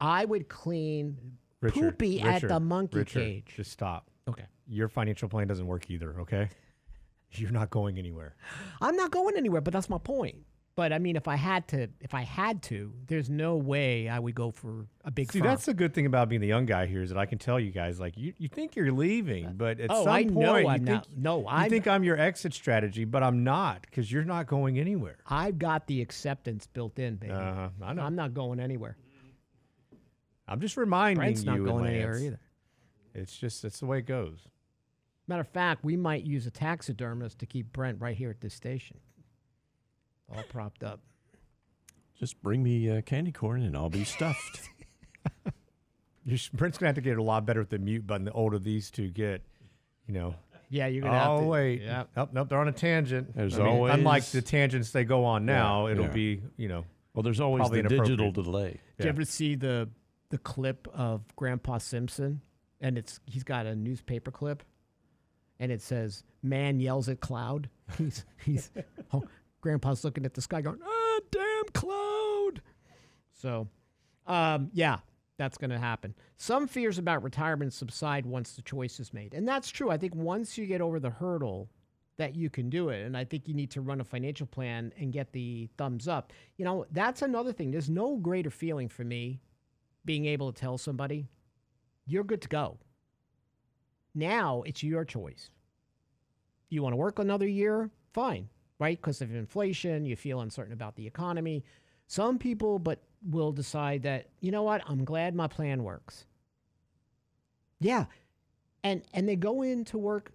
I 0.00 0.24
would 0.24 0.48
clean 0.48 1.16
Richard, 1.60 1.80
poopy 1.98 2.20
at 2.20 2.42
the 2.46 2.60
monkey 2.60 2.98
Richard, 2.98 3.20
cage. 3.22 3.52
Just 3.56 3.72
stop. 3.72 4.08
Okay. 4.28 4.44
Your 4.68 4.88
financial 4.88 5.28
plan 5.28 5.46
doesn't 5.46 5.66
work 5.66 5.90
either. 5.90 6.20
Okay, 6.20 6.48
you're 7.32 7.50
not 7.50 7.70
going 7.70 7.98
anywhere. 7.98 8.36
I'm 8.80 8.96
not 8.96 9.10
going 9.10 9.36
anywhere, 9.36 9.60
but 9.60 9.72
that's 9.72 9.88
my 9.88 9.98
point. 9.98 10.36
But 10.78 10.92
I 10.92 11.00
mean, 11.00 11.16
if 11.16 11.26
I 11.26 11.34
had 11.34 11.66
to, 11.68 11.88
if 12.00 12.14
I 12.14 12.22
had 12.22 12.62
to, 12.64 12.92
there's 13.08 13.28
no 13.28 13.56
way 13.56 14.08
I 14.08 14.20
would 14.20 14.36
go 14.36 14.52
for 14.52 14.86
a 15.04 15.10
big. 15.10 15.32
See, 15.32 15.40
firm. 15.40 15.48
that's 15.48 15.66
the 15.66 15.74
good 15.74 15.92
thing 15.92 16.06
about 16.06 16.28
being 16.28 16.40
the 16.40 16.46
young 16.46 16.66
guy 16.66 16.86
here 16.86 17.02
is 17.02 17.08
that 17.08 17.18
I 17.18 17.26
can 17.26 17.36
tell 17.36 17.58
you 17.58 17.72
guys 17.72 17.98
like 17.98 18.16
you, 18.16 18.32
you 18.38 18.46
think 18.46 18.76
you're 18.76 18.92
leaving, 18.92 19.54
but 19.56 19.80
at 19.80 19.90
oh, 19.90 20.04
some 20.04 20.12
I 20.12 20.22
point 20.22 20.36
know 20.36 20.56
you 20.56 20.68
I'm 20.68 20.84
think 20.84 20.86
not. 20.86 21.08
No, 21.16 21.44
I 21.48 21.68
think 21.68 21.88
I'm 21.88 22.04
your 22.04 22.16
exit 22.16 22.54
strategy, 22.54 23.04
but 23.04 23.24
I'm 23.24 23.42
not 23.42 23.82
because 23.82 24.12
you're 24.12 24.22
not 24.22 24.46
going 24.46 24.78
anywhere. 24.78 25.18
I've 25.26 25.58
got 25.58 25.88
the 25.88 26.00
acceptance 26.00 26.68
built 26.68 26.96
in, 27.00 27.16
baby. 27.16 27.32
Uh-huh. 27.32 27.70
I 27.82 27.92
know. 27.94 28.02
I'm 28.02 28.14
not 28.14 28.32
going 28.32 28.60
anywhere. 28.60 28.96
I'm 30.46 30.60
just 30.60 30.76
reminding 30.76 31.16
Brent's 31.16 31.40
you. 31.40 31.46
not 31.46 31.56
and 31.56 31.66
going 31.66 31.86
anywhere 31.86 32.18
either. 32.18 32.40
It's 33.14 33.36
just 33.36 33.62
that's 33.62 33.80
the 33.80 33.86
way 33.86 33.98
it 33.98 34.06
goes. 34.06 34.46
Matter 35.28 35.42
of 35.42 35.48
fact, 35.48 35.84
we 35.84 35.96
might 35.96 36.24
use 36.24 36.46
a 36.46 36.50
taxidermist 36.50 37.38
to 37.40 37.46
keep 37.46 37.72
Brent 37.72 38.00
right 38.00 38.16
here 38.16 38.30
at 38.30 38.40
this 38.40 38.54
station, 38.54 38.96
all 40.34 40.42
propped 40.48 40.82
up. 40.82 41.00
Just 42.18 42.42
bring 42.42 42.62
me 42.62 42.90
uh, 42.90 43.02
candy 43.02 43.30
corn 43.30 43.62
and 43.62 43.76
I'll 43.76 43.90
be 43.90 44.04
stuffed. 44.04 44.70
Brent's 46.52 46.78
gonna 46.78 46.88
have 46.88 46.94
to 46.96 47.00
get 47.00 47.16
a 47.18 47.22
lot 47.22 47.46
better 47.46 47.60
with 47.60 47.70
the 47.70 47.78
mute 47.78 48.06
button 48.06 48.24
the 48.24 48.32
older 48.32 48.58
these 48.58 48.90
two 48.90 49.08
get. 49.08 49.42
You 50.06 50.14
know. 50.14 50.34
Yeah, 50.70 50.86
you're 50.86 51.02
gonna 51.02 51.18
have 51.18 51.38
to. 51.38 51.44
Oh 51.44 51.48
wait. 51.48 51.82
Yeah. 51.82 52.04
Nope, 52.16 52.30
nope, 52.32 52.48
they're 52.48 52.58
on 52.58 52.68
a 52.68 52.72
tangent. 52.72 53.34
There's 53.36 53.56
unlike 53.56 53.96
always- 54.04 54.32
the 54.32 54.42
tangents 54.42 54.90
they 54.90 55.04
go 55.04 55.24
on 55.24 55.46
now, 55.46 55.86
it'll 55.88 56.04
yeah. 56.06 56.10
be, 56.10 56.42
you 56.56 56.68
know, 56.68 56.84
well, 57.14 57.22
there's 57.22 57.40
always 57.40 57.60
Probably 57.60 57.82
the 57.82 57.88
digital 57.88 58.26
inappropriate. 58.26 58.44
delay. 58.44 58.70
Did 58.70 58.80
Yeah. 58.98 59.04
you 59.04 59.08
ever 59.10 59.24
see 59.24 59.54
the 59.54 59.88
the 60.30 60.38
clip 60.38 60.88
of 60.92 61.22
Grandpa 61.36 61.78
Simpson? 61.78 62.40
And 62.80 62.96
it's 62.98 63.20
he's 63.26 63.44
got 63.44 63.66
a 63.66 63.74
newspaper 63.74 64.30
clip, 64.30 64.62
and 65.60 65.72
it 65.72 65.82
says 65.82 66.24
"Man 66.42 66.80
yells 66.80 67.08
at 67.08 67.20
cloud." 67.20 67.68
He's 67.98 68.24
he's 68.44 68.70
oh, 69.12 69.24
Grandpa's 69.60 70.04
looking 70.04 70.26
at 70.26 70.34
the 70.34 70.42
sky, 70.42 70.60
going 70.60 70.78
"Ah, 70.84 71.20
damn 71.30 71.64
cloud." 71.72 72.60
So, 73.32 73.68
um, 74.26 74.70
yeah, 74.74 74.98
that's 75.38 75.56
going 75.56 75.70
to 75.70 75.78
happen. 75.78 76.14
Some 76.36 76.66
fears 76.66 76.98
about 76.98 77.22
retirement 77.22 77.72
subside 77.72 78.26
once 78.26 78.52
the 78.52 78.62
choice 78.62 79.00
is 79.00 79.14
made, 79.14 79.32
and 79.32 79.48
that's 79.48 79.70
true. 79.70 79.90
I 79.90 79.96
think 79.96 80.14
once 80.14 80.58
you 80.58 80.66
get 80.66 80.80
over 80.80 81.00
the 81.00 81.10
hurdle 81.10 81.70
that 82.18 82.34
you 82.34 82.50
can 82.50 82.68
do 82.68 82.90
it. 82.90 83.06
And 83.06 83.16
I 83.16 83.24
think 83.24 83.48
you 83.48 83.54
need 83.54 83.70
to 83.70 83.80
run 83.80 84.00
a 84.00 84.04
financial 84.04 84.46
plan 84.46 84.92
and 84.98 85.12
get 85.12 85.32
the 85.32 85.68
thumbs 85.78 86.06
up. 86.06 86.32
You 86.56 86.64
know, 86.64 86.84
that's 86.90 87.22
another 87.22 87.52
thing. 87.52 87.70
There's 87.70 87.88
no 87.88 88.16
greater 88.16 88.50
feeling 88.50 88.88
for 88.88 89.04
me 89.04 89.40
being 90.04 90.26
able 90.26 90.52
to 90.52 90.60
tell 90.60 90.76
somebody, 90.76 91.28
you're 92.06 92.24
good 92.24 92.42
to 92.42 92.48
go. 92.48 92.78
Now 94.14 94.62
it's 94.66 94.82
your 94.82 95.04
choice. 95.04 95.50
You 96.70 96.82
want 96.82 96.92
to 96.92 96.96
work 96.96 97.18
another 97.18 97.48
year? 97.48 97.90
Fine, 98.12 98.48
right? 98.78 99.00
Because 99.00 99.22
of 99.22 99.34
inflation, 99.34 100.04
you 100.04 100.16
feel 100.16 100.40
uncertain 100.40 100.72
about 100.72 100.96
the 100.96 101.06
economy. 101.06 101.64
Some 102.06 102.38
people, 102.38 102.78
but 102.78 103.02
will 103.28 103.52
decide 103.52 104.02
that, 104.02 104.28
you 104.40 104.50
know 104.50 104.62
what, 104.62 104.82
I'm 104.86 105.04
glad 105.04 105.34
my 105.34 105.46
plan 105.46 105.82
works. 105.82 106.26
Yeah. 107.80 108.06
And 108.84 109.02
and 109.12 109.28
they 109.28 109.36
go 109.36 109.62
into 109.62 109.98
work 109.98 110.32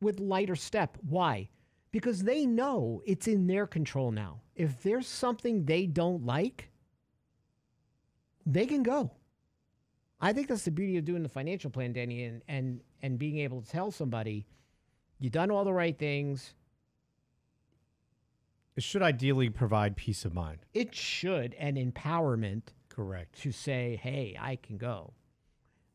with 0.00 0.20
lighter 0.20 0.56
step. 0.56 0.98
Why? 1.08 1.48
Because 1.90 2.22
they 2.22 2.46
know 2.46 3.02
it's 3.06 3.28
in 3.28 3.46
their 3.46 3.66
control 3.66 4.10
now. 4.10 4.40
If 4.54 4.82
there's 4.82 5.06
something 5.06 5.64
they 5.64 5.86
don't 5.86 6.24
like, 6.24 6.70
they 8.46 8.66
can 8.66 8.82
go. 8.82 9.10
I 10.20 10.32
think 10.32 10.48
that's 10.48 10.64
the 10.64 10.70
beauty 10.70 10.96
of 10.98 11.04
doing 11.04 11.22
the 11.22 11.28
financial 11.28 11.70
plan, 11.70 11.92
Danny, 11.92 12.24
and 12.24 12.42
and 12.48 12.80
and 13.02 13.18
being 13.18 13.38
able 13.38 13.60
to 13.62 13.68
tell 13.70 13.90
somebody, 13.90 14.46
you've 15.18 15.32
done 15.32 15.50
all 15.50 15.64
the 15.64 15.72
right 15.72 15.98
things. 15.98 16.54
it 18.76 18.82
should 18.82 19.02
ideally 19.02 19.50
provide 19.50 19.96
peace 19.96 20.24
of 20.24 20.32
mind. 20.32 20.58
It 20.72 20.94
should 20.94 21.54
and 21.58 21.76
empowerment 21.76 22.62
Correct. 22.88 23.40
to 23.42 23.52
say, 23.52 23.98
hey, 24.02 24.36
I 24.40 24.56
can 24.56 24.78
go. 24.78 25.12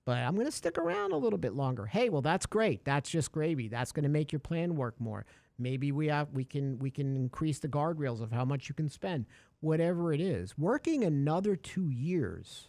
But 0.06 0.18
I'm 0.20 0.36
going 0.36 0.46
to 0.48 0.52
stick 0.52 0.78
around 0.78 1.12
a 1.12 1.18
little 1.18 1.40
bit 1.40 1.54
longer. 1.54 1.86
Hey, 1.86 2.10
well, 2.10 2.22
that's 2.22 2.46
great. 2.46 2.86
That's 2.86 3.10
just 3.10 3.32
gravy. 3.32 3.68
That's 3.68 3.92
going 3.92 4.04
to 4.04 4.10
make 4.10 4.32
your 4.32 4.40
plan 4.40 4.76
work 4.76 5.00
more. 5.02 5.26
Maybe 5.60 5.92
we 5.92 6.08
have 6.08 6.30
we 6.34 6.46
can 6.46 6.78
we 6.80 6.92
can 6.92 7.16
increase 7.16 7.60
the 7.60 7.68
guardrails 7.68 8.22
of 8.22 8.32
how 8.32 8.46
much 8.46 8.70
you 8.70 8.76
can 8.76 8.90
spend. 8.90 9.26
Whatever 9.60 10.14
it 10.14 10.22
is, 10.22 10.56
working 10.58 11.04
another 11.04 11.56
two 11.56 11.90
years, 11.90 12.68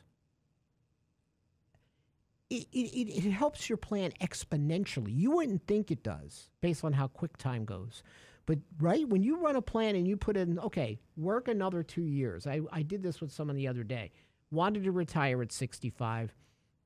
it, 2.50 2.66
it, 2.72 3.26
it 3.26 3.30
helps 3.30 3.68
your 3.68 3.76
plan 3.76 4.12
exponentially. 4.20 5.14
You 5.14 5.32
wouldn't 5.32 5.66
think 5.66 5.90
it 5.90 6.02
does 6.02 6.50
based 6.60 6.84
on 6.84 6.92
how 6.94 7.08
quick 7.08 7.36
time 7.36 7.64
goes. 7.64 8.02
But 8.46 8.58
right 8.80 9.06
when 9.06 9.22
you 9.22 9.36
run 9.38 9.56
a 9.56 9.62
plan 9.62 9.94
and 9.96 10.08
you 10.08 10.16
put 10.16 10.36
in, 10.36 10.58
okay, 10.60 10.98
work 11.16 11.48
another 11.48 11.82
two 11.82 12.04
years. 12.06 12.46
I, 12.46 12.60
I 12.72 12.82
did 12.82 13.02
this 13.02 13.20
with 13.20 13.30
someone 13.30 13.56
the 13.56 13.68
other 13.68 13.84
day. 13.84 14.10
Wanted 14.50 14.84
to 14.84 14.92
retire 14.92 15.42
at 15.42 15.52
65. 15.52 16.34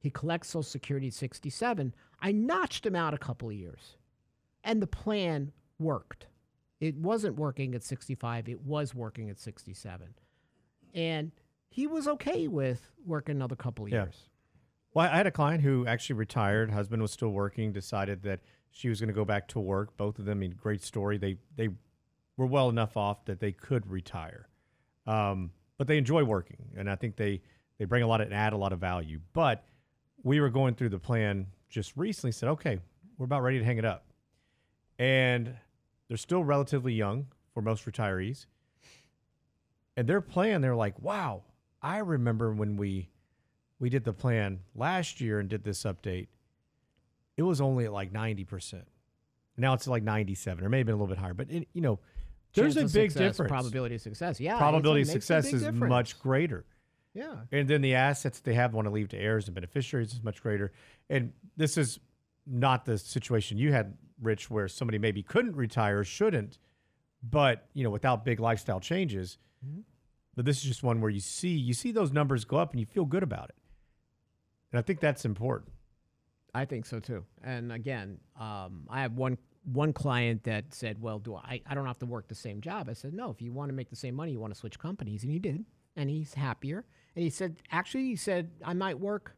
He 0.00 0.10
collects 0.10 0.48
Social 0.48 0.64
Security 0.64 1.06
at 1.06 1.14
67. 1.14 1.94
I 2.20 2.32
notched 2.32 2.84
him 2.84 2.96
out 2.96 3.14
a 3.14 3.18
couple 3.18 3.48
of 3.48 3.54
years. 3.54 3.96
And 4.64 4.82
the 4.82 4.88
plan 4.88 5.52
worked. 5.78 6.26
It 6.80 6.96
wasn't 6.96 7.36
working 7.36 7.76
at 7.76 7.84
65, 7.84 8.48
it 8.48 8.60
was 8.62 8.92
working 8.92 9.30
at 9.30 9.38
67. 9.38 10.08
And 10.94 11.30
he 11.68 11.86
was 11.86 12.08
okay 12.08 12.48
with 12.48 12.90
working 13.06 13.36
another 13.36 13.54
couple 13.54 13.84
of 13.84 13.92
Yeah. 13.92 14.02
years. 14.04 14.28
Well, 14.94 15.08
I 15.10 15.16
had 15.16 15.26
a 15.26 15.30
client 15.30 15.62
who 15.62 15.86
actually 15.86 16.16
retired. 16.16 16.70
Husband 16.70 17.00
was 17.00 17.12
still 17.12 17.30
working. 17.30 17.72
Decided 17.72 18.22
that 18.22 18.40
she 18.70 18.88
was 18.88 19.00
going 19.00 19.08
to 19.08 19.14
go 19.14 19.24
back 19.24 19.48
to 19.48 19.60
work. 19.60 19.96
Both 19.96 20.18
of 20.18 20.24
them, 20.24 20.38
I 20.38 20.40
mean, 20.40 20.50
great 20.52 20.82
story. 20.82 21.18
They 21.18 21.38
they 21.56 21.68
were 22.36 22.46
well 22.46 22.68
enough 22.68 22.96
off 22.96 23.24
that 23.26 23.40
they 23.40 23.52
could 23.52 23.90
retire, 23.90 24.48
um, 25.06 25.52
but 25.78 25.86
they 25.86 25.98
enjoy 25.98 26.24
working, 26.24 26.58
and 26.76 26.90
I 26.90 26.96
think 26.96 27.16
they 27.16 27.42
they 27.78 27.84
bring 27.86 28.02
a 28.02 28.06
lot 28.06 28.20
and 28.20 28.34
add 28.34 28.52
a 28.52 28.56
lot 28.56 28.72
of 28.72 28.80
value. 28.80 29.20
But 29.32 29.64
we 30.22 30.40
were 30.40 30.50
going 30.50 30.74
through 30.74 30.90
the 30.90 30.98
plan 30.98 31.46
just 31.70 31.96
recently. 31.96 32.32
Said, 32.32 32.50
okay, 32.50 32.78
we're 33.16 33.24
about 33.24 33.42
ready 33.42 33.58
to 33.58 33.64
hang 33.64 33.78
it 33.78 33.84
up, 33.84 34.04
and 34.98 35.54
they're 36.08 36.16
still 36.18 36.44
relatively 36.44 36.92
young 36.92 37.28
for 37.54 37.62
most 37.62 37.86
retirees. 37.86 38.46
And 39.96 40.06
their 40.06 40.22
plan, 40.22 40.62
they're 40.62 40.76
like, 40.76 41.00
wow, 41.00 41.42
I 41.82 41.98
remember 41.98 42.52
when 42.52 42.76
we 42.76 43.10
we 43.82 43.90
did 43.90 44.04
the 44.04 44.12
plan 44.12 44.60
last 44.76 45.20
year 45.20 45.40
and 45.40 45.48
did 45.48 45.64
this 45.64 45.82
update, 45.82 46.28
it 47.36 47.42
was 47.42 47.60
only 47.60 47.84
at 47.84 47.92
like 47.92 48.12
90%. 48.12 48.84
Now 49.56 49.74
it's 49.74 49.88
like 49.88 50.04
97 50.04 50.64
or 50.64 50.68
maybe 50.68 50.92
a 50.92 50.94
little 50.94 51.08
bit 51.08 51.18
higher. 51.18 51.34
But, 51.34 51.50
it, 51.50 51.66
you 51.72 51.80
know, 51.80 51.98
there's 52.54 52.76
Chance 52.76 52.94
a 52.94 52.96
big 52.96 53.10
success, 53.10 53.32
difference. 53.32 53.50
Probability 53.50 53.96
of 53.96 54.00
success. 54.00 54.38
Yeah. 54.38 54.56
Probability 54.56 55.02
of 55.02 55.08
success 55.08 55.52
is 55.52 55.62
difference. 55.62 55.90
much 55.90 56.20
greater. 56.20 56.64
Yeah. 57.12 57.34
And 57.50 57.66
then 57.66 57.82
the 57.82 57.96
assets 57.96 58.38
they 58.38 58.54
have 58.54 58.72
want 58.72 58.86
to 58.86 58.92
leave 58.92 59.08
to 59.08 59.18
heirs 59.18 59.48
and 59.48 59.54
beneficiaries 59.56 60.12
is 60.12 60.22
much 60.22 60.40
greater. 60.40 60.70
And 61.10 61.32
this 61.56 61.76
is 61.76 61.98
not 62.46 62.84
the 62.84 62.98
situation 62.98 63.58
you 63.58 63.72
had, 63.72 63.96
Rich, 64.22 64.48
where 64.48 64.68
somebody 64.68 64.98
maybe 64.98 65.24
couldn't 65.24 65.56
retire 65.56 65.98
or 65.98 66.04
shouldn't, 66.04 66.58
but 67.20 67.66
you 67.74 67.82
know, 67.82 67.90
without 67.90 68.24
big 68.24 68.38
lifestyle 68.38 68.78
changes. 68.78 69.38
Mm-hmm. 69.66 69.80
But 70.36 70.44
this 70.44 70.58
is 70.58 70.62
just 70.62 70.84
one 70.84 71.00
where 71.00 71.10
you 71.10 71.20
see 71.20 71.48
you 71.48 71.74
see 71.74 71.90
those 71.90 72.12
numbers 72.12 72.44
go 72.44 72.58
up 72.58 72.70
and 72.70 72.78
you 72.78 72.86
feel 72.86 73.04
good 73.04 73.24
about 73.24 73.48
it. 73.48 73.56
And 74.72 74.78
I 74.78 74.82
think 74.82 75.00
that's 75.00 75.24
important. 75.24 75.72
I 76.54 76.64
think 76.64 76.86
so 76.86 76.98
too. 76.98 77.24
And 77.42 77.72
again, 77.72 78.18
um, 78.38 78.86
I 78.88 79.02
have 79.02 79.12
one 79.12 79.38
one 79.64 79.92
client 79.92 80.42
that 80.44 80.74
said, 80.74 81.00
"Well, 81.00 81.18
do 81.18 81.36
I? 81.36 81.60
I 81.66 81.74
don't 81.74 81.86
have 81.86 81.98
to 82.00 82.06
work 82.06 82.28
the 82.28 82.34
same 82.34 82.60
job." 82.60 82.88
I 82.88 82.94
said, 82.94 83.14
"No. 83.14 83.30
If 83.30 83.40
you 83.40 83.52
want 83.52 83.68
to 83.68 83.74
make 83.74 83.90
the 83.90 83.96
same 83.96 84.14
money, 84.14 84.32
you 84.32 84.40
want 84.40 84.52
to 84.52 84.58
switch 84.58 84.78
companies." 84.78 85.22
And 85.22 85.32
he 85.32 85.38
did, 85.38 85.64
and 85.96 86.10
he's 86.10 86.34
happier. 86.34 86.84
And 87.14 87.22
he 87.22 87.30
said, 87.30 87.62
"Actually, 87.70 88.04
he 88.04 88.16
said 88.16 88.50
I 88.64 88.74
might 88.74 88.98
work. 88.98 89.36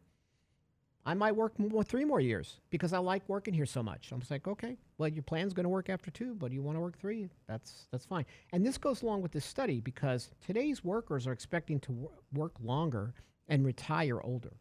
I 1.06 1.12
might 1.12 1.36
work 1.36 1.58
more, 1.58 1.84
three 1.84 2.06
more 2.06 2.20
years 2.20 2.60
because 2.70 2.94
I 2.94 2.98
like 2.98 3.28
working 3.28 3.54
here 3.54 3.66
so 3.66 3.82
much." 3.82 4.12
I 4.12 4.16
was 4.16 4.30
like, 4.30 4.48
"Okay, 4.48 4.78
well, 4.98 5.08
your 5.08 5.22
plan's 5.22 5.52
going 5.52 5.64
to 5.64 5.70
work 5.70 5.90
after 5.90 6.10
two, 6.10 6.34
but 6.34 6.52
you 6.52 6.62
want 6.62 6.76
to 6.76 6.80
work 6.80 6.98
three? 6.98 7.28
That's 7.46 7.86
that's 7.90 8.06
fine." 8.06 8.24
And 8.52 8.64
this 8.66 8.78
goes 8.78 9.02
along 9.02 9.22
with 9.22 9.32
this 9.32 9.44
study 9.44 9.80
because 9.80 10.30
today's 10.40 10.82
workers 10.82 11.26
are 11.26 11.32
expecting 11.32 11.78
to 11.80 11.92
wor- 11.92 12.12
work 12.32 12.54
longer 12.60 13.14
and 13.48 13.64
retire 13.64 14.20
older. 14.22 14.54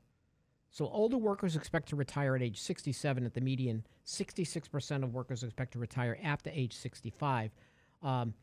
So 0.73 0.87
older 0.87 1.17
workers 1.17 1.55
expect 1.55 1.89
to 1.89 1.95
retire 1.95 2.35
at 2.35 2.41
age 2.41 2.59
67 2.59 3.25
at 3.25 3.35
the 3.35 3.41
median. 3.41 3.85
66% 4.07 5.03
of 5.03 5.13
workers 5.13 5.43
expect 5.43 5.73
to 5.73 5.79
retire 5.79 6.17
after 6.23 6.49
age 6.51 6.73
65. 6.73 7.51
Um, 8.01 8.33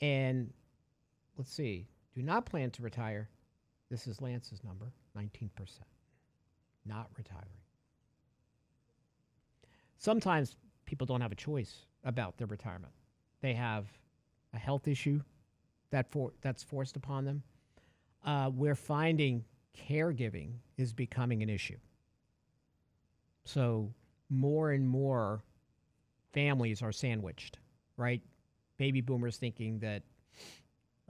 and 0.00 0.50
let's 1.36 1.52
see, 1.52 1.88
do 2.14 2.22
not 2.22 2.46
plan 2.46 2.70
to 2.70 2.82
retire. 2.82 3.28
This 3.90 4.06
is 4.06 4.22
Lance's 4.22 4.64
number 4.64 4.86
19%. 5.14 5.50
Not 6.86 7.10
retiring. 7.18 7.44
Sometimes 9.98 10.56
people 10.86 11.06
don't 11.06 11.20
have 11.20 11.32
a 11.32 11.36
choice 11.36 11.84
about 12.02 12.38
their 12.38 12.46
retirement. 12.46 12.94
They 13.42 13.52
have 13.52 13.84
a 14.54 14.58
health 14.58 14.88
issue 14.88 15.20
that 15.90 16.10
for, 16.10 16.32
that's 16.40 16.62
forced 16.62 16.96
upon 16.96 17.26
them. 17.26 17.42
Uh, 18.24 18.50
we're 18.54 18.74
finding 18.74 19.44
caregiving 19.76 20.54
is 20.76 20.92
becoming 20.92 21.42
an 21.42 21.48
issue. 21.48 21.76
So 23.44 23.92
more 24.28 24.72
and 24.72 24.88
more 24.88 25.42
families 26.32 26.82
are 26.82 26.92
sandwiched, 26.92 27.58
right? 27.96 28.20
Baby 28.76 29.00
boomers 29.00 29.36
thinking 29.36 29.78
that 29.80 30.02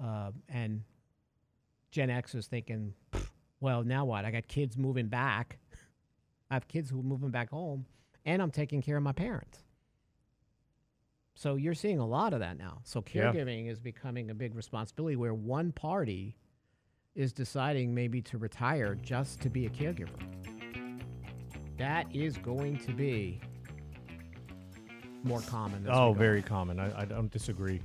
uh, 0.02 0.30
and 0.48 0.82
Gen 1.90 2.10
X 2.10 2.34
is 2.34 2.46
thinking, 2.46 2.92
well, 3.60 3.82
now 3.82 4.04
what? 4.04 4.24
I 4.24 4.30
got 4.30 4.46
kids 4.48 4.76
moving 4.76 5.06
back. 5.06 5.58
I 6.50 6.54
have 6.54 6.68
kids 6.68 6.90
who 6.90 7.00
are 7.00 7.02
moving 7.02 7.30
back 7.30 7.50
home, 7.50 7.86
and 8.24 8.42
I'm 8.42 8.50
taking 8.50 8.82
care 8.82 8.96
of 8.98 9.02
my 9.02 9.12
parents. 9.12 9.64
So 11.34 11.56
you're 11.56 11.74
seeing 11.74 11.98
a 11.98 12.06
lot 12.06 12.32
of 12.32 12.40
that 12.40 12.56
now. 12.58 12.80
So 12.84 13.02
Yeah. 13.12 13.32
caregiving 13.32 13.68
is 13.68 13.78
becoming 13.80 14.30
a 14.30 14.34
big 14.34 14.54
responsibility 14.54 15.16
where 15.16 15.34
one 15.34 15.72
party 15.72 16.36
is 17.16 17.32
deciding 17.32 17.94
maybe 17.94 18.20
to 18.22 18.38
retire 18.38 18.94
just 18.94 19.40
to 19.40 19.50
be 19.50 19.66
a 19.66 19.70
caregiver. 19.70 20.08
That 21.78 22.06
is 22.14 22.36
going 22.36 22.78
to 22.80 22.92
be 22.92 23.40
more 25.24 25.40
common. 25.40 25.86
Oh, 25.90 26.12
very 26.12 26.42
common. 26.42 26.78
I, 26.78 27.02
I 27.02 27.04
don't 27.04 27.30
disagree. 27.30 27.80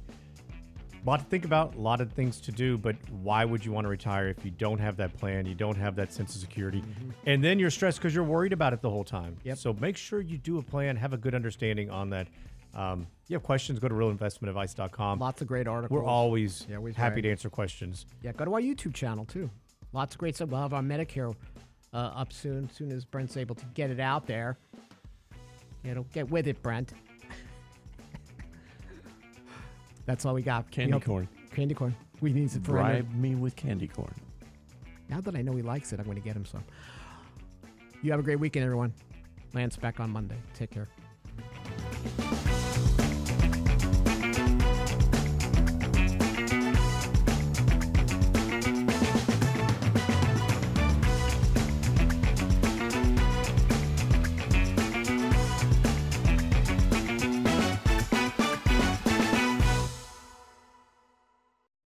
A 1.03 1.09
lot 1.09 1.19
to 1.19 1.25
think 1.25 1.45
about, 1.45 1.73
a 1.75 1.81
lot 1.81 1.99
of 1.99 2.11
things 2.11 2.39
to 2.41 2.51
do, 2.51 2.77
but 2.77 2.95
why 3.09 3.43
would 3.43 3.65
you 3.65 3.71
want 3.71 3.85
to 3.85 3.89
retire 3.89 4.27
if 4.27 4.45
you 4.45 4.51
don't 4.51 4.77
have 4.79 4.97
that 4.97 5.17
plan, 5.17 5.47
you 5.47 5.55
don't 5.55 5.77
have 5.77 5.95
that 5.95 6.13
sense 6.13 6.35
of 6.35 6.41
security, 6.41 6.83
and 7.25 7.43
then 7.43 7.57
you're 7.57 7.71
stressed 7.71 7.97
because 7.97 8.13
you're 8.13 8.23
worried 8.23 8.53
about 8.53 8.71
it 8.71 8.81
the 8.81 8.89
whole 8.89 9.03
time. 9.03 9.31
Mm-hmm. 9.39 9.47
Yep. 9.47 9.57
So 9.57 9.73
make 9.73 9.97
sure 9.97 10.21
you 10.21 10.37
do 10.37 10.59
a 10.59 10.61
plan, 10.61 10.95
have 10.97 11.13
a 11.13 11.17
good 11.17 11.33
understanding 11.33 11.89
on 11.89 12.11
that. 12.11 12.27
Um, 12.73 13.07
you 13.27 13.35
have 13.35 13.43
questions, 13.43 13.79
go 13.79 13.87
to 13.87 13.95
realinvestmentadvice.com. 13.95 15.19
Lots 15.19 15.41
of 15.41 15.47
great 15.47 15.67
articles. 15.67 15.99
We're 16.01 16.07
always 16.07 16.65
Yeah, 16.69 16.79
we 16.79 16.93
happy 16.93 17.15
try. 17.15 17.21
to 17.21 17.31
answer 17.31 17.49
questions. 17.49 18.05
Yeah, 18.21 18.31
go 18.31 18.45
to 18.45 18.53
our 18.53 18.61
YouTube 18.61 18.93
channel 18.93 19.25
too. 19.25 19.49
Lots 19.93 20.15
of 20.15 20.19
great 20.19 20.35
stuff. 20.35 20.49
We'll 20.49 20.61
have 20.61 20.73
our 20.73 20.81
Medicare 20.81 21.35
uh, 21.93 21.97
up 21.97 22.31
soon, 22.31 22.65
as 22.69 22.75
soon 22.75 22.91
as 22.91 23.03
Brent's 23.05 23.35
able 23.37 23.55
to 23.55 23.65
get 23.73 23.89
it 23.91 23.99
out 23.99 24.25
there. 24.25 24.57
You 25.83 25.95
know, 25.95 26.05
get 26.13 26.29
with 26.29 26.47
it, 26.47 26.61
Brent. 26.63 26.91
That's 30.05 30.25
all 30.25 30.33
we 30.33 30.41
got. 30.41 30.65
We 30.67 30.71
Candy 30.71 30.91
hope- 30.93 31.05
corn. 31.05 31.27
Candy 31.53 31.75
corn. 31.75 31.95
We 32.21 32.31
need 32.33 32.45
it 32.45 32.51
for 32.51 32.59
Brent. 32.59 33.09
Bribe 33.09 33.15
me 33.15 33.35
with 33.35 33.55
candy 33.55 33.87
corn. 33.87 34.13
Now 35.09 35.21
that 35.21 35.35
I 35.35 35.41
know 35.41 35.53
he 35.53 35.63
likes 35.63 35.91
it, 35.91 35.99
I'm 35.99 36.05
going 36.05 36.17
to 36.17 36.23
get 36.23 36.35
him 36.35 36.45
some. 36.45 36.63
You 38.03 38.11
have 38.11 38.19
a 38.19 38.23
great 38.23 38.39
weekend, 38.39 38.63
everyone. 38.63 38.93
Lance 39.53 39.75
back 39.75 39.99
on 39.99 40.11
Monday. 40.11 40.37
Take 40.53 40.69
care. 40.71 40.87